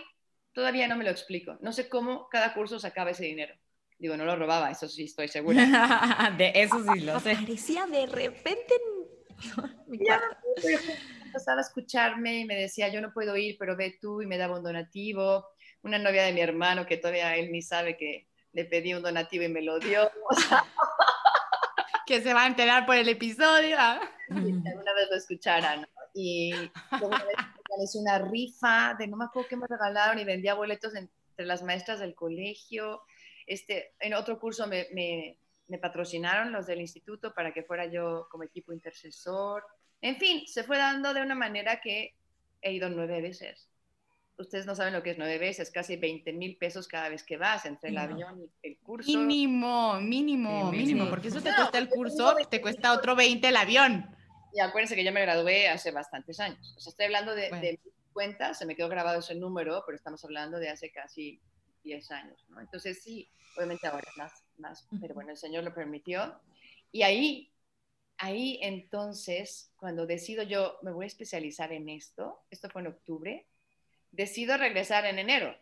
todavía 0.53 0.87
no 0.87 0.95
me 0.95 1.03
lo 1.03 1.11
explico. 1.11 1.57
No 1.61 1.71
sé 1.71 1.89
cómo 1.89 2.27
cada 2.29 2.53
curso 2.53 2.79
sacaba 2.79 3.11
ese 3.11 3.25
dinero. 3.25 3.55
Digo, 3.99 4.15
no 4.15 4.25
lo 4.25 4.35
robaba, 4.35 4.69
eso 4.69 4.87
sí 4.87 5.05
estoy 5.05 5.27
segura. 5.27 6.33
de 6.37 6.51
eso 6.55 6.79
sí 6.93 6.99
lo 6.99 7.19
sé. 7.19 7.31
Aparecía 7.31 7.85
de 7.87 8.05
repente 8.05 8.75
ya, 9.87 10.21
empezaba 11.25 11.59
a 11.59 11.61
escucharme 11.61 12.39
y 12.39 12.45
me 12.45 12.55
decía, 12.55 12.89
yo 12.89 13.01
no 13.01 13.13
puedo 13.13 13.35
ir, 13.37 13.57
pero 13.59 13.75
ve 13.75 13.97
tú, 14.01 14.21
y 14.21 14.27
me 14.27 14.37
daba 14.37 14.57
un 14.57 14.63
donativo. 14.63 15.47
Una 15.83 15.99
novia 15.99 16.23
de 16.23 16.33
mi 16.33 16.41
hermano 16.41 16.85
que 16.85 16.97
todavía 16.97 17.35
él 17.35 17.51
ni 17.51 17.61
sabe 17.61 17.97
que 17.97 18.27
le 18.53 18.65
pedí 18.65 18.93
un 18.93 19.03
donativo 19.03 19.43
y 19.43 19.49
me 19.49 19.61
lo 19.61 19.79
dio. 19.79 20.09
que 22.07 22.21
se 22.21 22.33
va 22.33 22.45
a 22.45 22.47
enterar 22.47 22.87
por 22.87 22.95
el 22.95 23.09
episodio. 23.09 23.75
¿ah? 23.77 23.99
alguna 24.29 24.93
vez 24.93 25.07
lo 25.11 25.17
escucharan. 25.17 25.87
Y 26.15 26.51
una 27.01 27.23
vez 27.23 27.95
una 27.95 28.17
rifa 28.17 28.95
de 28.97 29.05
no 29.07 29.17
me 29.17 29.25
acuerdo 29.25 29.49
qué 29.49 29.55
me 29.55 29.67
regalaron 29.67 30.17
y 30.17 30.23
vendía 30.23 30.55
boletos 30.55 30.95
entre 30.95 31.45
las 31.45 31.61
maestras 31.61 31.99
del 31.99 32.15
colegio 32.15 33.03
este, 33.47 33.93
en 34.01 34.13
otro 34.13 34.39
curso 34.39 34.67
me, 34.67 34.87
me, 34.93 35.77
patrocinaron 35.79 36.51
los 36.51 36.67
del 36.67 36.81
instituto 36.81 37.33
para 37.33 37.53
que 37.53 37.63
fuera 37.63 37.85
yo 37.85 38.27
como 38.29 38.43
equipo 38.43 38.73
intercesor. 38.73 39.63
En 40.01 40.17
fin, 40.17 40.45
se 40.45 40.63
fue 40.63 40.77
dando 40.77 41.13
de 41.13 41.21
una 41.21 41.33
manera 41.33 41.79
que 41.81 42.13
he 42.61 42.73
ido 42.73 42.89
nueve 42.89 43.21
veces. 43.21 43.69
Ustedes 44.37 44.65
no 44.65 44.75
saben 44.75 44.93
lo 44.93 45.01
que 45.01 45.11
es 45.11 45.17
nueve 45.17 45.39
veces, 45.39 45.71
casi 45.71 45.95
20 45.95 46.31
mil 46.33 46.57
pesos 46.57 46.87
cada 46.87 47.09
vez 47.09 47.23
que 47.23 47.37
vas 47.37 47.65
entre 47.65 47.89
el 47.89 47.97
avión 47.97 48.39
y 48.39 48.67
el 48.67 48.77
curso. 48.77 49.09
Mínimo, 49.09 49.99
mínimo, 49.99 50.71
mínimo, 50.71 51.09
porque 51.09 51.29
eso 51.29 51.41
te 51.41 51.53
cuesta 51.55 51.79
el 51.79 51.89
curso, 51.89 52.35
te 52.49 52.61
cuesta 52.61 52.93
otro 52.93 53.15
20 53.15 53.47
el 53.47 53.55
avión. 53.55 54.15
Y 54.53 54.59
acuérdense 54.59 54.95
que 54.95 55.03
yo 55.03 55.11
me 55.11 55.21
gradué 55.21 55.69
hace 55.69 55.91
bastantes 55.91 56.39
años. 56.39 56.75
O 56.77 56.79
sea, 56.79 56.91
estoy 56.91 57.07
hablando 57.07 57.33
de, 57.33 57.49
de 57.49 57.79
cuenta, 58.13 58.53
se 58.53 58.65
me 58.65 58.75
quedó 58.75 58.89
grabado 58.89 59.19
ese 59.19 59.35
número, 59.35 59.83
pero 59.85 59.95
estamos 59.95 60.23
hablando 60.23 60.59
de 60.59 60.69
hace 60.69 60.91
casi 60.91 61.39
10 61.83 62.11
años, 62.11 62.45
¿no? 62.49 62.59
Entonces 62.59 63.01
sí, 63.01 63.29
obviamente 63.55 63.87
ahora 63.87 64.07
es 64.07 64.17
más, 64.17 64.43
más, 64.57 64.87
pero 65.01 65.13
bueno, 65.13 65.31
el 65.31 65.37
Señor 65.37 65.63
lo 65.63 65.73
permitió. 65.73 66.39
Y 66.91 67.03
ahí, 67.03 67.51
ahí 68.17 68.59
entonces, 68.61 69.71
cuando 69.77 70.05
decido 70.05 70.43
yo, 70.43 70.77
me 70.81 70.91
voy 70.91 71.05
a 71.05 71.07
especializar 71.07 71.71
en 71.71 71.89
esto, 71.89 72.43
esto 72.49 72.69
fue 72.69 72.81
en 72.81 72.87
octubre, 72.87 73.47
decido 74.11 74.57
regresar 74.57 75.05
en 75.05 75.19
enero, 75.19 75.55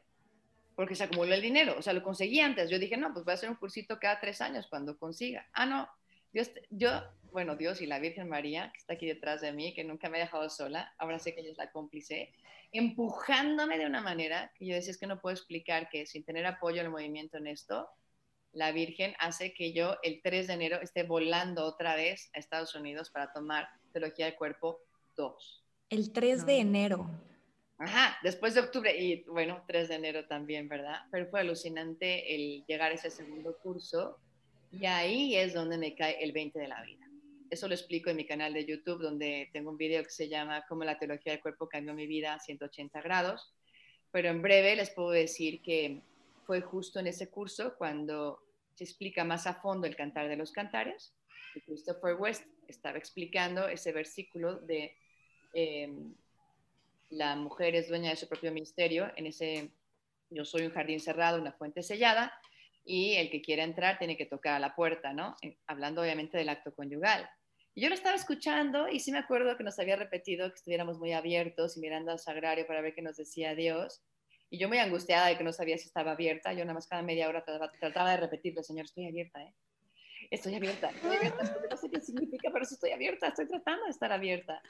porque 0.76 0.96
se 0.96 1.04
acumuló 1.04 1.34
el 1.34 1.42
dinero, 1.42 1.76
o 1.78 1.82
sea, 1.82 1.94
lo 1.94 2.04
conseguí 2.04 2.40
antes. 2.40 2.70
Yo 2.70 2.80
dije, 2.80 2.98
no, 2.98 3.14
pues 3.14 3.26
voy 3.26 3.32
a 3.32 3.36
hacer 3.36 3.50
un 3.50 3.56
cursito 3.56 4.00
cada 4.00 4.20
tres 4.20 4.42
años 4.42 4.68
cuando 4.68 4.98
consiga. 4.98 5.48
Ah, 5.54 5.66
no, 5.66 5.90
Dios, 6.34 6.52
yo, 6.70 6.90
bueno, 7.32 7.56
Dios 7.56 7.82
y 7.82 7.86
la 7.86 8.00
Virgen 8.00 8.28
María, 8.28 8.72
que 8.74 8.80
está 8.80 8.94
aquí 8.94 9.06
detrás 9.06 9.42
de 9.42 9.54
mí, 9.54 9.74
que 9.74 9.84
nunca 9.84 10.10
me 10.10 10.18
ha 10.18 10.26
dejado 10.26 10.50
sola, 10.50 10.94
ahora 10.98 11.20
sé 11.20 11.34
que 11.34 11.42
ella 11.42 11.52
es 11.52 11.58
la 11.58 11.72
cómplice, 11.72 12.34
empujándome 12.72 13.78
de 13.78 13.86
una 13.86 14.02
manera 14.02 14.52
que 14.58 14.66
yo 14.66 14.76
decía, 14.76 14.91
es 14.91 14.98
que 14.98 15.08
no 15.08 15.22
puedo 15.22 15.34
explicar 15.34 15.88
que 15.89 16.06
sin 16.06 16.26
tener 16.26 16.46
apoyo 16.46 16.82
del 16.82 16.91
movimiento 16.91 17.38
en 17.38 17.48
esto, 17.48 17.89
la 18.52 18.72
Virgen 18.72 19.14
hace 19.20 19.54
que 19.54 19.74
yo 19.74 19.98
el 20.02 20.22
3 20.22 20.48
de 20.48 20.54
enero 20.54 20.82
esté 20.82 21.04
volando 21.04 21.66
otra 21.66 21.96
vez 21.96 22.30
a 22.34 22.39
Estados 22.39 22.74
Unidos 22.74 23.10
para 23.10 23.32
tomar 23.32 23.68
Teología 23.91 24.26
del 24.26 24.36
Cuerpo 24.36 24.80
2. 25.16 25.64
El 25.89 26.12
3 26.12 26.46
de 26.46 26.60
enero. 26.60 27.10
Ajá, 27.78 28.17
después 28.23 28.53
de 28.53 28.61
octubre, 28.61 28.95
y 28.97 29.23
bueno, 29.23 29.63
3 29.67 29.89
de 29.89 29.95
enero 29.95 30.26
también, 30.28 30.69
¿verdad? 30.69 31.01
Pero 31.11 31.28
fue 31.28 31.41
alucinante 31.41 32.34
el 32.34 32.63
llegar 32.65 32.91
a 32.91 32.95
ese 32.95 33.09
segundo 33.09 33.57
curso 33.57 34.17
y 34.71 34.86
ahí 34.86 35.36
es 35.36 35.53
donde 35.53 35.78
me 35.78 35.93
cae 35.93 36.23
el 36.23 36.32
20 36.32 36.57
de 36.57 36.67
la 36.67 36.82
vida. 36.84 37.05
Eso 37.49 37.67
lo 37.67 37.76
explico 37.76 38.09
en 38.09 38.17
mi 38.17 38.26
canal 38.26 38.53
de 38.53 38.65
YouTube, 38.65 39.01
donde 39.01 39.49
tengo 39.53 39.69
un 39.69 39.78
video 39.78 40.03
que 40.03 40.09
se 40.09 40.28
llama 40.30 40.65
Cómo 40.67 40.84
la 40.84 40.97
teología 40.97 41.34
del 41.34 41.41
cuerpo 41.41 41.67
cambió 41.67 41.93
mi 41.93 42.07
vida 42.07 42.34
a 42.34 42.39
180 42.39 43.01
grados. 43.01 43.53
Pero 44.11 44.30
en 44.30 44.41
breve 44.41 44.76
les 44.76 44.89
puedo 44.89 45.11
decir 45.11 45.61
que 45.61 46.01
fue 46.45 46.61
justo 46.61 46.99
en 46.99 47.07
ese 47.07 47.30
curso 47.30 47.76
cuando 47.78 48.41
se 48.73 48.84
explica 48.84 49.23
más 49.23 49.47
a 49.47 49.55
fondo 49.55 49.86
el 49.88 49.95
cantar 49.95 50.28
de 50.28 50.38
los 50.38 50.51
cantares. 50.51 51.13
Y 51.55 51.61
Christopher 51.61 52.15
West 52.15 52.45
estaba 52.67 52.97
explicando 52.97 53.67
ese 53.67 53.91
versículo 53.91 54.55
de 54.55 54.95
em, 55.53 56.13
la 57.10 57.36
mujer 57.36 57.76
es 57.76 57.88
dueña 57.88 58.10
de 58.10 58.16
su 58.16 58.28
propio 58.28 58.51
ministerio, 58.51 59.12
en 59.16 59.28
ese 59.28 59.72
yo 60.30 60.45
soy 60.45 60.64
un 60.64 60.72
jardín 60.72 60.99
cerrado, 60.99 61.39
una 61.39 61.51
fuente 61.51 61.84
sellada, 61.84 62.34
y 62.84 63.16
el 63.16 63.30
que 63.30 63.41
quiera 63.41 63.64
entrar 63.64 63.97
tiene 63.97 64.18
que 64.18 64.26
tocar 64.26 64.53
a 64.53 64.60
la 64.60 64.76
puerta, 64.76 65.14
¿no? 65.14 65.36
Hablando 65.68 66.01
obviamente 66.01 66.38
del 66.38 66.49
acto 66.49 66.74
conyugal. 66.74 67.28
Y 67.74 67.82
yo 67.82 67.89
lo 67.89 67.95
estaba 67.95 68.16
escuchando 68.16 68.88
y 68.88 68.99
sí 68.99 69.12
me 69.12 69.18
acuerdo 69.18 69.58
que 69.58 69.64
nos 69.64 69.78
había 69.80 69.95
repetido 69.95 70.49
que 70.49 70.56
estuviéramos 70.56 70.97
muy 70.97 71.12
abiertos 71.12 71.76
y 71.76 71.82
mirando 71.82 72.12
al 72.12 72.20
sagrario 72.20 72.66
para 72.66 72.82
ver 72.82 72.93
qué 72.93 73.01
nos 73.01 73.18
decía 73.18 73.56
Dios. 73.56 74.01
Y 74.49 74.60
yo 74.60 74.70
muy 74.70 74.78
angustiada 74.78 75.28
de 75.28 75.38
que 75.38 75.43
no 75.43 75.51
sabía 75.51 75.78
si 75.78 75.88
estaba 75.88 76.12
abierta, 76.12 76.53
yo 76.53 76.64
nada 76.64 76.76
más 76.76 76.88
cada 76.88 77.01
media 77.01 77.28
hora 77.28 77.43
trataba, 77.43 78.12
de 78.12 78.18
repetirle, 78.18 78.64
Señor, 78.64 78.86
estoy 78.86 79.08
abierta, 79.08 79.41
¿eh? 79.41 79.53
Estoy 80.32 80.56
abierta, 80.56 80.89
estoy 80.89 81.18
abierta, 81.18 81.58
no 81.70 81.78
sé 81.78 81.89
qué 81.89 82.01
significa, 82.01 82.49
pero 82.51 82.64
estoy 82.64 82.91
abierta, 82.91 83.28
estoy 83.28 83.47
tratando 83.47 83.86
de 83.86 83.91
estar 83.91 84.12
abierta. 84.12 84.62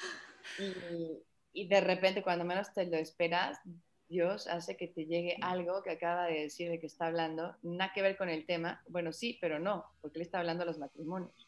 Y, 0.59 1.21
y 1.55 1.67
de 1.67 1.79
repente, 1.79 2.21
cuando 2.21 2.43
menos 2.43 2.73
te 2.73 2.85
lo 2.85 2.97
esperas, 2.97 3.59
Dios 4.09 4.45
hace 4.47 4.75
que 4.75 4.89
te 4.89 5.05
llegue 5.05 5.37
algo 5.41 5.81
que 5.81 5.91
acaba 5.91 6.25
de 6.25 6.41
decir 6.41 6.69
de 6.69 6.79
que 6.79 6.85
está 6.85 7.07
hablando, 7.07 7.55
nada 7.63 7.93
que 7.93 8.01
ver 8.01 8.17
con 8.17 8.29
el 8.29 8.45
tema. 8.45 8.83
Bueno, 8.89 9.13
sí, 9.13 9.37
pero 9.39 9.57
no, 9.57 9.85
porque 10.01 10.19
él 10.19 10.23
está 10.23 10.39
hablando 10.39 10.63
de 10.63 10.67
los 10.67 10.77
matrimonios. 10.77 11.47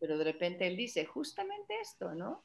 Pero 0.00 0.16
de 0.16 0.24
repente 0.24 0.66
él 0.66 0.76
dice 0.76 1.04
justamente 1.04 1.74
esto, 1.80 2.14
¿no? 2.14 2.42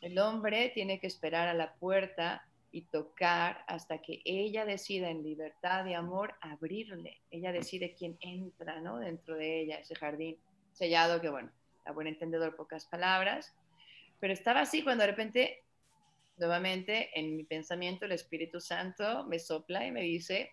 El 0.00 0.18
hombre 0.18 0.70
tiene 0.74 0.98
que 0.98 1.06
esperar 1.06 1.46
a 1.46 1.54
la 1.54 1.74
puerta 1.74 2.48
y 2.72 2.82
tocar 2.82 3.62
hasta 3.68 3.98
que 3.98 4.22
ella 4.24 4.64
decida 4.64 5.10
en 5.10 5.22
libertad 5.22 5.84
y 5.84 5.92
amor 5.92 6.34
abrirle. 6.40 7.20
Ella 7.30 7.52
decide 7.52 7.94
quién 7.94 8.16
entra, 8.20 8.80
¿no? 8.80 8.98
Dentro 8.98 9.36
de 9.36 9.60
ella, 9.60 9.76
ese 9.76 9.94
jardín 9.94 10.38
sellado 10.72 11.20
que, 11.20 11.28
bueno, 11.28 11.50
a 11.84 11.92
buen 11.92 12.06
entendedor, 12.06 12.56
pocas 12.56 12.86
palabras. 12.86 13.54
Pero 14.20 14.32
estaba 14.32 14.60
así 14.60 14.82
cuando 14.82 15.02
de 15.02 15.10
repente 15.10 15.65
nuevamente 16.36 17.10
en 17.18 17.36
mi 17.36 17.44
pensamiento 17.44 18.04
el 18.04 18.12
Espíritu 18.12 18.60
Santo 18.60 19.24
me 19.24 19.38
sopla 19.38 19.86
y 19.86 19.92
me 19.92 20.02
dice, 20.02 20.52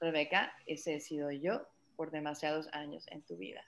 Rebeca, 0.00 0.54
ese 0.66 0.96
he 0.96 1.00
sido 1.00 1.30
yo 1.30 1.66
por 1.96 2.10
demasiados 2.10 2.68
años 2.72 3.04
en 3.08 3.22
tu 3.22 3.36
vida. 3.36 3.64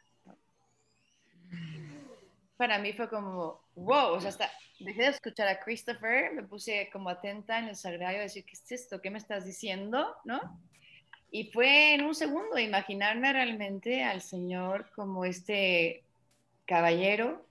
Para 2.57 2.79
mí 2.79 2.93
fue 2.93 3.09
como, 3.09 3.61
wow, 3.75 4.15
o 4.15 4.21
sea, 4.21 4.31
hasta 4.31 4.51
dejé 4.79 5.03
de 5.03 5.09
escuchar 5.09 5.49
a 5.49 5.61
Christopher, 5.61 6.33
me 6.33 6.43
puse 6.43 6.89
como 6.93 7.09
atenta 7.09 7.59
en 7.59 7.69
el 7.69 7.77
sagrario 7.77 8.21
decir, 8.21 8.45
¿qué 8.45 8.53
es 8.53 8.73
esto? 8.73 9.01
¿Qué 9.01 9.11
me 9.11 9.19
estás 9.19 9.45
diciendo? 9.45 10.15
¿No? 10.25 10.41
Y 11.31 11.51
fue 11.53 11.95
en 11.95 12.05
un 12.05 12.15
segundo 12.15 12.59
imaginarme 12.59 13.33
realmente 13.33 14.03
al 14.03 14.23
Señor 14.23 14.91
como 14.95 15.25
este 15.25 16.05
caballero 16.67 17.46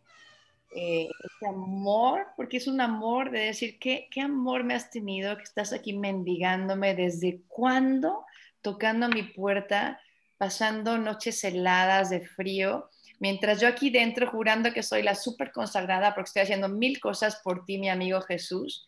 eh, 0.74 1.08
este 1.24 1.48
amor, 1.48 2.28
porque 2.36 2.58
es 2.58 2.68
un 2.68 2.82
amor 2.82 3.32
de 3.32 3.40
decir, 3.40 3.78
¿qué, 3.80 4.08
¿qué 4.12 4.22
amor 4.22 4.64
me 4.64 4.74
has 4.74 4.90
tenido 4.90 5.36
que 5.38 5.44
estás 5.44 5.74
aquí 5.74 5.94
mendigándome? 5.94 6.96
¿Desde 6.96 7.42
cuándo? 7.48 8.26
Tocando 8.62 9.08
mi 9.10 9.24
puerta, 9.24 10.02
pasando 10.38 10.98
noches 10.98 11.44
heladas 11.44 12.10
de 12.10 12.22
frío, 12.22 12.90
mientras 13.20 13.62
yo 13.62 13.68
aquí 13.68 13.90
dentro 13.90 14.30
jurando 14.30 14.74
que 14.74 14.84
soy 14.84 15.04
la 15.04 15.16
súper 15.16 15.52
consagrada 15.52 16.14
porque 16.14 16.30
estoy 16.30 16.42
haciendo 16.44 16.68
mil 16.68 17.00
cosas 17.00 17.40
por 17.44 17.66
ti, 17.66 17.78
mi 17.78 17.90
amigo 17.90 18.22
Jesús, 18.22 18.86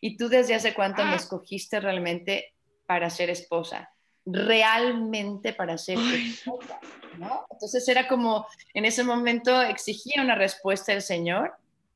y 0.00 0.16
tú 0.16 0.28
desde 0.28 0.54
hace 0.54 0.74
cuánto 0.74 1.04
me 1.04 1.12
ah. 1.12 1.16
escogiste 1.16 1.78
realmente 1.78 2.54
para 2.86 3.10
ser 3.10 3.30
esposa 3.30 3.90
realmente 4.32 5.52
para 5.52 5.78
ser 5.78 5.98
esposa, 5.98 6.80
¿no? 7.18 7.46
Entonces 7.50 7.86
era 7.88 8.06
como, 8.08 8.46
en 8.74 8.84
ese 8.84 9.04
momento 9.04 9.60
exigía 9.62 10.22
una 10.22 10.34
respuesta 10.34 10.92
del 10.92 11.02
Señor 11.02 11.54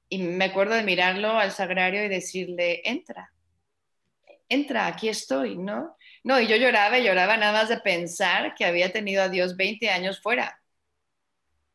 y 0.08 0.18
me 0.18 0.46
acuerdo 0.46 0.74
de 0.74 0.82
mirarlo 0.82 1.38
al 1.38 1.52
sagrario 1.52 2.04
y 2.04 2.08
decirle, 2.08 2.82
entra, 2.84 3.32
entra, 4.48 4.86
aquí 4.86 5.08
estoy, 5.08 5.56
¿no? 5.56 5.96
No, 6.24 6.40
y 6.40 6.46
yo 6.46 6.56
lloraba 6.56 6.98
y 6.98 7.04
lloraba 7.04 7.36
nada 7.36 7.52
más 7.52 7.68
de 7.68 7.78
pensar 7.78 8.54
que 8.54 8.64
había 8.64 8.92
tenido 8.92 9.22
a 9.22 9.28
Dios 9.28 9.56
20 9.56 9.90
años 9.90 10.20
fuera. 10.20 10.60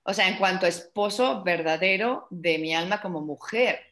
O 0.04 0.14
sea, 0.14 0.30
en 0.30 0.38
cuanto 0.38 0.66
a 0.66 0.70
esposo 0.70 1.44
verdadero 1.44 2.28
de 2.30 2.60
mi 2.60 2.74
alma 2.74 3.02
como 3.02 3.22
mujer 3.22 3.87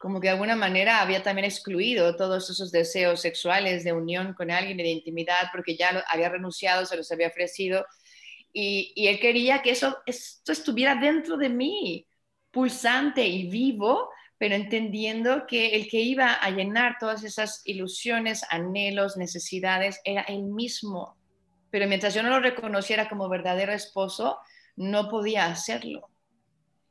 como 0.00 0.18
que 0.18 0.28
de 0.28 0.32
alguna 0.32 0.56
manera 0.56 1.02
había 1.02 1.22
también 1.22 1.44
excluido 1.44 2.16
todos 2.16 2.48
esos 2.48 2.72
deseos 2.72 3.20
sexuales 3.20 3.84
de 3.84 3.92
unión 3.92 4.32
con 4.32 4.50
alguien 4.50 4.80
y 4.80 4.82
de 4.82 4.88
intimidad 4.88 5.50
porque 5.52 5.76
ya 5.76 6.02
había 6.08 6.30
renunciado, 6.30 6.86
se 6.86 6.96
los 6.96 7.12
había 7.12 7.28
ofrecido 7.28 7.84
y, 8.50 8.92
y, 8.96 9.08
él 9.08 9.20
quería 9.20 9.60
que 9.60 9.72
eso 9.72 9.98
esto 10.06 10.52
estuviera 10.52 10.94
dentro 10.94 11.36
de 11.36 11.50
mí, 11.50 12.08
pulsante 12.50 13.26
y 13.26 13.48
vivo, 13.48 14.08
pero 14.38 14.54
entendiendo 14.54 15.46
que 15.46 15.76
el 15.76 15.86
que 15.86 16.00
iba 16.00 16.32
a 16.32 16.50
llenar 16.50 16.96
todas 16.98 17.22
esas 17.22 17.60
ilusiones, 17.66 18.42
anhelos, 18.48 19.18
necesidades 19.18 20.00
era 20.04 20.22
él 20.22 20.44
mismo. 20.44 21.16
Pero 21.70 21.86
mientras 21.86 22.14
yo 22.14 22.22
no 22.22 22.30
lo 22.30 22.40
reconociera 22.40 23.08
como 23.08 23.28
verdadero 23.28 23.72
esposo, 23.72 24.38
no 24.76 25.10
podía 25.10 25.46
hacerlo. 25.46 26.09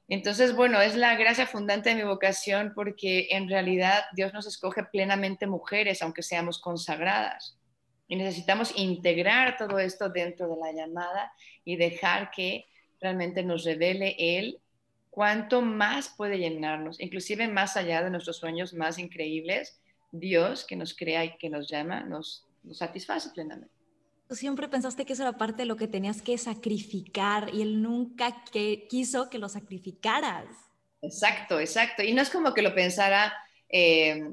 Entonces, 0.10 0.55
bueno, 0.55 0.82
es 0.82 0.95
la 0.95 1.16
gracia 1.16 1.45
fundante 1.45 1.89
de 1.89 1.95
mi 1.95 2.01
vocación 2.01 2.74
porque 2.74 3.28
en 3.30 3.47
realidad 3.47 4.05
Dios 4.14 4.34
nos 4.34 4.47
escoge 4.47 4.84
plenamente 4.84 5.45
mujeres, 5.45 6.01
aunque 6.01 6.24
seamos 6.24 6.60
consagradas. 6.60 7.57
Y 8.07 8.16
necesitamos 8.16 8.74
integrar 8.76 9.55
todo 9.55 9.78
esto 9.78 10.10
dentro 10.10 10.49
de 10.49 10.57
la 10.57 10.72
llamada 10.72 11.32
y 11.64 11.76
dejar 11.76 12.32
que 12.32 12.66
realmente 12.99 13.43
nos 13.43 13.64
revele 13.64 14.16
Él 14.18 14.60
cuánto 15.12 15.62
más 15.62 16.10
puede 16.18 16.39
llenarnos, 16.39 16.99
inclusive 16.99 17.47
más 17.47 17.78
allá 17.78 18.03
de 18.03 18.10
nuestros 18.10 18.38
sueños 18.38 18.74
más 18.74 18.97
increíbles, 18.97 19.80
Dios 20.12 20.66
que 20.66 20.76
nos 20.76 20.95
crea 20.95 21.24
y 21.24 21.38
que 21.38 21.49
nos 21.49 21.70
llama, 21.70 22.01
nos, 22.01 22.47
nos 22.64 22.78
satisface 22.78 23.30
plenamente 23.30 23.79
siempre 24.36 24.68
pensaste 24.68 25.06
que 25.06 25.14
eso 25.14 25.24
era 25.24 25.38
parte 25.38 25.64
de 25.64 25.66
lo 25.66 25.76
que 25.76 25.88
tenías 25.88 26.22
que 26.22 26.38
sacrificar 26.38 27.54
y 27.54 27.62
él 27.62 27.82
nunca 27.82 28.44
que 28.52 28.88
quiso 28.90 29.30
que 29.30 29.40
lo 29.40 29.50
sacrificaras. 29.50 30.46
Exacto, 31.02 31.60
exacto. 31.60 32.04
Y 32.04 32.14
no 32.14 32.22
es 32.22 32.30
como 32.30 32.54
que 32.54 32.62
lo 32.62 32.76
pensara 32.76 33.34
eh, 33.70 34.32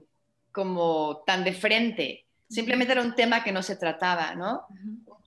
como 0.52 1.22
tan 1.26 1.44
de 1.44 1.52
frente, 1.52 2.26
simplemente 2.48 2.92
era 2.92 3.02
un 3.02 3.14
tema 3.14 3.42
que 3.42 3.52
no 3.52 3.62
se 3.62 3.76
trataba, 3.76 4.34
¿no? 4.34 4.66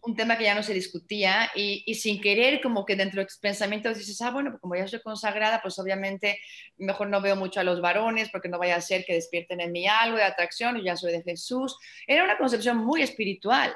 Un 0.01 0.15
tema 0.15 0.37
que 0.37 0.45
ya 0.45 0.55
no 0.55 0.63
se 0.63 0.73
discutía 0.73 1.51
y, 1.53 1.83
y, 1.85 1.95
sin 1.95 2.21
querer 2.21 2.61
como 2.61 2.85
que 2.85 2.95
dentro 2.95 3.19
de 3.19 3.25
tus 3.25 3.37
pensamientos 3.37 3.97
dices, 3.97 4.21
ah, 4.21 4.31
bueno, 4.31 4.57
como 4.59 4.75
ya 4.75 4.87
soy 4.87 5.01
consagrada, 5.01 5.61
pues 5.61 5.77
obviamente 5.77 6.39
mejor 6.77 7.09
no 7.09 7.21
veo 7.21 7.35
mucho 7.35 7.59
a 7.59 7.63
los 7.63 7.81
varones 7.81 8.29
porque 8.31 8.47
no 8.47 8.57
vaya 8.57 8.77
a 8.77 8.81
ser 8.81 9.03
que 9.05 9.13
despierten 9.13 9.59
en 9.59 9.71
mí 9.71 9.87
algo 9.87 10.17
de 10.17 10.23
atracción 10.23 10.77
y 10.77 10.83
ya 10.83 10.95
soy 10.95 11.11
de 11.11 11.21
Jesús. 11.21 11.77
Era 12.07 12.23
una 12.23 12.37
concepción 12.37 12.77
muy 12.77 13.01
espiritual, 13.01 13.75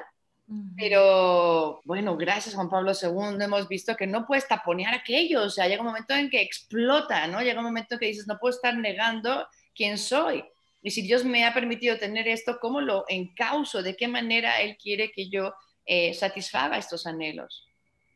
pero 0.76 1.80
bueno, 1.84 2.16
gracias 2.16 2.54
Juan 2.54 2.68
Pablo 2.68 2.92
II 2.92 3.42
hemos 3.42 3.66
visto 3.66 3.96
que 3.96 4.06
no 4.06 4.26
puedes 4.26 4.46
taponear 4.46 4.94
aquello, 4.94 5.44
o 5.44 5.50
sea, 5.50 5.66
llega 5.66 5.80
un 5.80 5.88
momento 5.88 6.14
en 6.14 6.28
que 6.28 6.42
explota, 6.42 7.26
¿no? 7.26 7.40
Llega 7.40 7.60
un 7.60 7.66
momento 7.66 7.94
en 7.94 8.00
que 8.00 8.06
dices, 8.06 8.26
no 8.26 8.38
puedo 8.38 8.54
estar 8.54 8.76
negando 8.76 9.46
quién 9.74 9.96
soy. 9.96 10.44
Y 10.82 10.90
si 10.90 11.00
Dios 11.02 11.24
me 11.24 11.46
ha 11.46 11.54
permitido 11.54 11.96
tener 11.98 12.28
esto, 12.28 12.58
¿cómo 12.60 12.82
lo 12.82 13.04
encauso? 13.08 13.82
¿De 13.82 13.96
qué 13.96 14.06
manera 14.06 14.60
Él 14.60 14.76
quiere 14.76 15.10
que 15.12 15.30
yo 15.30 15.54
eh, 15.86 16.12
satisfaga 16.12 16.76
estos 16.76 17.06
anhelos? 17.06 17.66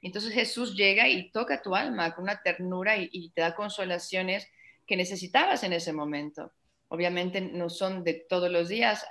Entonces 0.02 0.34
Jesús 0.34 0.76
llega 0.76 1.08
y 1.08 1.30
toca 1.30 1.62
tu 1.62 1.74
alma 1.74 2.14
con 2.14 2.24
una 2.24 2.42
ternura 2.42 2.98
y, 2.98 3.08
y 3.10 3.30
te 3.30 3.40
da 3.40 3.54
consolaciones 3.54 4.46
que 4.86 4.96
necesitabas 4.96 5.64
en 5.64 5.72
ese 5.72 5.94
momento. 5.94 6.52
Obviamente 6.88 7.40
no 7.40 7.70
son 7.70 8.04
de 8.04 8.14
todos 8.28 8.50
los 8.50 8.68
días, 8.68 9.04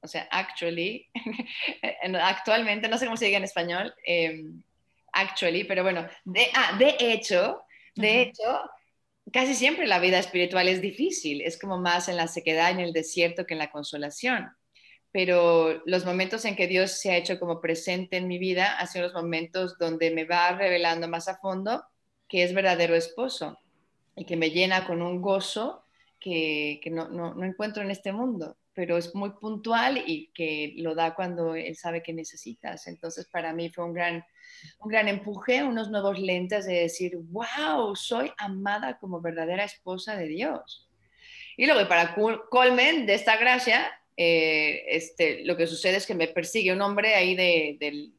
o 0.00 0.08
sea, 0.08 0.28
actually, 0.30 1.08
actualmente, 2.22 2.88
no 2.88 2.98
sé 2.98 3.06
cómo 3.06 3.16
se 3.16 3.26
diga 3.26 3.38
en 3.38 3.44
español, 3.44 3.94
em, 4.04 4.62
actually, 5.12 5.64
pero 5.64 5.82
bueno, 5.82 6.06
de, 6.24 6.46
ah, 6.54 6.76
de 6.78 6.96
hecho, 6.98 7.62
de 7.94 8.22
hecho, 8.22 8.60
casi 9.32 9.54
siempre 9.54 9.86
la 9.86 9.98
vida 9.98 10.18
espiritual 10.18 10.68
es 10.68 10.80
difícil, 10.80 11.42
es 11.42 11.58
como 11.58 11.78
más 11.78 12.08
en 12.08 12.16
la 12.16 12.28
sequedad, 12.28 12.70
en 12.70 12.80
el 12.80 12.92
desierto 12.92 13.44
que 13.44 13.54
en 13.54 13.58
la 13.58 13.70
consolación. 13.70 14.50
Pero 15.10 15.82
los 15.86 16.04
momentos 16.04 16.44
en 16.44 16.54
que 16.54 16.66
Dios 16.66 16.92
se 16.92 17.10
ha 17.10 17.16
hecho 17.16 17.40
como 17.40 17.60
presente 17.60 18.18
en 18.18 18.28
mi 18.28 18.38
vida 18.38 18.78
han 18.78 18.86
sido 18.86 19.06
los 19.06 19.14
momentos 19.14 19.78
donde 19.78 20.10
me 20.10 20.24
va 20.24 20.52
revelando 20.52 21.08
más 21.08 21.28
a 21.28 21.38
fondo 21.38 21.82
que 22.28 22.44
es 22.44 22.54
verdadero 22.54 22.94
esposo 22.94 23.58
y 24.14 24.26
que 24.26 24.36
me 24.36 24.50
llena 24.50 24.86
con 24.86 25.00
un 25.00 25.22
gozo 25.22 25.82
que, 26.20 26.78
que 26.82 26.90
no, 26.90 27.08
no, 27.08 27.34
no 27.34 27.44
encuentro 27.44 27.82
en 27.82 27.90
este 27.90 28.12
mundo 28.12 28.56
pero 28.78 28.96
es 28.96 29.12
muy 29.12 29.30
puntual 29.30 30.04
y 30.06 30.30
que 30.32 30.74
lo 30.76 30.94
da 30.94 31.12
cuando 31.16 31.56
él 31.56 31.74
sabe 31.74 32.00
que 32.00 32.12
necesitas. 32.12 32.86
Entonces, 32.86 33.26
para 33.26 33.52
mí 33.52 33.70
fue 33.70 33.84
un 33.84 33.92
gran, 33.92 34.24
un 34.78 34.88
gran 34.88 35.08
empuje, 35.08 35.64
unos 35.64 35.90
nuevos 35.90 36.16
lentes 36.16 36.64
de 36.64 36.82
decir, 36.82 37.14
wow, 37.16 37.96
soy 37.96 38.30
amada 38.38 38.96
como 39.00 39.20
verdadera 39.20 39.64
esposa 39.64 40.16
de 40.16 40.28
Dios. 40.28 40.88
Y 41.56 41.66
luego, 41.66 41.88
para 41.88 42.14
colmen 42.14 43.04
de 43.04 43.14
esta 43.14 43.36
gracia, 43.36 43.90
eh, 44.16 44.84
este, 44.90 45.44
lo 45.44 45.56
que 45.56 45.66
sucede 45.66 45.96
es 45.96 46.06
que 46.06 46.14
me 46.14 46.28
persigue 46.28 46.72
un 46.72 46.80
hombre 46.80 47.16
ahí 47.16 47.34
de, 47.34 47.78
del, 47.80 48.12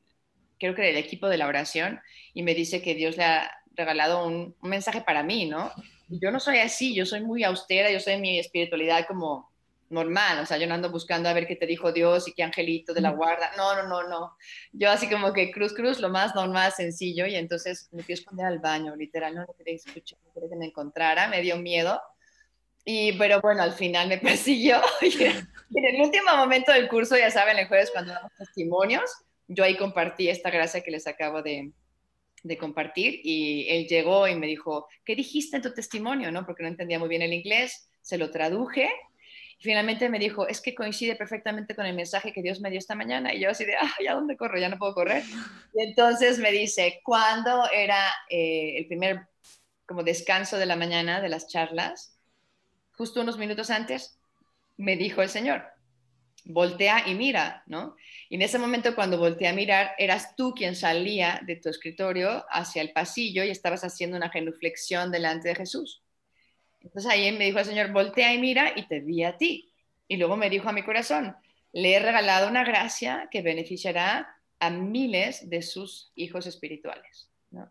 creo 0.60 0.76
que 0.76 0.82
del 0.82 0.98
equipo 0.98 1.30
de 1.30 1.38
la 1.38 1.48
oración, 1.48 2.02
y 2.34 2.44
me 2.44 2.54
dice 2.54 2.82
que 2.82 2.96
Dios 2.96 3.16
le 3.16 3.24
ha 3.24 3.50
regalado 3.76 4.28
un, 4.28 4.58
un 4.62 4.70
mensaje 4.70 5.00
para 5.00 5.24
mí, 5.24 5.46
¿no? 5.46 5.72
Yo 6.10 6.32
no 6.32 6.42
soy 6.42 6.58
así, 6.58 6.94
yo 6.94 7.06
soy 7.06 7.22
muy 7.22 7.46
austera, 7.46 7.90
yo 7.90 8.02
soy 8.02 8.18
mi 8.18 8.40
espiritualidad 8.40 9.08
como 9.08 9.50
normal, 9.90 10.40
o 10.40 10.46
sea, 10.46 10.58
yo 10.58 10.68
no 10.68 10.76
ando 10.76 10.92
buscando 10.92 11.30
a 11.30 11.34
ver 11.34 11.48
qué 11.48 11.56
te 11.56 11.66
dijo 11.66 11.92
Dios 11.92 12.28
y 12.28 12.34
qué 12.34 12.44
angelito 12.44 12.94
de 12.94 13.02
la 13.02 13.12
guarda, 13.12 13.52
no, 13.58 13.76
no, 13.76 13.88
no, 13.88 14.08
no, 14.08 14.38
yo 14.72 14.90
así 14.90 15.10
como 15.10 15.34
que 15.34 15.52
cruz, 15.52 15.74
cruz, 15.74 16.00
lo 16.00 16.10
más 16.10 16.36
normal, 16.36 16.72
sencillo, 16.72 17.26
y 17.26 17.36
entonces 17.36 17.90
me 17.92 18.04
fui 18.04 18.14
a 18.14 18.16
esconder 18.16 18.46
al 18.46 18.60
baño, 18.60 18.96
literal, 18.96 19.36
no 19.36 19.46
quería 19.58 19.76
escuchar, 19.76 20.20
no 20.26 20.34
quería 20.34 20.50
que 20.50 20.56
me 20.56 20.66
encontrara, 20.68 21.28
me 21.28 21.42
dio 21.42 21.58
miedo, 21.58 22.00
y, 22.86 23.14
pero 23.14 23.42
bueno, 23.42 23.64
al 23.64 23.74
final 23.74 24.08
me 24.08 24.18
persiguió, 24.20 24.80
y 25.02 25.24
en 25.24 25.86
el 25.86 26.02
último 26.02 26.36
momento 26.38 26.72
del 26.72 26.88
curso, 26.88 27.18
ya 27.18 27.32
saben, 27.32 27.58
el 27.58 27.68
jueves 27.68 27.92
cuando 27.92 28.14
damos 28.14 28.32
testimonios, 28.38 29.10
yo 29.48 29.64
ahí 29.64 29.76
compartí 29.76 30.30
esta 30.30 30.52
gracia 30.52 30.82
que 30.82 30.92
les 30.92 31.08
acabo 31.08 31.42
de, 31.42 31.72
de 32.44 32.58
compartir, 32.58 33.20
y 33.24 33.68
él 33.70 33.88
llegó 33.88 34.28
y 34.28 34.36
me 34.36 34.48
dijo, 34.48 34.88
¿qué 35.04 35.16
dijiste 35.16 35.58
en 35.58 35.64
tu 35.64 35.74
testimonio? 35.74 36.32
¿no? 36.32 36.46
Porque 36.46 36.64
no 36.64 36.70
entendía 36.70 37.00
muy 37.00 37.10
bien 37.10 37.24
el 37.24 37.34
inglés, 37.34 37.90
se 38.02 38.18
lo 38.18 38.32
traduje, 38.32 38.90
finalmente 39.60 40.10
me 40.10 40.20
dijo, 40.20 40.48
es 40.48 40.62
que 40.62 40.74
coincide 40.74 41.16
perfectamente 41.16 41.76
con 41.76 41.86
el 41.86 41.96
mensaje 41.96 42.32
que 42.32 42.42
Dios 42.42 42.62
me 42.62 42.70
dio 42.70 42.80
esta 42.80 42.96
mañana. 42.96 43.34
Y 43.34 43.42
yo 43.42 43.50
así 43.50 43.66
de, 43.66 43.76
ah, 43.76 43.94
¿ya 44.04 44.16
dónde 44.16 44.38
corro? 44.38 44.58
Ya 44.58 44.70
no 44.70 44.78
puedo 44.78 44.94
correr. 44.94 45.24
Y 45.74 45.84
entonces 45.84 46.40
me 46.40 46.52
dice, 46.52 47.00
¿cuándo 47.04 47.70
era 47.72 48.04
eh, 48.30 48.78
el 48.78 48.88
primer 48.88 49.28
como 49.86 50.04
descanso 50.04 50.58
de 50.58 50.66
la 50.66 50.76
mañana 50.76 51.22
de 51.22 51.30
las 51.30 51.48
charlas? 51.48 52.18
Justo 52.94 53.22
unos 53.22 53.38
minutos 53.38 53.70
antes, 53.70 54.20
me 54.78 54.96
dijo 54.96 55.22
el 55.22 55.30
Señor, 55.30 55.64
voltea 56.46 57.08
y 57.08 57.14
mira, 57.14 57.64
¿no? 57.68 57.96
Y 58.30 58.36
en 58.36 58.42
ese 58.42 58.58
momento 58.58 58.96
cuando 58.96 59.20
volteé 59.20 59.48
a 59.48 59.54
mirar, 59.54 59.92
eras 59.98 60.36
tú 60.36 60.54
quien 60.54 60.76
salía 60.76 61.42
de 61.46 61.58
tu 61.58 61.70
escritorio 61.70 62.46
hacia 62.50 62.82
el 62.82 62.92
pasillo 62.92 63.44
y 63.44 63.50
estabas 63.50 63.84
haciendo 63.84 64.18
una 64.18 64.30
genuflexión 64.30 65.12
delante 65.12 65.50
de 65.50 65.56
Jesús. 65.56 66.02
Entonces 66.82 67.12
ahí 67.12 67.32
me 67.32 67.46
dijo 67.46 67.60
el 67.60 67.66
Señor, 67.66 67.92
voltea 67.92 68.34
y 68.34 68.40
mira 68.40 68.74
y 68.76 68.88
te 68.88 69.00
vi 69.00 69.24
a 69.24 69.38
ti. 69.38 69.72
Y 70.08 70.18
luego 70.18 70.38
me 70.38 70.50
dijo 70.50 70.70
a 70.70 70.74
mi 70.74 70.84
corazón, 70.84 71.36
le 71.72 71.94
he 71.94 72.00
regalado 72.00 72.48
una 72.48 72.64
gracia 72.64 73.28
que 73.32 73.42
beneficiará 73.42 74.36
a 74.60 74.70
miles 74.70 75.50
de 75.50 75.62
sus 75.62 76.12
hijos 76.16 76.48
espirituales. 76.48 77.30
¿no? 77.52 77.70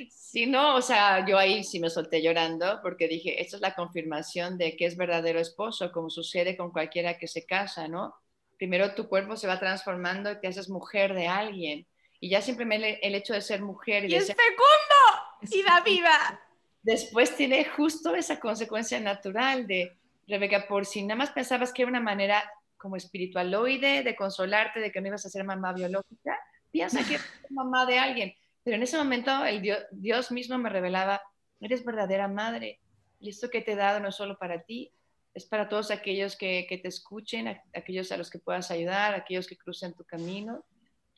Sí, 0.10 0.46
no, 0.46 0.76
o 0.76 0.82
sea, 0.82 1.26
yo 1.26 1.40
ahí 1.40 1.64
sí 1.64 1.80
me 1.80 1.90
solté 1.90 2.22
llorando 2.22 2.80
porque 2.84 3.08
dije, 3.08 3.42
esta 3.42 3.56
es 3.56 3.62
la 3.62 3.74
confirmación 3.74 4.60
de 4.60 4.76
que 4.78 4.86
es 4.86 4.96
verdadero 4.96 5.40
esposo, 5.40 5.92
como 5.92 6.12
sucede 6.12 6.56
con 6.56 6.72
cualquiera 6.72 7.18
que 7.18 7.28
se 7.28 7.48
casa, 7.48 7.88
¿no? 7.88 8.14
Primero 8.58 8.94
tu 8.94 9.08
cuerpo 9.08 9.36
se 9.36 9.48
va 9.48 9.60
transformando 9.60 10.32
y 10.32 10.40
te 10.40 10.48
haces 10.48 10.70
mujer 10.70 11.16
de 11.16 11.28
alguien 11.28 11.88
y 12.20 12.30
ya 12.30 12.42
simplemente 12.42 13.06
el 13.06 13.16
hecho 13.16 13.34
de 13.34 13.42
ser 13.42 13.62
mujer. 13.62 14.06
Y, 14.06 14.14
y 14.14 14.16
es 14.16 14.28
fecundo 14.28 15.52
y 15.52 15.64
da 15.64 15.82
vida. 15.82 16.42
Después 16.82 17.36
tiene 17.36 17.66
justo 17.66 18.16
esa 18.16 18.40
consecuencia 18.40 19.00
natural 19.00 19.68
de, 19.68 20.00
Rebeca, 20.30 20.68
por 20.68 20.86
si 20.86 21.02
nada 21.02 21.18
más 21.18 21.32
pensabas 21.32 21.74
que 21.74 21.82
era 21.82 21.90
una 21.90 22.00
manera 22.00 22.44
como 22.78 22.96
espiritualoide 22.96 24.04
de 24.04 24.16
consolarte 24.16 24.80
de 24.80 24.92
que 24.92 25.02
no 25.02 25.08
ibas 25.08 25.26
a 25.26 25.30
ser 25.30 25.44
mamá 25.44 25.74
biológica, 25.74 26.40
piensa 26.72 27.04
que 27.04 27.16
eres 27.16 27.26
mamá 27.50 27.86
de 27.86 27.98
alguien. 27.98 28.34
Pero 28.64 28.78
en 28.78 28.84
ese 28.84 28.98
momento 28.98 29.44
el 29.44 29.62
Dios, 29.62 29.80
Dios 29.92 30.32
mismo 30.32 30.58
me 30.60 30.70
revelaba, 30.70 31.22
eres 31.60 31.84
verdadera 31.84 32.28
madre. 32.28 32.80
Y 33.20 33.30
esto 33.30 33.50
que 33.50 33.62
te 33.62 33.74
he 33.74 33.76
dado 33.76 34.00
no 34.00 34.10
es 34.10 34.16
solo 34.16 34.38
para 34.38 34.62
ti, 34.62 34.94
es 35.34 35.46
para 35.46 35.68
todos 35.68 35.90
aquellos 35.90 36.38
que, 36.38 36.68
que 36.70 36.78
te 36.78 36.88
escuchen, 36.88 37.60
aquellos 37.74 38.12
a 38.12 38.18
los 38.18 38.30
que 38.30 38.40
puedas 38.40 38.70
ayudar, 38.72 39.16
aquellos 39.16 39.48
que 39.48 39.58
crucen 39.58 39.96
tu 39.96 40.06
camino. 40.06 40.64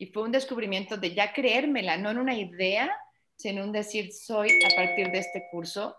Y 0.01 0.07
fue 0.07 0.23
un 0.23 0.31
descubrimiento 0.31 0.97
de 0.97 1.13
ya 1.13 1.31
creérmela, 1.31 1.95
no 1.95 2.09
en 2.09 2.17
una 2.17 2.33
idea, 2.33 2.91
sino 3.35 3.61
en 3.61 3.67
un 3.67 3.71
decir, 3.71 4.11
soy 4.11 4.49
a 4.65 4.75
partir 4.75 5.11
de 5.11 5.19
este 5.19 5.47
curso 5.51 5.95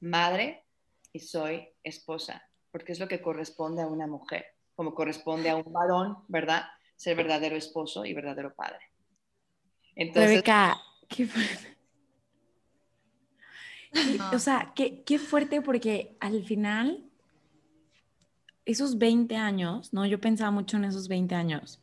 madre 0.00 0.64
y 1.12 1.20
soy 1.20 1.68
esposa, 1.82 2.42
porque 2.70 2.92
es 2.92 2.98
lo 2.98 3.06
que 3.06 3.20
corresponde 3.20 3.82
a 3.82 3.86
una 3.86 4.06
mujer, 4.06 4.46
como 4.74 4.94
corresponde 4.94 5.50
a 5.50 5.56
un 5.56 5.70
varón, 5.70 6.16
¿verdad? 6.28 6.68
Ser 6.96 7.18
verdadero 7.18 7.54
esposo 7.54 8.06
y 8.06 8.14
verdadero 8.14 8.54
padre. 8.54 8.80
Entonces, 9.94 10.30
Rebeca, 10.30 10.80
qué 11.06 11.26
fuerte. 11.26 11.76
O 14.32 14.38
sea, 14.38 14.72
qué, 14.74 15.02
qué 15.02 15.18
fuerte 15.18 15.60
porque 15.60 16.16
al 16.20 16.44
final, 16.44 17.04
esos 18.64 18.96
20 18.96 19.36
años, 19.36 19.92
¿no? 19.92 20.06
Yo 20.06 20.18
pensaba 20.18 20.50
mucho 20.50 20.78
en 20.78 20.86
esos 20.86 21.08
20 21.08 21.34
años. 21.34 21.82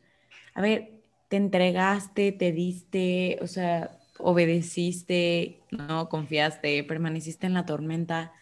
A 0.52 0.60
ver, 0.60 0.95
te 1.28 1.36
entregaste, 1.36 2.32
te 2.32 2.52
diste, 2.52 3.38
o 3.42 3.46
sea, 3.46 3.98
obedeciste, 4.18 5.60
¿no? 5.70 6.08
Confiaste, 6.08 6.84
permaneciste 6.84 7.46
en 7.46 7.54
la 7.54 7.66
tormenta, 7.66 8.32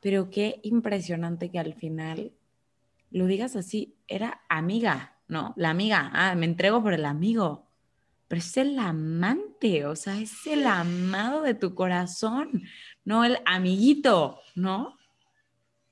pero 0.00 0.30
qué 0.30 0.60
impresionante 0.62 1.50
que 1.50 1.58
al 1.58 1.74
final 1.74 2.32
lo 3.10 3.26
digas 3.26 3.56
así, 3.56 3.96
era 4.08 4.42
amiga, 4.48 5.16
¿no? 5.28 5.54
La 5.56 5.70
amiga, 5.70 6.10
ah, 6.12 6.34
me 6.34 6.46
entrego 6.46 6.82
por 6.82 6.92
el 6.92 7.04
amigo, 7.04 7.66
pero 8.28 8.40
es 8.40 8.56
el 8.56 8.78
amante, 8.78 9.86
o 9.86 9.96
sea, 9.96 10.20
es 10.20 10.46
el 10.46 10.66
amado 10.66 11.42
de 11.42 11.54
tu 11.54 11.74
corazón, 11.74 12.62
no 13.04 13.24
el 13.24 13.38
amiguito, 13.46 14.40
¿no? 14.54 14.98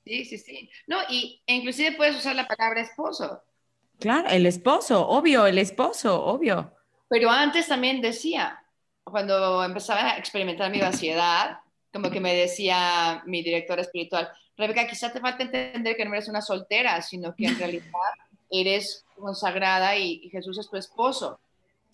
Sí, 0.05 0.25
sí, 0.25 0.37
sí. 0.37 0.69
No, 0.85 0.97
y 1.09 1.41
e 1.47 1.55
inclusive 1.55 1.95
puedes 1.97 2.15
usar 2.15 2.35
la 2.35 2.47
palabra 2.47 2.81
esposo. 2.81 3.41
Claro, 3.99 4.29
el 4.29 4.45
esposo, 4.45 5.07
obvio, 5.07 5.47
el 5.47 5.57
esposo, 5.57 6.23
obvio. 6.25 6.73
Pero 7.07 7.29
antes 7.29 7.67
también 7.67 8.01
decía, 8.01 8.63
cuando 9.03 9.63
empezaba 9.63 10.11
a 10.11 10.17
experimentar 10.17 10.71
mi 10.71 10.79
vaciedad, 10.79 11.59
como 11.93 12.09
que 12.09 12.19
me 12.19 12.33
decía 12.33 13.23
mi 13.25 13.41
directora 13.41 13.81
espiritual, 13.81 14.29
Rebeca, 14.57 14.87
quizá 14.87 15.11
te 15.11 15.19
falta 15.19 15.43
entender 15.43 15.95
que 15.95 16.05
no 16.05 16.13
eres 16.13 16.27
una 16.27 16.41
soltera, 16.41 17.01
sino 17.01 17.35
que 17.35 17.45
en 17.45 17.57
realidad 17.59 17.85
eres 18.49 19.05
consagrada 19.17 19.97
y, 19.97 20.29
Jesús 20.29 20.57
es 20.57 20.69
tu 20.69 20.77
esposo. 20.77 21.39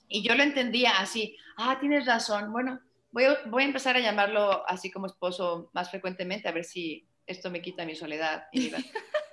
Y 0.07 0.23
yo 0.23 0.35
lo 0.35 0.43
entendía 0.43 0.99
así, 0.99 1.37
ah, 1.57 1.77
tienes 1.79 2.05
razón, 2.05 2.51
bueno, 2.51 2.79
voy 3.11 3.25
a, 3.25 3.37
voy 3.45 3.63
a 3.63 3.67
empezar 3.67 3.95
a 3.95 3.99
llamarlo 3.99 4.67
así 4.67 4.91
como 4.91 5.05
esposo 5.05 5.69
más 5.73 5.89
frecuentemente, 5.89 6.47
a 6.47 6.51
ver 6.51 6.65
si 6.65 7.05
esto 7.25 7.49
me 7.49 7.61
quita 7.61 7.85
mi 7.85 7.95
soledad. 7.95 8.45
Y 8.51 8.71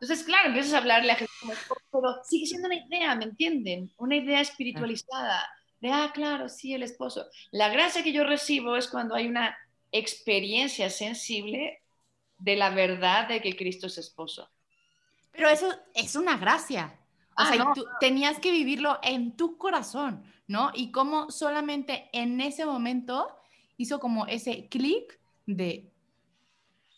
Entonces, 0.00 0.24
claro, 0.24 0.48
empiezas 0.48 0.74
a 0.74 0.78
hablarle 0.78 1.12
a 1.12 1.16
Jesús 1.16 1.34
pero 1.90 2.22
sigue 2.24 2.46
siendo 2.46 2.66
una 2.66 2.76
idea, 2.76 3.14
¿me 3.14 3.24
entienden? 3.24 3.92
Una 3.96 4.16
idea 4.16 4.40
espiritualizada 4.40 5.48
de, 5.80 5.90
ah, 5.90 6.10
claro, 6.12 6.48
sí, 6.48 6.74
el 6.74 6.82
esposo. 6.82 7.26
La 7.50 7.68
gracia 7.68 8.02
que 8.02 8.12
yo 8.12 8.24
recibo 8.24 8.76
es 8.76 8.88
cuando 8.88 9.14
hay 9.14 9.26
una 9.26 9.56
experiencia 9.92 10.90
sensible 10.90 11.82
de 12.38 12.56
la 12.56 12.70
verdad 12.70 13.28
de 13.28 13.40
que 13.40 13.56
Cristo 13.56 13.86
es 13.86 13.98
esposo. 13.98 14.50
Pero 15.30 15.48
eso 15.48 15.72
es 15.94 16.16
una 16.16 16.36
gracia. 16.36 16.98
O 17.30 17.42
ah, 17.42 17.52
sea, 17.52 17.72
tú 17.74 17.84
tenías 18.00 18.38
que 18.38 18.50
vivirlo 18.50 18.98
en 19.02 19.36
tu 19.36 19.58
corazón, 19.58 20.24
¿no? 20.46 20.70
Y 20.74 20.90
cómo 20.90 21.30
solamente 21.30 22.08
en 22.12 22.40
ese 22.40 22.64
momento 22.64 23.28
hizo 23.76 23.98
como 23.98 24.26
ese 24.26 24.68
clic 24.68 25.20
de, 25.46 25.92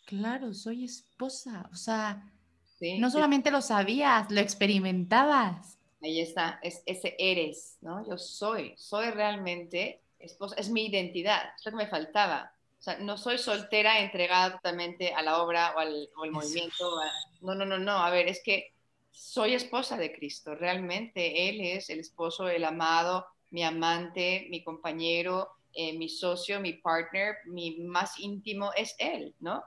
claro, 0.05 0.53
soy 0.53 0.85
esposa. 0.85 1.69
O 1.71 1.75
sea, 1.75 2.31
no 2.79 3.09
solamente 3.09 3.51
lo 3.51 3.61
sabías, 3.61 4.31
lo 4.31 4.39
experimentabas. 4.39 5.77
Ahí 6.01 6.21
está, 6.21 6.59
es, 6.61 6.83
ese 6.85 7.15
eres, 7.17 7.77
¿no? 7.81 8.07
Yo 8.07 8.17
soy, 8.17 8.73
soy 8.77 9.09
realmente 9.11 10.01
esposa, 10.19 10.55
es 10.57 10.69
mi 10.69 10.85
identidad, 10.85 11.41
es 11.57 11.65
lo 11.65 11.71
que 11.71 11.77
me 11.77 11.87
faltaba. 11.87 12.53
O 12.79 12.81
sea, 12.81 12.97
no 12.99 13.17
soy 13.17 13.39
soltera 13.39 13.99
entregada 13.99 14.53
totalmente 14.53 15.13
a 15.13 15.23
la 15.23 15.41
obra 15.41 15.73
o 15.75 15.79
al, 15.79 16.09
movimiento. 16.31 17.01
no, 17.41 17.55
no, 17.55 17.65
no, 17.65 17.79
no. 17.79 17.93
A 17.93 18.11
ver, 18.11 18.27
es 18.27 18.41
que 18.43 18.73
soy 19.11 19.55
esposa 19.55 19.97
de 19.97 20.13
Cristo. 20.13 20.53
Realmente 20.53 21.49
Él 21.49 21.59
es 21.61 21.89
el 21.89 21.99
esposo, 21.99 22.47
el 22.47 22.63
amado, 22.63 23.25
mi 23.49 23.63
amante, 23.63 24.47
mi 24.51 24.63
compañero, 24.63 25.49
eh, 25.73 25.97
mi 25.97 26.07
socio, 26.09 26.59
mi 26.59 26.73
partner, 26.73 27.37
mi 27.45 27.79
más 27.79 28.19
íntimo 28.19 28.71
es 28.75 28.95
Él, 28.99 29.33
¿no? 29.39 29.63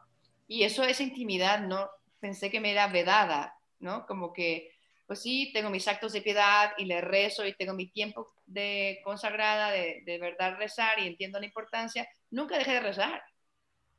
Y 0.47 0.63
eso, 0.63 0.85
esa 0.85 1.03
intimidad 1.03 1.61
no, 1.61 1.89
pensé 2.21 2.51
que 2.51 2.61
me 2.61 2.71
era 2.73 2.87
vedada, 2.87 3.55
¿no? 3.79 4.07
Como 4.07 4.33
que, 4.33 4.73
pues 5.07 5.21
sí, 5.23 5.51
tengo 5.53 5.71
mis 5.71 5.89
actos 5.89 6.13
de 6.13 6.23
piedad 6.23 6.73
y 6.79 6.85
le 6.85 7.01
rezo 7.01 7.47
y 7.47 7.55
tengo 7.55 7.75
mi 7.75 7.91
tiempo 7.91 8.33
de 8.47 9.01
consagrada, 9.05 9.71
de, 9.71 10.03
de 10.05 10.19
verdad 10.19 10.57
rezar 10.57 10.99
y 11.01 11.07
entiendo 11.07 11.41
la 11.41 11.47
importancia. 11.47 12.09
Nunca 12.31 12.59
dejé 12.59 12.75
de 12.75 12.81
rezar, 12.81 13.23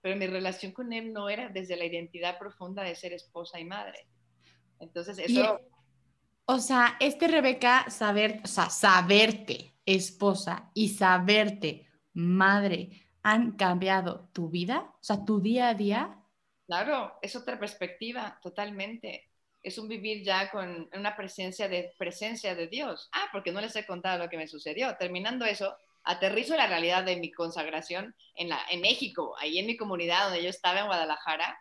pero 0.01 0.15
mi 0.15 0.27
relación 0.27 0.71
con 0.71 0.93
él 0.93 1.13
no 1.13 1.29
era 1.29 1.49
desde 1.49 1.75
la 1.75 1.85
identidad 1.85 2.37
profunda 2.39 2.83
de 2.83 2.95
ser 2.95 3.13
esposa 3.13 3.59
y 3.59 3.65
madre. 3.65 4.07
Entonces, 4.79 5.19
eso... 5.19 5.59
o 6.45 6.59
sea, 6.59 6.97
este 6.99 7.27
Rebeca, 7.27 7.89
saber, 7.89 8.41
o 8.43 8.47
sea, 8.47 8.69
saberte 8.69 9.75
esposa 9.85 10.71
y 10.73 10.89
saberte 10.89 11.87
madre, 12.13 12.89
¿han 13.21 13.51
cambiado 13.51 14.29
tu 14.33 14.49
vida? 14.49 14.91
O 14.93 15.03
sea, 15.03 15.23
tu 15.23 15.39
día 15.39 15.69
a 15.69 15.73
día 15.75 16.20
Claro, 16.71 17.19
es 17.21 17.35
otra 17.35 17.59
perspectiva, 17.59 18.39
totalmente. 18.41 19.27
es 19.61 19.77
un 19.77 19.89
vivir 19.89 20.23
ya 20.23 20.49
con 20.49 20.89
una 20.93 21.17
presencia 21.17 21.67
de, 21.67 21.93
presencia 21.97 22.55
de 22.55 22.67
Dios. 22.67 23.09
Ah, 23.11 23.27
porque 23.33 23.51
no 23.51 23.59
les 23.59 23.75
he 23.75 23.85
contado 23.85 24.23
lo 24.23 24.29
que 24.29 24.37
me 24.37 24.47
sucedió. 24.47 24.95
Terminando 24.95 25.43
eso, 25.43 25.75
aterrizo 26.05 26.55
la 26.55 26.67
realidad 26.67 27.03
de 27.03 27.17
mi 27.17 27.29
consagración 27.29 28.15
en, 28.35 28.47
la, 28.47 28.61
en 28.69 28.79
México, 28.79 29.35
ahí 29.37 29.59
en 29.59 29.65
mi 29.65 29.75
comunidad 29.75 30.25
donde 30.25 30.43
yo 30.43 30.49
estaba 30.49 30.79
en 30.79 30.85
Guadalajara, 30.85 31.59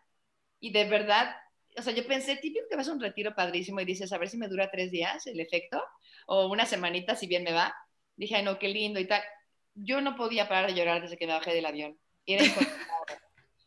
y 0.60 0.70
de 0.70 0.84
verdad, 0.84 1.34
o 1.76 1.82
sea, 1.82 1.92
yo 1.92 2.06
pensé, 2.06 2.36
típico 2.36 2.66
que 2.70 2.76
vas 2.76 2.88
a 2.88 2.92
un 2.92 3.00
retiro 3.00 3.34
padrísimo 3.34 3.80
y 3.80 3.84
dices, 3.86 4.12
a 4.12 4.18
ver 4.18 4.28
si 4.28 4.36
me 4.36 4.46
dura 4.46 4.70
tres 4.70 4.92
días 4.92 5.26
el 5.26 5.40
efecto, 5.40 5.82
o 6.26 6.46
una 6.46 6.66
semanita 6.66 7.16
si 7.16 7.26
bien 7.26 7.42
me 7.42 7.52
va. 7.52 7.74
Dije, 8.14 8.40
no, 8.44 8.60
qué 8.60 8.68
lindo 8.68 9.00
y 9.00 9.08
tal. 9.08 9.22
Yo 9.74 10.00
no 10.02 10.14
podía 10.14 10.48
parar 10.48 10.70
de 10.70 10.76
llorar 10.76 11.02
desde 11.02 11.16
que 11.16 11.26
me 11.26 11.32
bajé 11.32 11.52
del 11.52 11.66
avión. 11.66 11.98
Era 12.26 12.44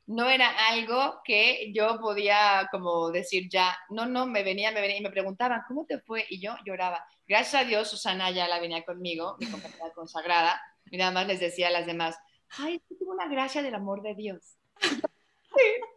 no 0.06 0.30
era 0.30 0.50
algo 0.70 1.22
que 1.24 1.72
yo 1.74 2.00
podía 2.00 2.68
como 2.72 3.10
decir 3.12 3.48
ya, 3.50 3.78
no, 3.90 4.06
no, 4.06 4.26
me 4.26 4.44
venía, 4.44 4.72
me 4.72 4.82
venía 4.82 4.98
y 4.98 5.04
me 5.04 5.12
preguntaban, 5.12 5.62
¿cómo 5.68 5.86
te 5.86 6.00
fue? 6.00 6.26
Y 6.30 6.42
yo 6.42 6.56
lloraba. 6.66 7.06
Gracias 7.28 7.62
a 7.62 7.66
Dios, 7.66 7.90
Susana 7.90 8.32
ya 8.32 8.48
la 8.48 8.60
venía 8.60 8.84
conmigo, 8.84 9.38
mi 9.40 9.48
compañera 9.48 9.92
consagrada, 9.94 10.62
y 10.92 10.98
nada 10.98 11.12
más 11.12 11.28
les 11.28 11.40
decía 11.40 11.70
a 11.70 11.72
las 11.72 11.86
demás, 11.86 12.18
ay, 12.50 12.82
tuvo 13.00 13.14
una 13.14 13.28
gracia 13.28 13.62
del 13.62 13.76
amor 13.76 14.02
de 14.02 14.16
Dios. 14.16 14.58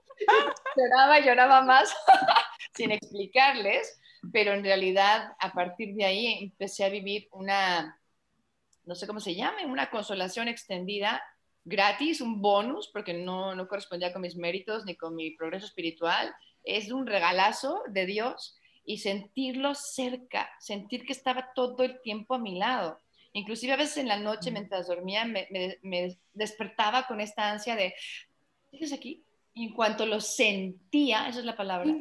lloraba, 0.76 1.20
lloraba 1.20 1.62
más 1.62 1.94
sin 2.74 2.92
explicarles, 2.92 4.00
pero 4.32 4.52
en 4.52 4.62
realidad 4.62 5.34
a 5.38 5.52
partir 5.52 5.94
de 5.94 6.04
ahí 6.04 6.26
empecé 6.44 6.84
a 6.84 6.88
vivir 6.88 7.28
una, 7.32 8.00
no 8.84 8.94
sé 8.94 9.06
cómo 9.06 9.20
se 9.20 9.34
llame, 9.34 9.66
una 9.66 9.90
consolación 9.90 10.46
extendida 10.46 11.22
gratis, 11.66 12.20
un 12.20 12.40
bonus, 12.40 12.88
porque 12.88 13.12
no, 13.12 13.54
no 13.54 13.68
correspondía 13.68 14.12
con 14.12 14.22
mis 14.22 14.36
méritos 14.36 14.84
ni 14.86 14.94
con 14.94 15.14
mi 15.14 15.32
progreso 15.32 15.66
espiritual. 15.66 16.34
Es 16.62 16.90
un 16.90 17.06
regalazo 17.06 17.82
de 17.88 18.06
Dios 18.06 18.56
y 18.84 18.98
sentirlo 18.98 19.74
cerca, 19.74 20.48
sentir 20.60 21.04
que 21.04 21.12
estaba 21.12 21.50
todo 21.54 21.82
el 21.82 22.00
tiempo 22.00 22.34
a 22.34 22.38
mi 22.38 22.56
lado. 22.56 23.00
Inclusive 23.32 23.72
a 23.72 23.76
veces 23.76 23.98
en 23.98 24.08
la 24.08 24.18
noche 24.18 24.52
mientras 24.52 24.86
dormía 24.86 25.24
me, 25.24 25.48
me, 25.82 26.16
despertaba 26.32 27.06
con 27.06 27.20
esta 27.20 27.50
ansia 27.50 27.74
de, 27.74 27.94
¿sigues 28.70 28.92
aquí? 28.92 29.24
Y 29.52 29.64
en 29.64 29.74
cuanto 29.74 30.06
lo 30.06 30.20
sentía, 30.20 31.28
esa 31.28 31.40
es 31.40 31.44
la 31.44 31.56
palabra, 31.56 31.92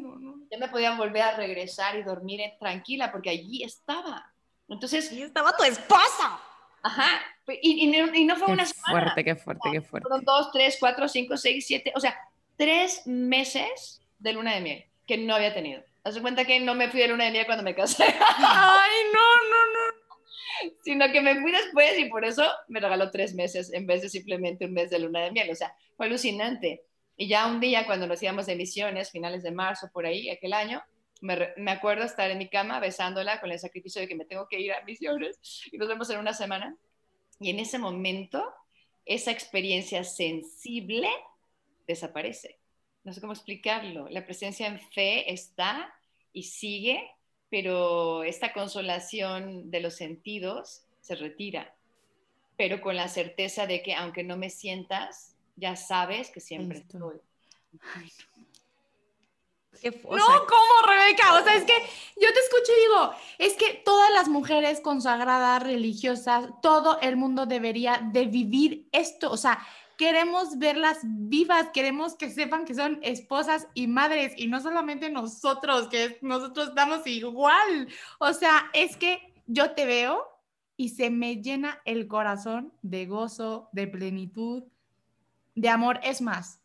ya 0.52 0.58
me 0.58 0.70
podía 0.70 0.96
volver 0.96 1.24
a 1.24 1.36
regresar 1.36 1.98
y 1.98 2.04
dormir 2.04 2.42
tranquila 2.60 3.12
porque 3.12 3.32
allí 3.32 3.64
estaba. 3.64 4.32
Entonces... 4.68 5.12
Y 5.12 5.24
estaba 5.24 5.58
tu 5.58 5.64
esposa. 5.64 6.40
Ajá, 6.86 7.20
y, 7.64 7.84
y, 7.84 8.26
no, 8.26 8.36
fue 8.36 8.54
una 8.54 8.64
semana. 8.64 8.92
Fuerte, 8.92 9.24
qué 9.24 9.36
fuerte, 9.36 9.70
qué 9.72 9.82
fuerte. 9.82 10.08
Fueron 10.08 10.24
dos, 10.24 10.52
tres, 10.52 10.78
cuatro, 10.80 11.08
cinco, 11.08 11.36
seis, 11.36 11.66
siete, 11.66 11.92
o 11.96 12.00
sea, 12.00 12.16
tres 12.58 13.08
meses 13.08 14.02
de 14.20 14.34
luna 14.34 14.54
de 14.54 14.62
miel 14.62 14.86
que 15.08 15.18
no 15.18 15.34
había 15.34 15.52
tenido. 15.52 15.82
Haz 16.04 16.20
cuenta 16.20 16.46
que 16.46 16.60
no 16.60 16.76
me 16.76 16.90
fui 16.90 17.00
de 17.00 17.08
luna 17.08 17.26
de 17.26 17.32
miel 17.32 17.48
cuando 17.48 17.64
me 17.64 17.74
casé. 17.74 18.04
Ay, 18.38 19.02
no, 19.12 19.36
no, 19.50 19.66
no. 19.74 20.74
Sino 20.84 21.12
que 21.12 21.22
me 21.22 21.42
fui 21.42 21.52
después 21.52 21.98
y 21.98 22.06
por 22.06 22.24
eso 22.24 22.44
me 22.68 22.80
regaló 22.80 23.10
tres 23.10 23.34
meses 23.34 23.74
en 23.74 23.88
vez 23.88 24.04
de 24.04 24.10
simplemente 24.10 24.66
un 24.66 24.74
mes 24.74 24.92
de 24.92 25.00
luna 25.00 25.22
de 25.22 25.32
miel. 25.32 25.50
O 25.50 25.56
sea, 25.56 25.74
fue 25.98 26.06
alucinante. 26.06 26.84
Y 27.18 27.28
ya 27.28 27.48
un 27.48 27.60
día 27.60 27.88
cuando 27.88 28.06
nos 28.06 28.22
íbamos 28.22 28.46
de 28.46 28.56
misiones, 28.56 29.10
finales 29.10 29.42
de 29.42 29.50
marzo, 29.50 29.90
por 29.92 30.06
ahí, 30.06 30.30
aquel 30.30 30.54
año, 30.54 30.84
me, 31.22 31.50
me, 31.58 31.72
acuerdo 31.72 32.04
estar 32.04 32.30
en 32.30 32.38
mi 32.38 32.50
cama 32.50 32.80
besándola 32.80 33.40
con 33.40 33.52
el 33.52 33.60
sacrificio 33.60 34.02
de 34.02 34.08
que 34.08 34.16
me 34.16 34.26
tengo 34.26 34.48
que 34.48 34.60
ir 34.60 34.74
a 34.74 34.84
misiones 34.84 35.40
y 35.72 35.78
nos 35.78 35.88
vemos 35.88 36.10
en 36.10 36.20
una 36.20 36.34
semana. 36.34 36.76
Y 37.40 37.50
en 37.50 37.60
ese 37.60 37.80
momento, 37.80 38.54
esa 39.06 39.32
experiencia 39.32 40.04
sensible 40.04 41.10
desaparece. 41.88 42.58
No 43.04 43.14
sé 43.14 43.22
cómo 43.22 43.34
explicarlo. 43.34 44.10
La 44.10 44.26
presencia 44.26 44.68
en 44.68 44.80
fe 44.80 45.32
está 45.32 45.94
y 46.34 46.44
sigue, 46.44 47.12
pero 47.50 48.24
esta 48.24 48.52
consolación 48.52 49.70
de 49.70 49.80
los 49.80 49.96
sentidos 49.96 50.84
se 51.02 51.16
retira. 51.16 51.76
Pero 52.58 52.82
con 52.82 52.96
la 52.96 53.08
certeza 53.08 53.68
de 53.68 53.84
que 53.84 53.94
aunque 53.94 54.24
no 54.24 54.38
me 54.38 54.50
sientas, 54.50 55.36
ya 55.56 55.76
sabes 55.76 56.32
que 56.32 56.40
siempre 56.40 56.80
estoy. 56.80 57.18
Ay, 57.96 58.12
no, 58.38 58.45
¿cómo, 59.82 60.88
Rebeca? 60.88 61.34
O 61.40 61.44
sea, 61.44 61.56
es 61.56 61.64
que 61.64 61.74
yo 62.16 62.28
te 62.34 62.40
escucho 62.40 62.72
y 62.72 62.82
digo, 62.82 63.12
es 63.38 63.54
que 63.54 63.82
todas 63.86 64.12
las 64.12 64.28
mujeres 64.28 64.80
consagradas, 64.82 65.64
religiosas, 65.64 66.50
todo 66.62 67.00
el 67.02 67.18
mundo 67.18 67.46
debería 67.46 68.02
de 68.12 68.26
vivir 68.26 68.88
esto. 68.92 69.32
O 69.32 69.38
sea, 69.38 69.60
queremos 69.98 70.58
verlas 70.58 71.00
vivas, 71.04 71.70
queremos 71.74 72.16
que 72.16 72.30
sepan 72.30 72.66
que 72.66 72.76
son 72.76 73.00
esposas 73.02 73.68
y 73.74 73.88
madres 73.88 74.34
y 74.36 74.48
no 74.48 74.60
solamente 74.62 75.10
nosotros, 75.10 75.88
que 75.88 76.18
nosotros 76.22 76.70
estamos 76.70 77.06
igual. 77.08 77.88
O 78.20 78.34
sea, 78.34 78.70
es 78.74 78.98
que 78.98 79.34
yo 79.48 79.72
te 79.72 79.86
veo 79.86 80.28
y 80.78 80.90
se 80.90 81.10
me 81.10 81.38
llena 81.42 81.82
el 81.86 82.08
corazón 82.08 82.74
de 82.82 83.06
gozo, 83.06 83.70
de 83.72 83.88
plenitud, 83.88 84.64
de 85.56 85.70
amor. 85.70 86.00
Es 86.04 86.22
más, 86.22 86.60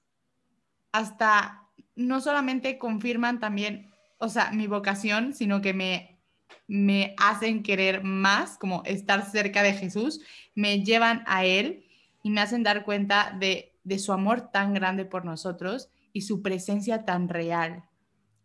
hasta 0.92 1.68
no 2.00 2.20
solamente 2.20 2.78
confirman 2.78 3.40
también, 3.40 3.92
o 4.18 4.28
sea, 4.28 4.50
mi 4.52 4.66
vocación, 4.66 5.34
sino 5.34 5.60
que 5.60 5.74
me, 5.74 6.18
me 6.66 7.14
hacen 7.18 7.62
querer 7.62 8.02
más, 8.02 8.56
como 8.58 8.82
estar 8.84 9.24
cerca 9.24 9.62
de 9.62 9.74
Jesús, 9.74 10.20
me 10.54 10.82
llevan 10.82 11.22
a 11.26 11.44
Él 11.44 11.84
y 12.22 12.30
me 12.30 12.40
hacen 12.40 12.62
dar 12.62 12.84
cuenta 12.84 13.36
de, 13.38 13.74
de 13.84 13.98
su 13.98 14.12
amor 14.12 14.50
tan 14.50 14.72
grande 14.72 15.04
por 15.04 15.24
nosotros 15.24 15.90
y 16.12 16.22
su 16.22 16.42
presencia 16.42 17.04
tan 17.04 17.28
real, 17.28 17.84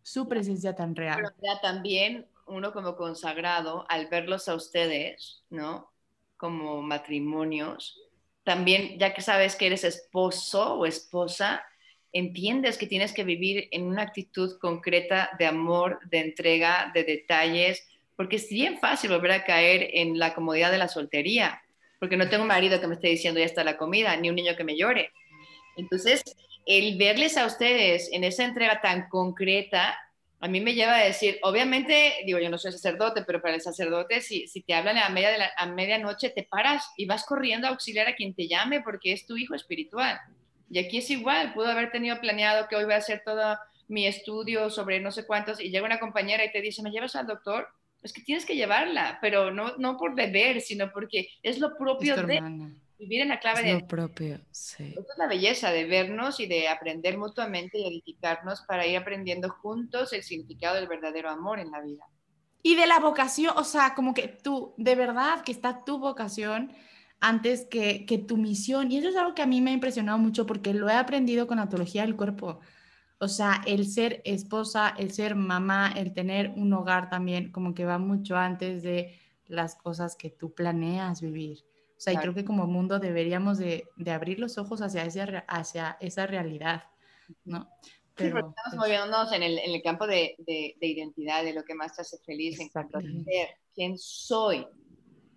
su 0.03 0.27
presencia 0.27 0.75
tan 0.75 0.95
real. 0.95 1.33
Ya 1.41 1.61
también 1.61 2.27
uno 2.47 2.73
como 2.73 2.95
consagrado, 2.95 3.85
al 3.89 4.07
verlos 4.07 4.49
a 4.49 4.55
ustedes, 4.55 5.43
¿no? 5.49 5.91
Como 6.37 6.81
matrimonios, 6.81 7.99
también 8.43 8.99
ya 8.99 9.13
que 9.13 9.21
sabes 9.21 9.55
que 9.55 9.67
eres 9.67 9.83
esposo 9.83 10.75
o 10.75 10.85
esposa, 10.85 11.63
entiendes 12.15 12.77
que 12.77 12.87
tienes 12.87 13.11
que 13.11 13.25
vivir 13.25 13.67
en 13.71 13.83
una 13.83 14.03
actitud 14.03 14.57
concreta 14.59 15.31
de 15.37 15.45
amor, 15.45 15.99
de 16.09 16.19
entrega, 16.19 16.89
de 16.93 17.03
detalles, 17.03 17.85
porque 18.15 18.37
es 18.37 18.47
bien 18.47 18.79
fácil 18.79 19.11
volver 19.11 19.33
a 19.33 19.43
caer 19.43 19.89
en 19.91 20.17
la 20.17 20.33
comodidad 20.33 20.71
de 20.71 20.77
la 20.77 20.87
soltería, 20.87 21.61
porque 21.99 22.15
no 22.15 22.29
tengo 22.29 22.45
marido 22.45 22.79
que 22.79 22.87
me 22.87 22.95
esté 22.95 23.09
diciendo 23.09 23.41
ya 23.41 23.45
está 23.45 23.65
la 23.65 23.75
comida, 23.75 24.15
ni 24.15 24.29
un 24.29 24.35
niño 24.35 24.55
que 24.55 24.63
me 24.63 24.77
llore. 24.77 25.11
Entonces, 25.75 26.23
el 26.65 26.97
verles 26.97 27.35
a 27.35 27.45
ustedes 27.45 28.09
en 28.13 28.23
esa 28.23 28.45
entrega 28.45 28.79
tan 28.79 29.09
concreta, 29.09 29.99
a 30.39 30.47
mí 30.47 30.61
me 30.61 30.73
lleva 30.73 30.95
a 30.95 31.03
decir, 31.03 31.37
obviamente, 31.43 32.13
digo, 32.25 32.39
yo 32.39 32.49
no 32.49 32.57
soy 32.57 32.71
sacerdote, 32.71 33.23
pero 33.27 33.41
para 33.41 33.55
el 33.55 33.61
sacerdote, 33.61 34.21
si, 34.21 34.47
si 34.47 34.61
te 34.61 34.73
hablan 34.73 34.97
a, 34.99 35.09
media 35.09 35.31
de 35.31 35.43
a 35.57 35.65
medianoche, 35.65 36.29
te 36.29 36.43
paras 36.43 36.89
y 36.95 37.07
vas 37.07 37.25
corriendo 37.25 37.67
a 37.67 37.71
auxiliar 37.71 38.07
a 38.07 38.15
quien 38.15 38.33
te 38.33 38.47
llame 38.47 38.79
porque 38.79 39.11
es 39.11 39.25
tu 39.25 39.35
hijo 39.35 39.53
espiritual. 39.53 40.17
Y 40.69 40.79
aquí 40.79 40.97
es 40.97 41.09
igual, 41.09 41.53
pudo 41.53 41.67
haber 41.67 41.91
tenido 41.91 42.19
planeado 42.19 42.67
que 42.67 42.75
hoy 42.75 42.85
voy 42.85 42.93
a 42.93 42.97
hacer 42.97 43.21
todo 43.25 43.57
mi 43.87 44.07
estudio 44.07 44.69
sobre 44.69 44.99
no 44.99 45.11
sé 45.11 45.25
cuántos 45.25 45.59
y 45.59 45.69
llega 45.69 45.85
una 45.85 45.99
compañera 45.99 46.43
y 46.43 46.51
te 46.51 46.61
dice, 46.61 46.81
¿me 46.81 46.91
llevas 46.91 47.15
al 47.15 47.27
doctor? 47.27 47.67
Es 48.01 48.13
que 48.13 48.21
tienes 48.21 48.45
que 48.45 48.55
llevarla, 48.55 49.19
pero 49.21 49.51
no, 49.51 49.77
no 49.77 49.97
por 49.97 50.15
deber, 50.15 50.61
sino 50.61 50.91
porque 50.91 51.27
es 51.43 51.59
lo 51.59 51.77
propio 51.77 52.15
de 52.15 52.41
vivir 52.97 53.21
en 53.21 53.29
la 53.29 53.39
clave 53.39 53.59
es 53.59 53.65
de... 53.65 53.73
lo 53.81 53.87
propio, 53.87 54.39
sí. 54.51 54.91
Esa 54.91 55.01
es 55.01 55.17
la 55.17 55.27
belleza 55.27 55.71
de 55.71 55.85
vernos 55.85 56.39
y 56.39 56.47
de 56.47 56.67
aprender 56.67 57.17
mutuamente 57.17 57.77
y 57.77 57.87
edificarnos 57.87 58.61
para 58.61 58.85
ir 58.87 58.97
aprendiendo 58.97 59.49
juntos 59.49 60.13
el 60.13 60.23
significado 60.23 60.75
del 60.75 60.87
verdadero 60.87 61.29
amor 61.29 61.59
en 61.59 61.71
la 61.71 61.81
vida. 61.81 62.05
Y 62.63 62.75
de 62.75 62.87
la 62.87 62.99
vocación, 62.99 63.53
o 63.57 63.63
sea, 63.63 63.93
como 63.93 64.13
que 64.13 64.27
tú, 64.27 64.73
de 64.77 64.95
verdad 64.95 65.43
que 65.43 65.51
está 65.51 65.83
tu 65.83 65.99
vocación 65.99 66.71
antes 67.19 67.65
que, 67.65 68.05
que, 68.05 68.17
tu 68.17 68.37
misión. 68.37 68.91
Y 68.91 68.97
eso 68.97 69.09
es 69.09 69.15
algo 69.15 69.33
que 69.33 69.41
a 69.41 69.47
mí 69.47 69.61
me 69.61 69.71
ha 69.71 69.73
impresionado 69.73 70.17
mucho 70.17 70.45
porque 70.45 70.73
lo 70.73 70.89
he 70.89 70.93
aprendido 70.93 71.47
con 71.47 71.57
la 71.57 71.69
teología 71.69 72.03
del 72.03 72.15
cuerpo. 72.15 72.59
O 73.17 73.27
sea, 73.27 73.61
el 73.65 73.87
ser 73.87 74.21
esposa, 74.25 74.93
el 74.97 75.11
ser 75.11 75.35
mamá, 75.35 75.91
el 75.95 76.13
tener 76.13 76.53
un 76.55 76.73
hogar 76.73 77.09
también, 77.09 77.51
como 77.51 77.73
que 77.73 77.85
va 77.85 77.97
mucho 77.97 78.35
antes 78.35 78.83
de 78.83 79.17
las 79.47 79.75
cosas 79.75 80.15
que 80.15 80.29
tú 80.29 80.53
planeas 80.53 81.21
vivir. 81.21 81.59
O 81.97 82.01
sea, 82.05 82.13
y 82.13 82.17
creo 82.17 82.33
que 82.33 82.43
como 82.43 82.67
mundo 82.67 82.99
deberíamos 82.99 83.57
de, 83.57 83.87
de 83.95 84.11
abrir 84.11 84.39
los 84.39 84.57
ojos 84.57 84.81
hacia, 84.81 85.05
ese, 85.05 85.43
hacia 85.47 85.97
esa 86.01 86.27
realidad, 86.27 86.83
¿no? 87.45 87.69
Pero, 88.15 88.29
sí, 88.29 88.37
estamos 88.37 88.55
pues 88.65 88.75
moviéndonos 88.75 89.31
en 89.31 89.43
el, 89.43 89.59
en 89.59 89.73
el 89.73 89.81
campo 89.81 90.07
de, 90.07 90.35
de, 90.39 90.75
de, 90.79 90.87
identidad, 90.87 91.43
de 91.43 91.53
lo 91.53 91.63
que 91.63 91.75
más 91.75 91.95
te 91.95 92.01
hace 92.01 92.17
feliz, 92.19 92.59
en 92.59 92.69
cuanto 92.69 92.97
a 92.97 93.01
ser 93.01 93.49
quién 93.73 93.97
soy. 93.97 94.65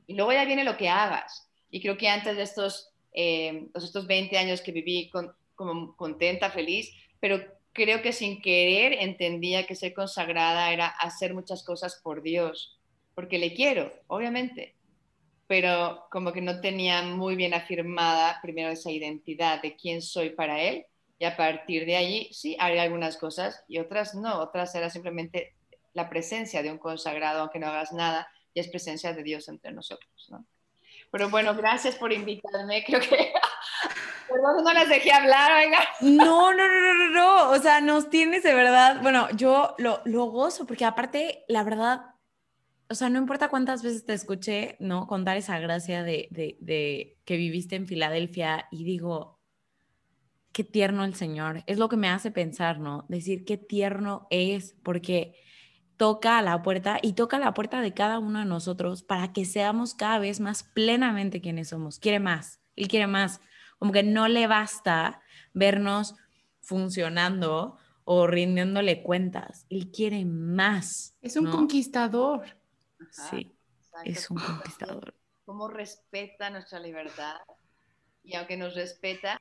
Y 0.07 0.15
luego 0.15 0.33
ya 0.33 0.45
viene 0.45 0.65
lo 0.65 0.77
que 0.77 0.89
hagas. 0.89 1.48
Y 1.71 1.81
creo 1.81 1.97
que 1.97 2.09
antes 2.09 2.37
de 2.37 2.43
estos, 2.43 2.91
eh, 3.13 3.69
estos 3.75 4.07
20 4.07 4.37
años 4.39 4.61
que 4.61 4.73
viví 4.73 5.11
con, 5.11 5.33
como 5.55 5.97
contenta, 5.97 6.51
feliz, 6.51 6.93
pero 7.21 7.41
creo 7.73 8.03
que 8.03 8.13
sin 8.13 8.41
querer 8.41 8.95
entendía 8.95 9.67
que 9.67 9.75
ser 9.75 9.95
consagrada 9.95 10.73
era 10.73 10.87
hacer 10.87 11.35
muchas 11.35 11.63
cosas 11.63 12.01
por 12.03 12.23
Dios, 12.23 12.79
porque 13.15 13.39
le 13.39 13.55
quiero, 13.55 13.93
obviamente, 14.07 14.75
pero 15.47 16.07
como 16.11 16.33
que 16.33 16.41
no 16.41 16.61
tenía 16.61 17.03
muy 17.03 17.37
bien 17.37 17.55
afirmada 17.55 18.39
primero 18.43 18.71
esa 18.71 18.91
identidad 18.91 19.63
de 19.63 19.77
quién 19.77 20.03
soy 20.03 20.31
para 20.31 20.63
Él, 20.63 20.87
y 21.19 21.25
a 21.25 21.37
partir 21.37 21.85
de 21.85 21.97
allí 21.97 22.29
sí, 22.33 22.57
haré 22.61 22.81
algunas 22.81 23.17
cosas 23.17 23.65
y 23.67 23.79
otras 23.79 24.15
no, 24.15 24.41
otras 24.41 24.75
era 24.75 24.89
simplemente 24.89 25.55
la 25.95 26.09
presencia 26.09 26.63
de 26.63 26.71
un 26.71 26.79
consagrado, 26.79 27.41
aunque 27.41 27.59
no 27.59 27.67
hagas 27.67 27.93
nada, 27.93 28.29
y 28.55 28.61
es 28.61 28.69
presencia 28.69 29.13
de 29.13 29.23
Dios 29.23 29.49
entre 29.49 29.73
nosotros, 29.73 30.29
¿no? 30.31 30.47
Pero 31.11 31.31
bueno, 31.31 31.55
gracias 31.55 31.97
por 31.97 32.13
invitarme. 32.13 32.85
Creo 32.87 33.01
que. 33.01 33.09
Perdón, 34.29 34.63
no 34.63 34.73
las 34.73 34.89
dejé 34.89 35.11
hablar, 35.11 35.65
oiga. 35.65 35.79
No, 36.01 36.53
no, 36.53 36.69
no, 36.69 36.95
no, 36.95 37.09
no, 37.09 37.51
O 37.51 37.59
sea, 37.59 37.81
nos 37.81 38.11
tienes 38.11 38.43
de 38.43 38.55
verdad. 38.55 39.01
Bueno, 39.01 39.29
yo 39.31 39.75
lo, 39.79 40.03
lo 40.05 40.27
gozo 40.27 40.67
porque, 40.67 40.85
aparte, 40.85 41.45
la 41.49 41.65
verdad, 41.65 42.03
o 42.91 42.95
sea, 42.95 43.09
no 43.09 43.19
importa 43.19 43.49
cuántas 43.49 43.83
veces 43.83 44.05
te 44.05 44.13
escuché, 44.13 44.77
¿no? 44.81 45.07
Contar 45.07 45.39
esa 45.39 45.59
gracia 45.59 46.03
de, 46.03 46.29
de, 46.31 46.59
de 46.61 47.19
que 47.25 47.37
viviste 47.37 47.77
en 47.77 47.87
Filadelfia 47.87 48.69
y 48.71 48.85
digo, 48.85 49.39
qué 50.53 50.65
tierno 50.65 51.05
el 51.05 51.15
Señor. 51.15 51.63
Es 51.67 51.79
lo 51.79 51.89
que 51.89 51.97
me 51.97 52.09
hace 52.09 52.31
pensar, 52.31 52.81
¿no? 52.81 53.07
Decir 53.09 53.45
qué 53.45 53.57
tierno 53.57 54.27
es, 54.31 54.75
porque 54.83 55.35
toca 55.99 56.39
a 56.39 56.43
la 56.43 56.63
puerta 56.63 56.99
y 57.03 57.13
toca 57.13 57.39
la 57.39 57.53
puerta 57.53 57.83
de 57.83 57.93
cada 57.93 58.21
uno 58.21 58.39
de 58.39 58.45
nosotros 58.47 59.03
para 59.03 59.33
que 59.33 59.45
seamos 59.45 59.95
cada 59.95 60.19
vez 60.19 60.41
más 60.41 60.63
plenamente 60.63 61.43
quienes 61.43 61.69
somos. 61.69 61.99
Quiere 61.99 62.21
más, 62.21 62.61
Él 62.77 62.89
quiere 62.89 63.07
más. 63.07 63.43
Como 63.79 63.93
que 63.93 64.03
no 64.03 64.29
le 64.29 64.47
basta 64.47 65.21
vernos 65.53 66.15
funcionando 66.61 67.77
o 68.05 68.27
rindiéndole 68.27 69.03
cuentas. 69.03 69.67
Él 69.69 69.91
quiere 69.91 70.25
más. 70.25 71.17
Es 71.21 71.37
un 71.37 71.51
conquistador. 71.51 72.57
sí, 73.11 73.55
es 74.05 74.31
un 74.31 74.39
conquistador. 74.39 75.15
Cómo 75.45 75.69
respeta 75.69 76.49
nuestra 76.49 76.79
libertad 76.79 77.37
y 78.23 78.37
aunque 78.37 78.57
nos 78.57 78.75
respeta, 78.75 79.41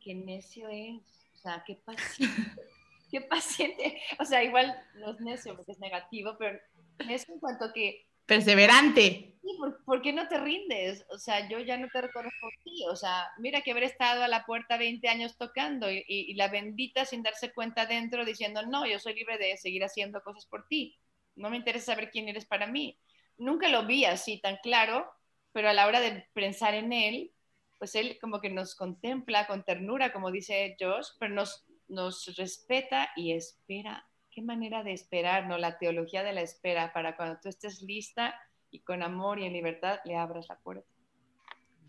qué 0.00 0.14
necio 0.14 0.68
es. 0.68 1.02
O 1.34 1.38
sea, 1.38 1.64
qué 1.66 1.74
paciente 1.84 2.62
qué 3.10 3.20
paciente, 3.20 4.00
o 4.18 4.24
sea, 4.24 4.42
igual 4.42 4.74
no 4.94 5.12
es 5.12 5.20
necio 5.20 5.56
porque 5.56 5.72
es 5.72 5.78
negativo, 5.78 6.36
pero 6.38 6.58
necio 7.06 7.34
en 7.34 7.40
cuanto 7.40 7.72
que... 7.72 8.06
Perseverante. 8.26 9.34
Sí, 9.42 9.58
¿por, 9.84 10.02
qué 10.02 10.12
no 10.12 10.28
te 10.28 10.38
rindes? 10.38 11.04
O 11.10 11.18
sea, 11.18 11.48
yo 11.48 11.58
ya 11.58 11.76
no 11.76 11.88
te 11.88 12.00
reconozco 12.00 12.48
ti, 12.62 12.84
o 12.88 12.94
sea, 12.94 13.28
mira 13.38 13.60
que 13.62 13.72
haber 13.72 13.82
estado 13.82 14.22
a 14.22 14.28
la 14.28 14.46
puerta 14.46 14.76
20 14.76 15.08
años 15.08 15.36
tocando 15.36 15.90
y, 15.90 16.04
y, 16.06 16.34
la 16.34 16.46
bendita 16.46 17.04
sin 17.04 17.24
darse 17.24 17.52
cuenta 17.52 17.86
dentro 17.86 18.24
diciendo, 18.24 18.64
no, 18.64 18.86
yo 18.86 19.00
soy 19.00 19.14
libre 19.14 19.36
de 19.36 19.56
seguir 19.56 19.82
haciendo 19.82 20.22
cosas 20.22 20.46
por 20.46 20.68
ti, 20.68 20.96
no 21.34 21.50
me 21.50 21.56
interesa 21.56 21.86
saber 21.86 22.10
quién 22.10 22.28
eres 22.28 22.46
para 22.46 22.68
mí. 22.68 22.98
Nunca 23.36 23.68
lo 23.68 23.86
vi 23.86 24.04
así 24.04 24.40
tan 24.40 24.58
claro, 24.62 25.10
pero 25.52 25.68
a 25.68 25.72
la 25.72 25.86
hora 25.86 26.00
de 26.00 26.28
pensar 26.32 26.74
en 26.74 26.92
él, 26.92 27.32
pues 27.78 27.94
él 27.94 28.18
como 28.20 28.40
que 28.40 28.50
nos 28.50 28.74
contempla 28.74 29.46
con 29.46 29.64
ternura, 29.64 30.12
como 30.12 30.30
dice 30.30 30.76
Josh, 30.78 31.08
pero 31.18 31.34
nos, 31.34 31.64
nos 31.90 32.34
respeta 32.36 33.10
y 33.16 33.32
espera. 33.32 34.06
Qué 34.30 34.42
manera 34.42 34.82
de 34.82 34.92
esperar, 34.92 35.46
¿no? 35.46 35.58
La 35.58 35.78
teología 35.78 36.22
de 36.22 36.32
la 36.32 36.42
espera 36.42 36.92
para 36.92 37.16
cuando 37.16 37.38
tú 37.40 37.48
estés 37.48 37.82
lista 37.82 38.34
y 38.70 38.80
con 38.80 39.02
amor 39.02 39.40
y 39.40 39.44
en 39.44 39.52
libertad 39.52 39.98
le 40.04 40.16
abras 40.16 40.46
la 40.48 40.58
puerta. 40.58 40.88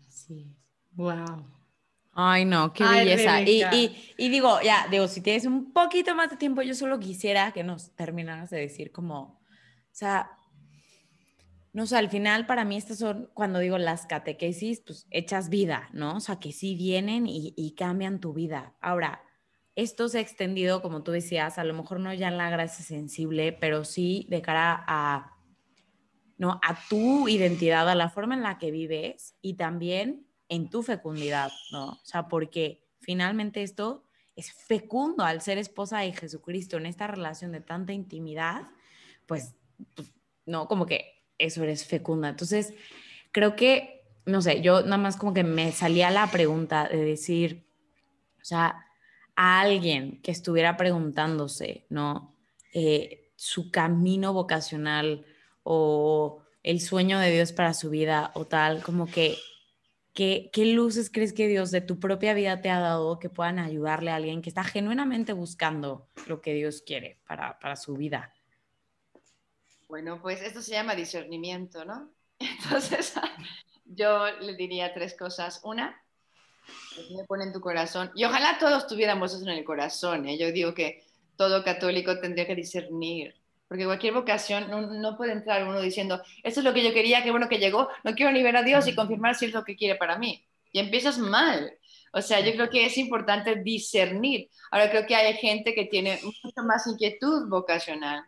Así 0.08 0.40
es. 0.40 0.62
Wow. 0.92 1.46
Ay, 2.14 2.44
no, 2.44 2.72
qué 2.72 2.84
belleza. 2.84 3.40
Y, 3.40 3.64
y, 4.18 4.28
digo, 4.28 4.60
ya, 4.62 4.86
digo, 4.90 5.08
si 5.08 5.22
tienes 5.22 5.46
un 5.46 5.72
poquito 5.72 6.14
más 6.14 6.30
de 6.30 6.36
tiempo, 6.36 6.60
yo 6.60 6.74
solo 6.74 7.00
quisiera 7.00 7.52
que 7.52 7.64
nos 7.64 7.94
terminaras 7.94 8.50
de 8.50 8.58
decir 8.58 8.92
como, 8.92 9.20
o 9.22 9.38
sea, 9.92 10.30
no 11.72 11.86
sé, 11.86 11.96
al 11.96 12.10
final 12.10 12.44
para 12.44 12.66
mí 12.66 12.76
estas 12.76 12.98
son, 12.98 13.30
cuando 13.32 13.60
digo 13.60 13.78
las 13.78 14.04
catequesis, 14.04 14.80
pues 14.80 15.06
hechas 15.10 15.48
vida, 15.48 15.88
¿no? 15.94 16.16
O 16.16 16.20
sea, 16.20 16.38
que 16.38 16.52
sí 16.52 16.74
vienen 16.74 17.26
y, 17.26 17.54
y 17.56 17.74
cambian 17.74 18.20
tu 18.20 18.34
vida. 18.34 18.74
Ahora, 18.82 19.22
esto 19.74 20.08
se 20.08 20.18
ha 20.18 20.20
extendido, 20.20 20.82
como 20.82 21.02
tú 21.02 21.12
decías, 21.12 21.58
a 21.58 21.64
lo 21.64 21.74
mejor 21.74 22.00
no 22.00 22.12
ya 22.12 22.28
en 22.28 22.36
la 22.36 22.50
gracia 22.50 22.84
sensible, 22.84 23.52
pero 23.52 23.84
sí 23.84 24.26
de 24.28 24.42
cara 24.42 24.84
a, 24.86 25.36
¿no? 26.36 26.60
a 26.62 26.78
tu 26.88 27.28
identidad, 27.28 27.88
a 27.88 27.94
la 27.94 28.10
forma 28.10 28.34
en 28.34 28.42
la 28.42 28.58
que 28.58 28.70
vives 28.70 29.34
y 29.40 29.54
también 29.54 30.26
en 30.48 30.68
tu 30.68 30.82
fecundidad, 30.82 31.50
¿no? 31.70 31.92
O 31.92 32.04
sea, 32.04 32.28
porque 32.28 32.84
finalmente 33.00 33.62
esto 33.62 34.04
es 34.36 34.52
fecundo 34.52 35.24
al 35.24 35.40
ser 35.40 35.56
esposa 35.58 36.00
de 36.00 36.12
Jesucristo 36.12 36.76
en 36.76 36.86
esta 36.86 37.06
relación 37.06 37.52
de 37.52 37.60
tanta 37.60 37.92
intimidad, 37.92 38.62
pues, 39.26 39.54
pues 39.94 40.12
no, 40.44 40.68
como 40.68 40.84
que 40.84 41.24
eso 41.38 41.62
eres 41.62 41.86
fecunda. 41.86 42.28
Entonces, 42.28 42.74
creo 43.30 43.56
que, 43.56 44.04
no 44.26 44.42
sé, 44.42 44.60
yo 44.60 44.82
nada 44.82 44.98
más 44.98 45.16
como 45.16 45.32
que 45.32 45.44
me 45.44 45.72
salía 45.72 46.10
la 46.10 46.30
pregunta 46.30 46.88
de 46.88 47.02
decir, 47.02 47.66
o 48.40 48.44
sea, 48.44 48.86
a 49.36 49.60
alguien 49.60 50.20
que 50.22 50.30
estuviera 50.30 50.76
preguntándose, 50.76 51.86
¿no? 51.88 52.34
Eh, 52.72 53.32
su 53.36 53.70
camino 53.70 54.32
vocacional 54.32 55.24
o 55.62 56.42
el 56.62 56.80
sueño 56.80 57.18
de 57.18 57.30
Dios 57.30 57.52
para 57.52 57.74
su 57.74 57.90
vida 57.90 58.30
o 58.34 58.46
tal, 58.46 58.82
como 58.82 59.06
que, 59.06 59.36
¿qué 60.14 60.50
luces 60.74 61.10
crees 61.10 61.32
que 61.32 61.48
Dios 61.48 61.70
de 61.70 61.80
tu 61.80 61.98
propia 61.98 62.34
vida 62.34 62.60
te 62.60 62.70
ha 62.70 62.78
dado 62.78 63.18
que 63.18 63.30
puedan 63.30 63.58
ayudarle 63.58 64.10
a 64.10 64.16
alguien 64.16 64.42
que 64.42 64.50
está 64.50 64.64
genuinamente 64.64 65.32
buscando 65.32 66.08
lo 66.26 66.40
que 66.40 66.54
Dios 66.54 66.82
quiere 66.82 67.20
para, 67.26 67.58
para 67.58 67.76
su 67.76 67.96
vida? 67.96 68.32
Bueno, 69.92 70.22
pues 70.22 70.40
esto 70.40 70.62
se 70.62 70.72
llama 70.72 70.94
discernimiento, 70.94 71.84
¿no? 71.84 72.10
Entonces, 72.38 73.12
yo 73.84 74.24
le 74.40 74.56
diría 74.56 74.94
tres 74.94 75.14
cosas. 75.14 75.60
Una, 75.64 76.01
me 77.16 77.24
pone 77.24 77.44
en 77.44 77.52
tu 77.52 77.60
corazón. 77.60 78.10
Y 78.14 78.24
ojalá 78.24 78.58
todos 78.58 78.86
tuviéramos 78.86 79.34
eso 79.34 79.42
en 79.44 79.58
el 79.58 79.64
corazón. 79.64 80.28
¿eh? 80.28 80.38
Yo 80.38 80.52
digo 80.52 80.74
que 80.74 81.04
todo 81.36 81.64
católico 81.64 82.18
tendría 82.18 82.46
que 82.46 82.54
discernir. 82.54 83.34
Porque 83.68 83.86
cualquier 83.86 84.12
vocación 84.12 84.70
no, 85.00 85.16
puede 85.16 85.32
entrar 85.32 85.66
uno 85.66 85.80
diciendo, 85.80 86.20
esto 86.42 86.60
es 86.60 86.64
lo 86.64 86.74
que 86.74 86.84
yo 86.84 86.92
quería, 86.92 87.22
qué 87.22 87.30
bueno 87.30 87.48
que 87.48 87.58
llegó, 87.58 87.88
no 88.04 88.14
quiero 88.14 88.30
ni 88.30 88.42
ver 88.42 88.54
a 88.54 88.62
Dios 88.62 88.86
y 88.86 88.94
confirmar 88.94 89.34
si 89.34 89.46
es 89.46 89.54
lo 89.54 89.64
que 89.64 89.76
quiere 89.76 89.96
para 89.96 90.18
mí. 90.18 90.44
Y 90.72 90.78
empiezas 90.78 91.16
mal. 91.16 91.72
O 92.12 92.20
sea, 92.20 92.40
yo 92.40 92.52
creo 92.52 92.68
que 92.68 92.84
es 92.84 92.98
importante 92.98 93.56
discernir. 93.56 94.50
Ahora 94.70 94.90
creo 94.90 95.06
que 95.06 95.14
hay 95.14 95.32
gente 95.34 95.74
que 95.74 95.86
tiene 95.86 96.20
mucho 96.22 96.62
más 96.62 96.86
inquietud 96.86 97.48
vocacional. 97.48 98.22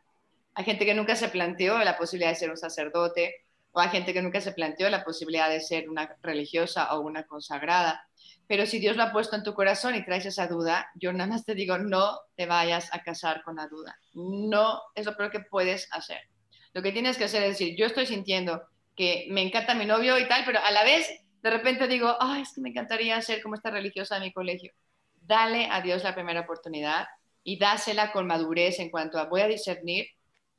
Hay 0.55 0.64
gente 0.64 0.87
que 0.87 0.95
nunca 0.95 1.14
se 1.14 1.28
planteó 1.28 1.78
la 1.80 1.99
posibilidad 1.99 2.30
de 2.30 2.37
ser 2.37 2.51
un 2.51 2.57
sacerdote, 2.57 3.35
o 3.72 3.80
hay 3.80 3.89
gente 3.91 4.14
que 4.14 4.22
nunca 4.22 4.41
se 4.41 4.53
planteó 4.53 4.89
la 4.89 5.05
posibilidad 5.05 5.51
de 5.51 5.61
ser 5.61 5.91
una 5.91 6.16
religiosa 6.22 6.95
o 6.95 7.01
una 7.01 7.24
consagrada. 7.24 8.09
Pero 8.47 8.67
si 8.67 8.79
Dios 8.79 8.97
lo 8.97 9.05
ha 9.05 9.13
puesto 9.13 9.37
en 9.37 9.43
tu 9.43 9.55
corazón 9.55 9.95
y 9.95 10.05
traes 10.05 10.27
esa 10.27 10.47
duda, 10.47 10.89
yo 10.95 11.13
nada 11.13 11.29
más 11.29 11.45
te 11.45 11.55
digo, 11.55 11.79
no 11.79 12.19
te 12.37 12.47
vayas 12.47 12.93
a 12.93 13.03
casar 13.03 13.43
con 13.43 13.57
la 13.57 13.67
duda. 13.69 13.99
No 14.13 14.83
es 14.95 15.07
lo 15.07 15.17
peor 15.17 15.31
que 15.31 15.41
puedes 15.41 15.89
hacer. 15.93 16.21
Lo 16.73 16.83
que 16.83 16.93
tienes 16.93 17.17
que 17.17 17.25
hacer 17.25 17.43
es 17.45 17.59
decir, 17.59 17.77
yo 17.77 17.87
estoy 17.87 18.07
sintiendo 18.07 18.63
que 18.97 19.27
me 19.31 19.43
encanta 19.43 19.75
mi 19.75 19.87
novio 19.87 20.19
y 20.19 20.29
tal, 20.29 20.45
pero 20.45 20.61
a 20.61 20.71
la 20.71 20.85
vez 20.85 21.09
de 21.43 21.51
repente 21.51 21.89
digo, 21.89 22.17
ay, 22.21 22.43
es 22.43 22.53
que 22.55 22.61
me 22.61 22.71
encantaría 22.71 23.21
ser 23.23 23.43
como 23.43 23.55
esta 23.55 23.71
religiosa 23.71 24.17
de 24.17 24.23
mi 24.23 24.33
colegio. 24.33 24.73
Dale 25.15 25.69
a 25.71 25.81
Dios 25.81 26.03
la 26.03 26.15
primera 26.15 26.41
oportunidad 26.41 27.07
y 27.43 27.59
dásela 27.59 28.13
con 28.13 28.27
madurez 28.27 28.79
en 28.79 28.91
cuanto 28.91 29.19
a 29.19 29.25
voy 29.25 29.41
a 29.41 29.49
discernir 29.49 30.07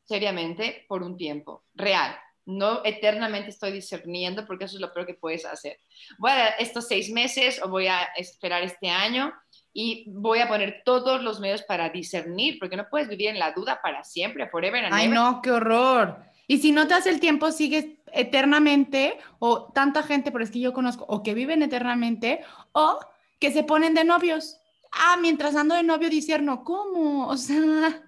seriamente 0.04 0.86
por 0.88 1.04
un 1.04 1.18
tiempo 1.18 1.64
real 1.74 2.16
no 2.46 2.82
eternamente 2.86 3.50
estoy 3.50 3.72
discerniendo 3.72 4.46
porque 4.46 4.66
eso 4.66 4.76
es 4.76 4.82
lo 4.82 4.93
peor 4.93 5.06
que 5.06 5.16
puedes 5.16 5.46
hacer. 5.46 5.80
Voy 6.20 6.32
a 6.32 6.50
estos 6.50 6.88
seis 6.88 7.10
meses 7.10 7.62
o 7.64 7.70
voy 7.70 7.88
a 7.88 8.04
esperar 8.16 8.64
este 8.64 8.89
año 8.89 9.34
y 9.74 10.06
voy 10.08 10.39
a 10.39 10.48
poner 10.48 10.84
todos 10.86 11.22
los 11.22 11.39
medios 11.39 11.64
para 11.64 11.89
discernir 11.89 12.58
porque 12.60 12.78
no 12.78 12.88
puedes 12.89 13.10
vivir 13.10 13.30
en 13.30 13.39
la 13.39 13.52
duda 13.52 13.80
para 13.82 14.04
siempre, 14.04 14.48
forever 14.50 14.86
and 14.86 14.93
Ay, 14.93 15.08
no, 15.08 15.41
qué 15.41 15.52
horror. 15.52 16.24
Y 16.48 16.60
si 16.60 16.72
no 16.72 16.88
te 16.88 16.93
hace 16.93 17.10
el 17.10 17.20
tiempo, 17.20 17.52
sigues 17.52 17.88
eternamente 18.14 19.18
o 19.39 19.72
tanta 19.74 20.04
gente, 20.04 20.32
pero 20.32 20.43
es 20.43 20.52
que 20.52 20.60
yo 20.60 20.74
conozco, 20.74 21.06
o 21.08 21.24
que 21.24 21.34
viven 21.34 21.64
eternamente 21.64 22.41
o 22.72 23.00
que 23.39 23.52
se 23.52 23.64
ponen 23.64 23.93
de 23.93 24.04
novios. 24.04 24.58
Ah, 24.91 25.18
mientras 25.20 25.56
ando 25.56 25.76
de 25.76 25.84
novio 25.84 26.10
discerno, 26.10 26.64
¿cómo? 26.64 27.28
O 27.28 27.36
sea... 27.36 28.02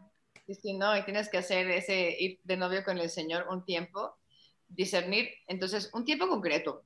Sí, 0.46 0.54
sí, 0.54 0.74
no, 0.74 0.96
y 0.96 1.04
tienes 1.04 1.28
que 1.28 1.40
hacer 1.40 1.70
ese 1.70 2.16
ir 2.18 2.40
de 2.44 2.56
novio 2.56 2.86
con 2.86 2.98
el 2.98 3.10
Señor 3.10 3.48
un 3.50 3.66
tiempo 3.66 4.16
discernir, 4.68 5.30
entonces, 5.48 5.90
un 5.94 6.06
tiempo 6.06 6.28
concreto, 6.28 6.84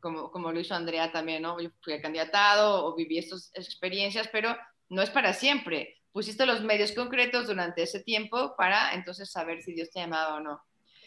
como, 0.00 0.30
como 0.30 0.52
lo 0.52 0.60
hizo 0.60 0.74
Andrea 0.74 1.12
también, 1.12 1.42
¿no? 1.42 1.60
Yo 1.60 1.70
fui 1.80 2.00
candidatado 2.00 2.84
o 2.84 2.94
viví 2.94 3.18
estas 3.18 3.50
experiencias, 3.54 4.28
pero 4.28 4.56
no 4.88 5.00
es 5.00 5.10
para 5.10 5.32
siempre. 5.32 5.96
Pusiste 6.12 6.44
los 6.44 6.62
medios 6.62 6.92
concretos 6.92 7.46
durante 7.46 7.82
ese 7.82 8.00
tiempo 8.00 8.54
para 8.56 8.94
entonces 8.94 9.30
saber 9.30 9.62
si 9.62 9.72
Dios 9.72 9.90
te 9.90 10.00
llamaba 10.00 10.34
o 10.34 10.40
no. 10.40 10.60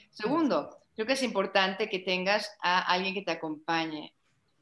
Segundo, 0.10 0.78
creo 0.96 1.06
que 1.06 1.14
es 1.14 1.24
importante 1.24 1.90
que 1.90 2.00
tengas 2.00 2.50
a 2.62 2.80
alguien 2.82 3.14
que 3.14 3.22
te 3.22 3.32
acompañe. 3.32 4.16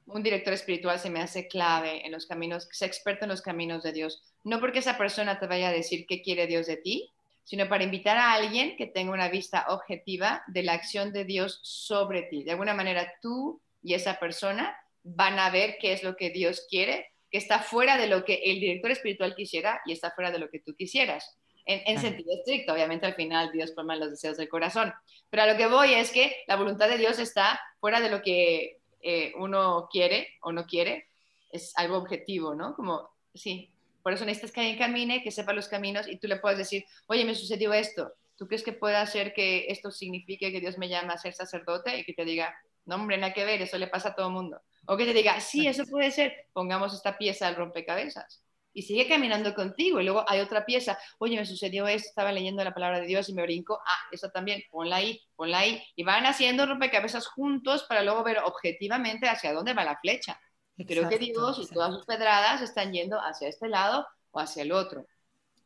Un 0.05 0.23
director 0.23 0.53
espiritual 0.53 0.99
se 0.99 1.09
me 1.09 1.21
hace 1.21 1.47
clave 1.47 2.05
en 2.05 2.11
los 2.11 2.25
caminos, 2.25 2.67
que 2.67 2.75
sea 2.75 2.87
experto 2.87 3.23
en 3.23 3.29
los 3.29 3.41
caminos 3.41 3.83
de 3.83 3.93
Dios. 3.93 4.21
No 4.43 4.59
porque 4.59 4.79
esa 4.79 4.97
persona 4.97 5.39
te 5.39 5.47
vaya 5.47 5.69
a 5.69 5.71
decir 5.71 6.05
qué 6.07 6.21
quiere 6.21 6.47
Dios 6.47 6.67
de 6.67 6.77
ti, 6.77 7.12
sino 7.43 7.67
para 7.67 7.83
invitar 7.83 8.17
a 8.17 8.33
alguien 8.33 8.75
que 8.77 8.87
tenga 8.87 9.11
una 9.11 9.29
vista 9.29 9.65
objetiva 9.69 10.43
de 10.47 10.63
la 10.63 10.73
acción 10.73 11.11
de 11.11 11.25
Dios 11.25 11.59
sobre 11.63 12.23
ti. 12.23 12.43
De 12.43 12.51
alguna 12.51 12.73
manera 12.73 13.13
tú 13.21 13.61
y 13.81 13.93
esa 13.93 14.19
persona 14.19 14.77
van 15.03 15.39
a 15.39 15.49
ver 15.49 15.77
qué 15.79 15.93
es 15.93 16.03
lo 16.03 16.15
que 16.15 16.29
Dios 16.29 16.65
quiere, 16.69 17.11
que 17.29 17.37
está 17.37 17.59
fuera 17.59 17.97
de 17.97 18.07
lo 18.07 18.23
que 18.23 18.35
el 18.45 18.59
director 18.59 18.91
espiritual 18.91 19.35
quisiera 19.35 19.81
y 19.85 19.91
está 19.91 20.11
fuera 20.11 20.31
de 20.31 20.39
lo 20.39 20.49
que 20.49 20.59
tú 20.59 20.73
quisieras. 20.75 21.37
en, 21.65 21.97
sentido 21.99 22.33
estricto. 22.37 22.73
Obviamente 22.73 23.05
al 23.05 23.15
final 23.15 23.51
Dios 23.51 23.73
forma 23.73 23.95
los 23.95 24.09
deseos 24.09 24.37
del 24.37 24.49
corazón. 24.49 24.93
Pero 25.29 25.43
a 25.43 25.47
lo 25.47 25.57
que 25.57 25.67
voy 25.67 25.93
es 25.93 26.11
que 26.11 26.35
la 26.47 26.57
voluntad 26.57 26.89
de 26.89 26.97
Dios 26.97 27.19
está 27.19 27.59
fuera 27.79 28.01
de 28.01 28.09
lo 28.09 28.21
que 28.21 28.81
eh, 29.01 29.33
uno 29.37 29.87
quiere 29.91 30.29
o 30.41 30.51
no 30.51 30.65
quiere. 30.65 31.07
Es 31.51 31.73
algo 31.75 31.97
objetivo, 31.97 32.55
¿no? 32.55 32.75
Como, 32.75 33.09
sí, 33.33 33.72
por 34.03 34.13
eso 34.13 34.25
necesitas 34.25 34.51
que 34.51 34.59
alguien 34.59 34.77
camine, 34.77 35.23
que 35.23 35.31
sepa 35.31 35.53
los 35.53 35.67
caminos 35.67 36.07
y 36.07 36.19
tú 36.19 36.27
le 36.27 36.35
puedas 36.35 36.57
decir, 36.57 36.85
oye, 37.07 37.25
me 37.25 37.33
sucedió 37.33 37.73
esto. 37.73 38.13
¿Tú 38.35 38.47
crees 38.47 38.63
que 38.63 38.73
puede 38.73 38.97
hacer 38.97 39.33
que 39.33 39.67
esto 39.69 39.91
signifique 39.91 40.51
que 40.51 40.59
Dios 40.59 40.77
me 40.77 40.89
llama 40.89 41.13
a 41.13 41.17
ser 41.17 41.33
sacerdote? 41.33 41.97
Y 41.97 42.03
que 42.03 42.13
te 42.13 42.25
diga, 42.25 42.53
no, 42.85 42.95
hombre, 42.95 43.17
nada 43.17 43.33
que 43.33 43.45
ver, 43.45 43.61
eso 43.61 43.77
le 43.77 43.87
pasa 43.87 44.09
a 44.09 44.15
todo 44.15 44.27
el 44.27 44.33
mundo. 44.33 44.61
O 44.85 44.97
que 44.97 45.05
te 45.05 45.13
diga, 45.13 45.39
sí, 45.39 45.67
eso 45.67 45.85
puede 45.85 46.11
ser, 46.11 46.47
pongamos 46.51 46.93
esta 46.93 47.17
pieza 47.17 47.47
al 47.47 47.55
rompecabezas 47.55 48.43
y 48.73 48.81
sigue 48.81 49.07
caminando 49.07 49.53
contigo. 49.53 49.99
Y 49.99 50.03
luego 50.03 50.25
hay 50.27 50.39
otra 50.39 50.65
pieza, 50.65 50.97
oye, 51.19 51.37
me 51.37 51.45
sucedió 51.45 51.87
esto, 51.87 52.09
estaba 52.09 52.31
leyendo 52.31 52.63
la 52.63 52.73
palabra 52.73 52.99
de 52.99 53.07
Dios 53.07 53.29
y 53.29 53.33
me 53.33 53.43
brinco, 53.43 53.79
ah, 53.85 53.99
eso 54.11 54.29
también, 54.29 54.63
ponla 54.69 54.97
ahí, 54.97 55.21
ponla 55.35 55.59
ahí. 55.59 55.83
Y 55.95 56.03
van 56.03 56.25
haciendo 56.25 56.65
rompecabezas 56.65 57.27
juntos 57.27 57.83
para 57.83 58.03
luego 58.03 58.23
ver 58.23 58.39
objetivamente 58.39 59.29
hacia 59.29 59.53
dónde 59.53 59.73
va 59.73 59.85
la 59.85 59.97
flecha. 59.97 60.39
Creo 60.77 61.07
que 61.07 61.19
Dios 61.19 61.59
y 61.59 61.73
todas 61.73 61.93
sus 61.93 62.05
pedradas 62.05 62.61
están 62.61 62.91
yendo 62.91 63.19
hacia 63.19 63.47
este 63.47 63.67
lado 63.67 64.07
o 64.31 64.39
hacia 64.39 64.63
el 64.63 64.71
otro. 64.71 65.05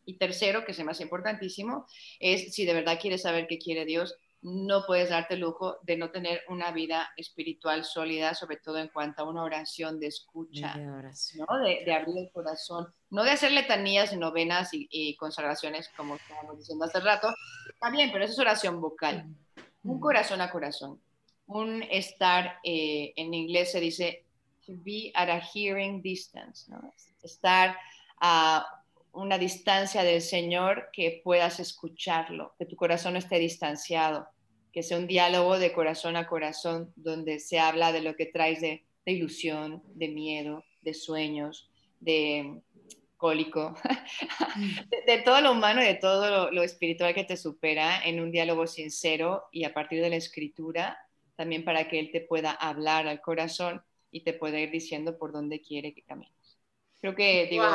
Y 0.06 0.18
tercero, 0.18 0.66
que 0.66 0.72
es 0.72 0.84
más 0.84 1.02
importantísimo, 1.02 1.86
es 2.20 2.54
si 2.54 2.66
de 2.66 2.74
verdad 2.74 3.00
quieres 3.00 3.24
saber 3.24 3.48
qué 3.48 3.58
quiere 3.58 3.86
Dios, 3.86 4.16
no 4.42 4.86
puedes 4.86 5.10
darte 5.10 5.34
el 5.34 5.42
lujo 5.42 5.78
de 5.84 5.98
no 5.98 6.12
tener 6.12 6.44
una 6.48 6.72
vida 6.72 7.10
espiritual 7.18 7.84
sólida, 7.84 8.34
sobre 8.36 8.58
todo 8.58 8.78
en 8.78 8.88
cuanto 8.90 9.24
a 9.24 9.30
una 9.30 9.44
oración 9.44 10.00
de 10.00 10.08
escucha, 10.08 10.76
¿no? 10.78 11.60
de, 11.60 11.94
abrir 11.94 12.18
el 12.18 12.32
corazón, 12.32 12.94
no 13.10 13.24
de 13.24 13.32
hacer 13.32 13.52
letanías 13.52 14.14
y 14.14 14.18
novenas 14.18 14.70
y, 14.72 15.16
consagraciones 15.18 15.90
como 15.98 16.16
estábamos 16.16 16.60
diciendo 16.60 16.86
hace 16.86 17.00
rato, 17.00 17.34
también, 17.80 18.12
pero 18.12 18.24
eso 18.24 18.34
es 18.34 18.40
oración 18.40 18.80
vocal, 18.80 19.26
un 19.84 20.00
corazón 20.00 20.40
a 20.42 20.52
corazón, 20.52 21.02
un 21.48 21.84
estar, 21.84 22.60
eh, 22.64 23.14
en 23.16 23.34
inglés 23.34 23.72
se 23.72 23.80
dice 23.80 24.27
to 24.68 24.74
be 24.84 25.12
at 25.16 25.30
a 25.30 25.40
hearing 25.40 26.02
distance, 26.02 26.70
¿no? 26.70 26.94
estar 27.24 27.76
a 28.20 28.66
una 29.14 29.38
distancia 29.38 30.04
del 30.04 30.22
Señor 30.22 30.90
que 30.94 31.22
puedas 31.24 31.60
escucharlo, 31.60 32.54
que 32.60 32.66
tu 32.66 32.76
corazón 32.76 33.16
esté 33.16 33.40
distanciado, 33.40 34.28
que 34.72 34.84
sea 34.84 34.98
un 34.98 35.08
diálogo 35.08 35.58
de 35.58 35.74
corazón 35.74 36.16
a 36.16 36.28
corazón 36.28 36.94
donde 36.96 37.40
se 37.40 37.60
habla 37.60 37.92
de 37.92 38.02
lo 38.02 38.16
que 38.16 38.28
traes 38.28 38.62
de, 38.62 38.84
ilusión, 39.06 39.82
de 39.96 40.10
miedo, 40.10 40.66
de 40.82 40.94
sueños, 40.94 41.70
de 42.00 42.62
cólico, 43.16 43.74
de, 45.08 45.18
todo 45.20 45.40
lo 45.42 45.54
humano 45.54 45.82
y 45.82 45.86
de 45.86 45.96
todo 45.96 46.52
lo, 46.52 46.62
espiritual 46.62 47.16
que 47.16 47.24
te 47.24 47.38
supera 47.38 48.04
en 48.04 48.20
un 48.20 48.32
diálogo 48.32 48.68
sincero 48.68 49.46
y 49.52 49.64
a 49.64 49.74
partir 49.74 50.02
de 50.02 50.10
la 50.10 50.18
escritura, 50.18 51.00
también 51.38 51.64
para 51.64 51.88
que 51.88 52.00
Él 52.00 52.12
te 52.12 52.22
pueda 52.22 52.52
hablar 52.52 53.08
al 53.08 53.22
corazón 53.22 53.82
y 54.18 54.22
te 54.22 54.34
pueda 54.34 54.60
ir 54.60 54.72
diciendo 54.72 55.16
por 55.18 55.32
dónde 55.32 55.62
quiere 55.62 55.94
que 55.94 56.02
camines. 56.02 56.58
Creo 57.00 57.14
que, 57.14 57.46
digo, 57.52 57.66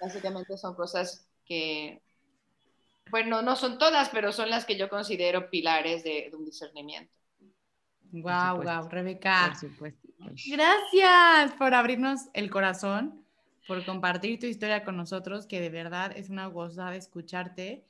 básicamente 0.00 0.56
son 0.56 0.74
cosas 0.74 1.28
que, 1.44 2.00
bueno, 3.10 3.42
no 3.42 3.54
son 3.54 3.76
todas, 3.76 4.08
pero 4.08 4.32
son 4.32 4.48
las 4.48 4.64
que 4.64 4.78
yo 4.78 4.88
considero 4.88 5.50
pilares 5.50 6.02
de, 6.02 6.32
un 6.34 6.46
discernimiento. 6.46 7.12
Wow, 8.12 8.62
wow, 8.62 8.88
Rebeca. 8.88 9.50
Por 9.50 9.70
supuesto. 9.70 10.08
Gracias 10.46 11.52
por 11.58 11.74
abrirnos 11.74 12.22
el 12.32 12.50
corazón, 12.50 13.22
por 13.66 13.84
compartir 13.84 14.40
tu 14.40 14.46
historia 14.46 14.84
con 14.84 14.96
nosotros, 14.96 15.46
que 15.46 15.60
de 15.60 15.68
verdad 15.68 16.16
es 16.16 16.30
una 16.30 16.46
gozada 16.46 16.96
escucharte 16.96 17.84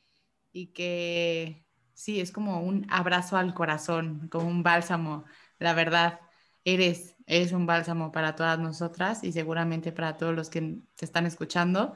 y 0.53 0.69
que 0.69 1.65
sí, 1.93 2.21
es 2.21 2.33
como 2.33 2.61
un 2.61 2.89
abrazo 2.91 3.37
al 3.37 3.55
corazón, 3.55 4.29
como 4.33 4.49
un 4.49 4.65
bálsamo. 4.65 5.25
La 5.61 5.75
verdad, 5.75 6.19
eres, 6.65 7.17
eres 7.27 7.53
un 7.53 7.67
bálsamo 7.67 8.13
para 8.13 8.35
todas 8.35 8.59
nosotras 8.59 9.23
y 9.25 9.33
seguramente 9.33 9.93
para 9.93 10.17
todos 10.17 10.35
los 10.35 10.51
que 10.51 10.79
te 10.97 11.05
están 11.05 11.27
escuchando. 11.27 11.95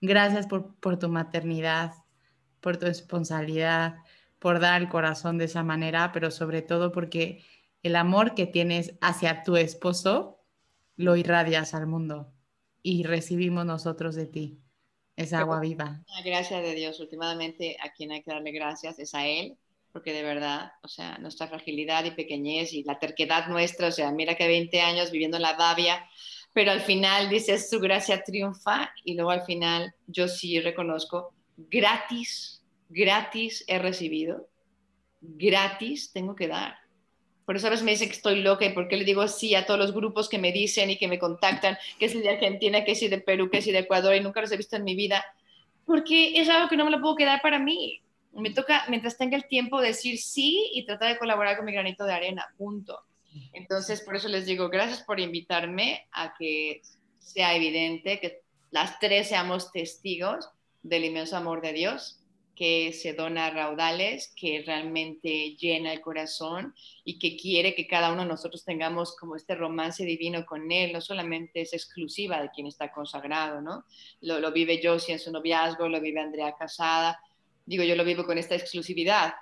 Gracias 0.00 0.46
por, 0.46 0.74
por 0.80 0.98
tu 0.98 1.08
maternidad, 1.08 1.92
por 2.60 2.76
tu 2.76 2.86
responsabilidad, 2.86 3.96
por 4.38 4.60
dar 4.60 4.82
el 4.82 4.88
corazón 4.88 5.38
de 5.38 5.46
esa 5.46 5.62
manera, 5.62 6.12
pero 6.12 6.30
sobre 6.30 6.62
todo 6.62 6.92
porque 6.92 7.44
el 7.82 7.96
amor 7.96 8.34
que 8.34 8.46
tienes 8.46 8.94
hacia 9.00 9.42
tu 9.42 9.56
esposo 9.56 10.42
lo 10.96 11.16
irradias 11.16 11.74
al 11.74 11.86
mundo 11.86 12.32
y 12.82 13.02
recibimos 13.04 13.66
nosotros 13.66 14.14
de 14.14 14.26
ti. 14.26 14.60
esa 15.16 15.40
agua 15.40 15.60
viva. 15.60 16.02
Gracias 16.24 16.62
de 16.62 16.74
Dios. 16.74 17.00
Últimamente 17.00 17.76
a 17.82 17.92
quien 17.92 18.12
hay 18.12 18.22
que 18.22 18.30
darle 18.30 18.52
gracias 18.52 18.98
es 18.98 19.14
a 19.14 19.26
Él, 19.26 19.56
porque 19.96 20.12
de 20.12 20.22
verdad, 20.22 20.72
o 20.82 20.88
sea, 20.88 21.16
nuestra 21.20 21.46
fragilidad 21.46 22.04
y 22.04 22.10
pequeñez 22.10 22.74
y 22.74 22.82
la 22.82 22.98
terquedad 22.98 23.48
nuestra, 23.48 23.88
o 23.88 23.90
sea, 23.90 24.12
mira 24.12 24.34
que 24.34 24.46
20 24.46 24.82
años 24.82 25.10
viviendo 25.10 25.38
en 25.38 25.42
la 25.42 25.54
Davia, 25.54 26.06
pero 26.52 26.70
al 26.70 26.82
final 26.82 27.30
dices, 27.30 27.70
su 27.70 27.80
gracia 27.80 28.22
triunfa 28.22 28.92
y 29.06 29.14
luego 29.14 29.30
al 29.30 29.46
final 29.46 29.94
yo 30.06 30.28
sí 30.28 30.60
reconozco, 30.60 31.32
gratis, 31.56 32.62
gratis 32.90 33.64
he 33.68 33.78
recibido, 33.78 34.50
gratis 35.22 36.12
tengo 36.12 36.36
que 36.36 36.48
dar. 36.48 36.76
Por 37.46 37.56
eso 37.56 37.68
a 37.68 37.70
veces 37.70 37.82
me 37.86 37.92
dicen 37.92 38.10
que 38.10 38.16
estoy 38.16 38.42
loca 38.42 38.66
y 38.66 38.74
por 38.74 38.88
qué 38.88 38.98
le 38.98 39.06
digo 39.06 39.26
sí 39.28 39.54
a 39.54 39.64
todos 39.64 39.80
los 39.80 39.94
grupos 39.94 40.28
que 40.28 40.38
me 40.38 40.52
dicen 40.52 40.90
y 40.90 40.98
que 40.98 41.08
me 41.08 41.18
contactan, 41.18 41.78
que 41.98 42.04
es 42.04 42.12
de 42.12 42.28
Argentina, 42.28 42.84
que 42.84 42.92
es 42.92 43.00
de 43.00 43.18
Perú, 43.18 43.48
que 43.48 43.58
es 43.60 43.64
de 43.64 43.78
Ecuador 43.78 44.14
y 44.14 44.20
nunca 44.20 44.42
los 44.42 44.52
he 44.52 44.58
visto 44.58 44.76
en 44.76 44.84
mi 44.84 44.94
vida, 44.94 45.24
porque 45.86 46.38
es 46.38 46.50
algo 46.50 46.68
que 46.68 46.76
no 46.76 46.84
me 46.84 46.90
lo 46.90 47.00
puedo 47.00 47.16
quedar 47.16 47.40
para 47.40 47.58
mí 47.58 48.02
me 48.36 48.50
toca, 48.50 48.84
mientras 48.88 49.16
tenga 49.16 49.36
el 49.36 49.46
tiempo, 49.46 49.80
decir 49.80 50.18
sí 50.18 50.70
y 50.72 50.84
tratar 50.84 51.12
de 51.12 51.18
colaborar 51.18 51.56
con 51.56 51.66
mi 51.66 51.72
granito 51.72 52.04
de 52.04 52.12
arena, 52.12 52.46
punto. 52.56 53.00
Entonces, 53.52 54.00
por 54.00 54.16
eso 54.16 54.28
les 54.28 54.46
digo, 54.46 54.68
gracias 54.68 55.02
por 55.02 55.20
invitarme 55.20 56.06
a 56.12 56.34
que 56.38 56.82
sea 57.18 57.54
evidente 57.54 58.20
que 58.20 58.42
las 58.70 58.98
tres 58.98 59.28
seamos 59.28 59.72
testigos 59.72 60.48
del 60.82 61.04
inmenso 61.04 61.36
amor 61.36 61.60
de 61.60 61.72
Dios 61.72 62.22
que 62.56 62.94
se 62.94 63.12
dona 63.12 63.46
a 63.46 63.50
raudales, 63.50 64.32
que 64.34 64.64
realmente 64.66 65.54
llena 65.56 65.92
el 65.92 66.00
corazón 66.00 66.74
y 67.04 67.18
que 67.18 67.36
quiere 67.36 67.74
que 67.74 67.86
cada 67.86 68.10
uno 68.10 68.22
de 68.22 68.28
nosotros 68.28 68.64
tengamos 68.64 69.14
como 69.14 69.36
este 69.36 69.54
romance 69.54 70.04
divino 70.04 70.46
con 70.46 70.72
Él, 70.72 70.94
no 70.94 71.02
solamente 71.02 71.60
es 71.60 71.74
exclusiva 71.74 72.40
de 72.40 72.50
quien 72.50 72.66
está 72.66 72.90
consagrado, 72.90 73.60
¿no? 73.60 73.84
Lo, 74.22 74.40
lo 74.40 74.52
vive 74.52 74.80
Josie 74.82 75.12
en 75.12 75.20
su 75.20 75.30
noviazgo, 75.30 75.86
lo 75.88 76.00
vive 76.00 76.20
Andrea 76.20 76.56
casada, 76.58 77.20
digo, 77.66 77.84
yo 77.84 77.96
lo 77.96 78.04
vivo 78.04 78.24
con 78.24 78.38
esta 78.38 78.54
exclusividad, 78.54 79.34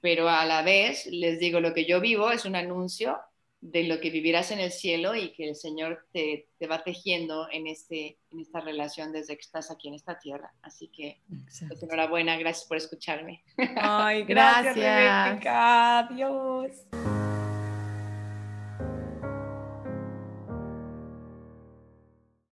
pero 0.00 0.28
a 0.28 0.44
la 0.46 0.62
vez 0.62 1.06
les 1.06 1.40
digo, 1.40 1.60
lo 1.60 1.74
que 1.74 1.84
yo 1.84 2.00
vivo 2.00 2.30
es 2.30 2.44
un 2.44 2.56
anuncio 2.56 3.18
de 3.62 3.84
lo 3.84 4.00
que 4.00 4.10
vivirás 4.10 4.50
en 4.50 4.58
el 4.58 4.72
cielo 4.72 5.14
y 5.14 5.32
que 5.32 5.48
el 5.48 5.54
Señor 5.54 6.04
te, 6.12 6.48
te 6.58 6.66
va 6.66 6.82
tejiendo 6.82 7.48
en, 7.50 7.68
este, 7.68 8.18
en 8.32 8.40
esta 8.40 8.60
relación 8.60 9.12
desde 9.12 9.36
que 9.36 9.42
estás 9.42 9.70
aquí 9.70 9.86
en 9.86 9.94
esta 9.94 10.18
tierra. 10.18 10.52
Así 10.62 10.88
que, 10.88 11.20
pues, 11.68 11.80
enhorabuena, 11.80 12.36
gracias 12.36 12.66
por 12.66 12.76
escucharme. 12.76 13.44
Ay, 13.76 14.24
gracias, 14.28 14.76
gracias. 14.76 15.46
Adiós. 15.46 17.21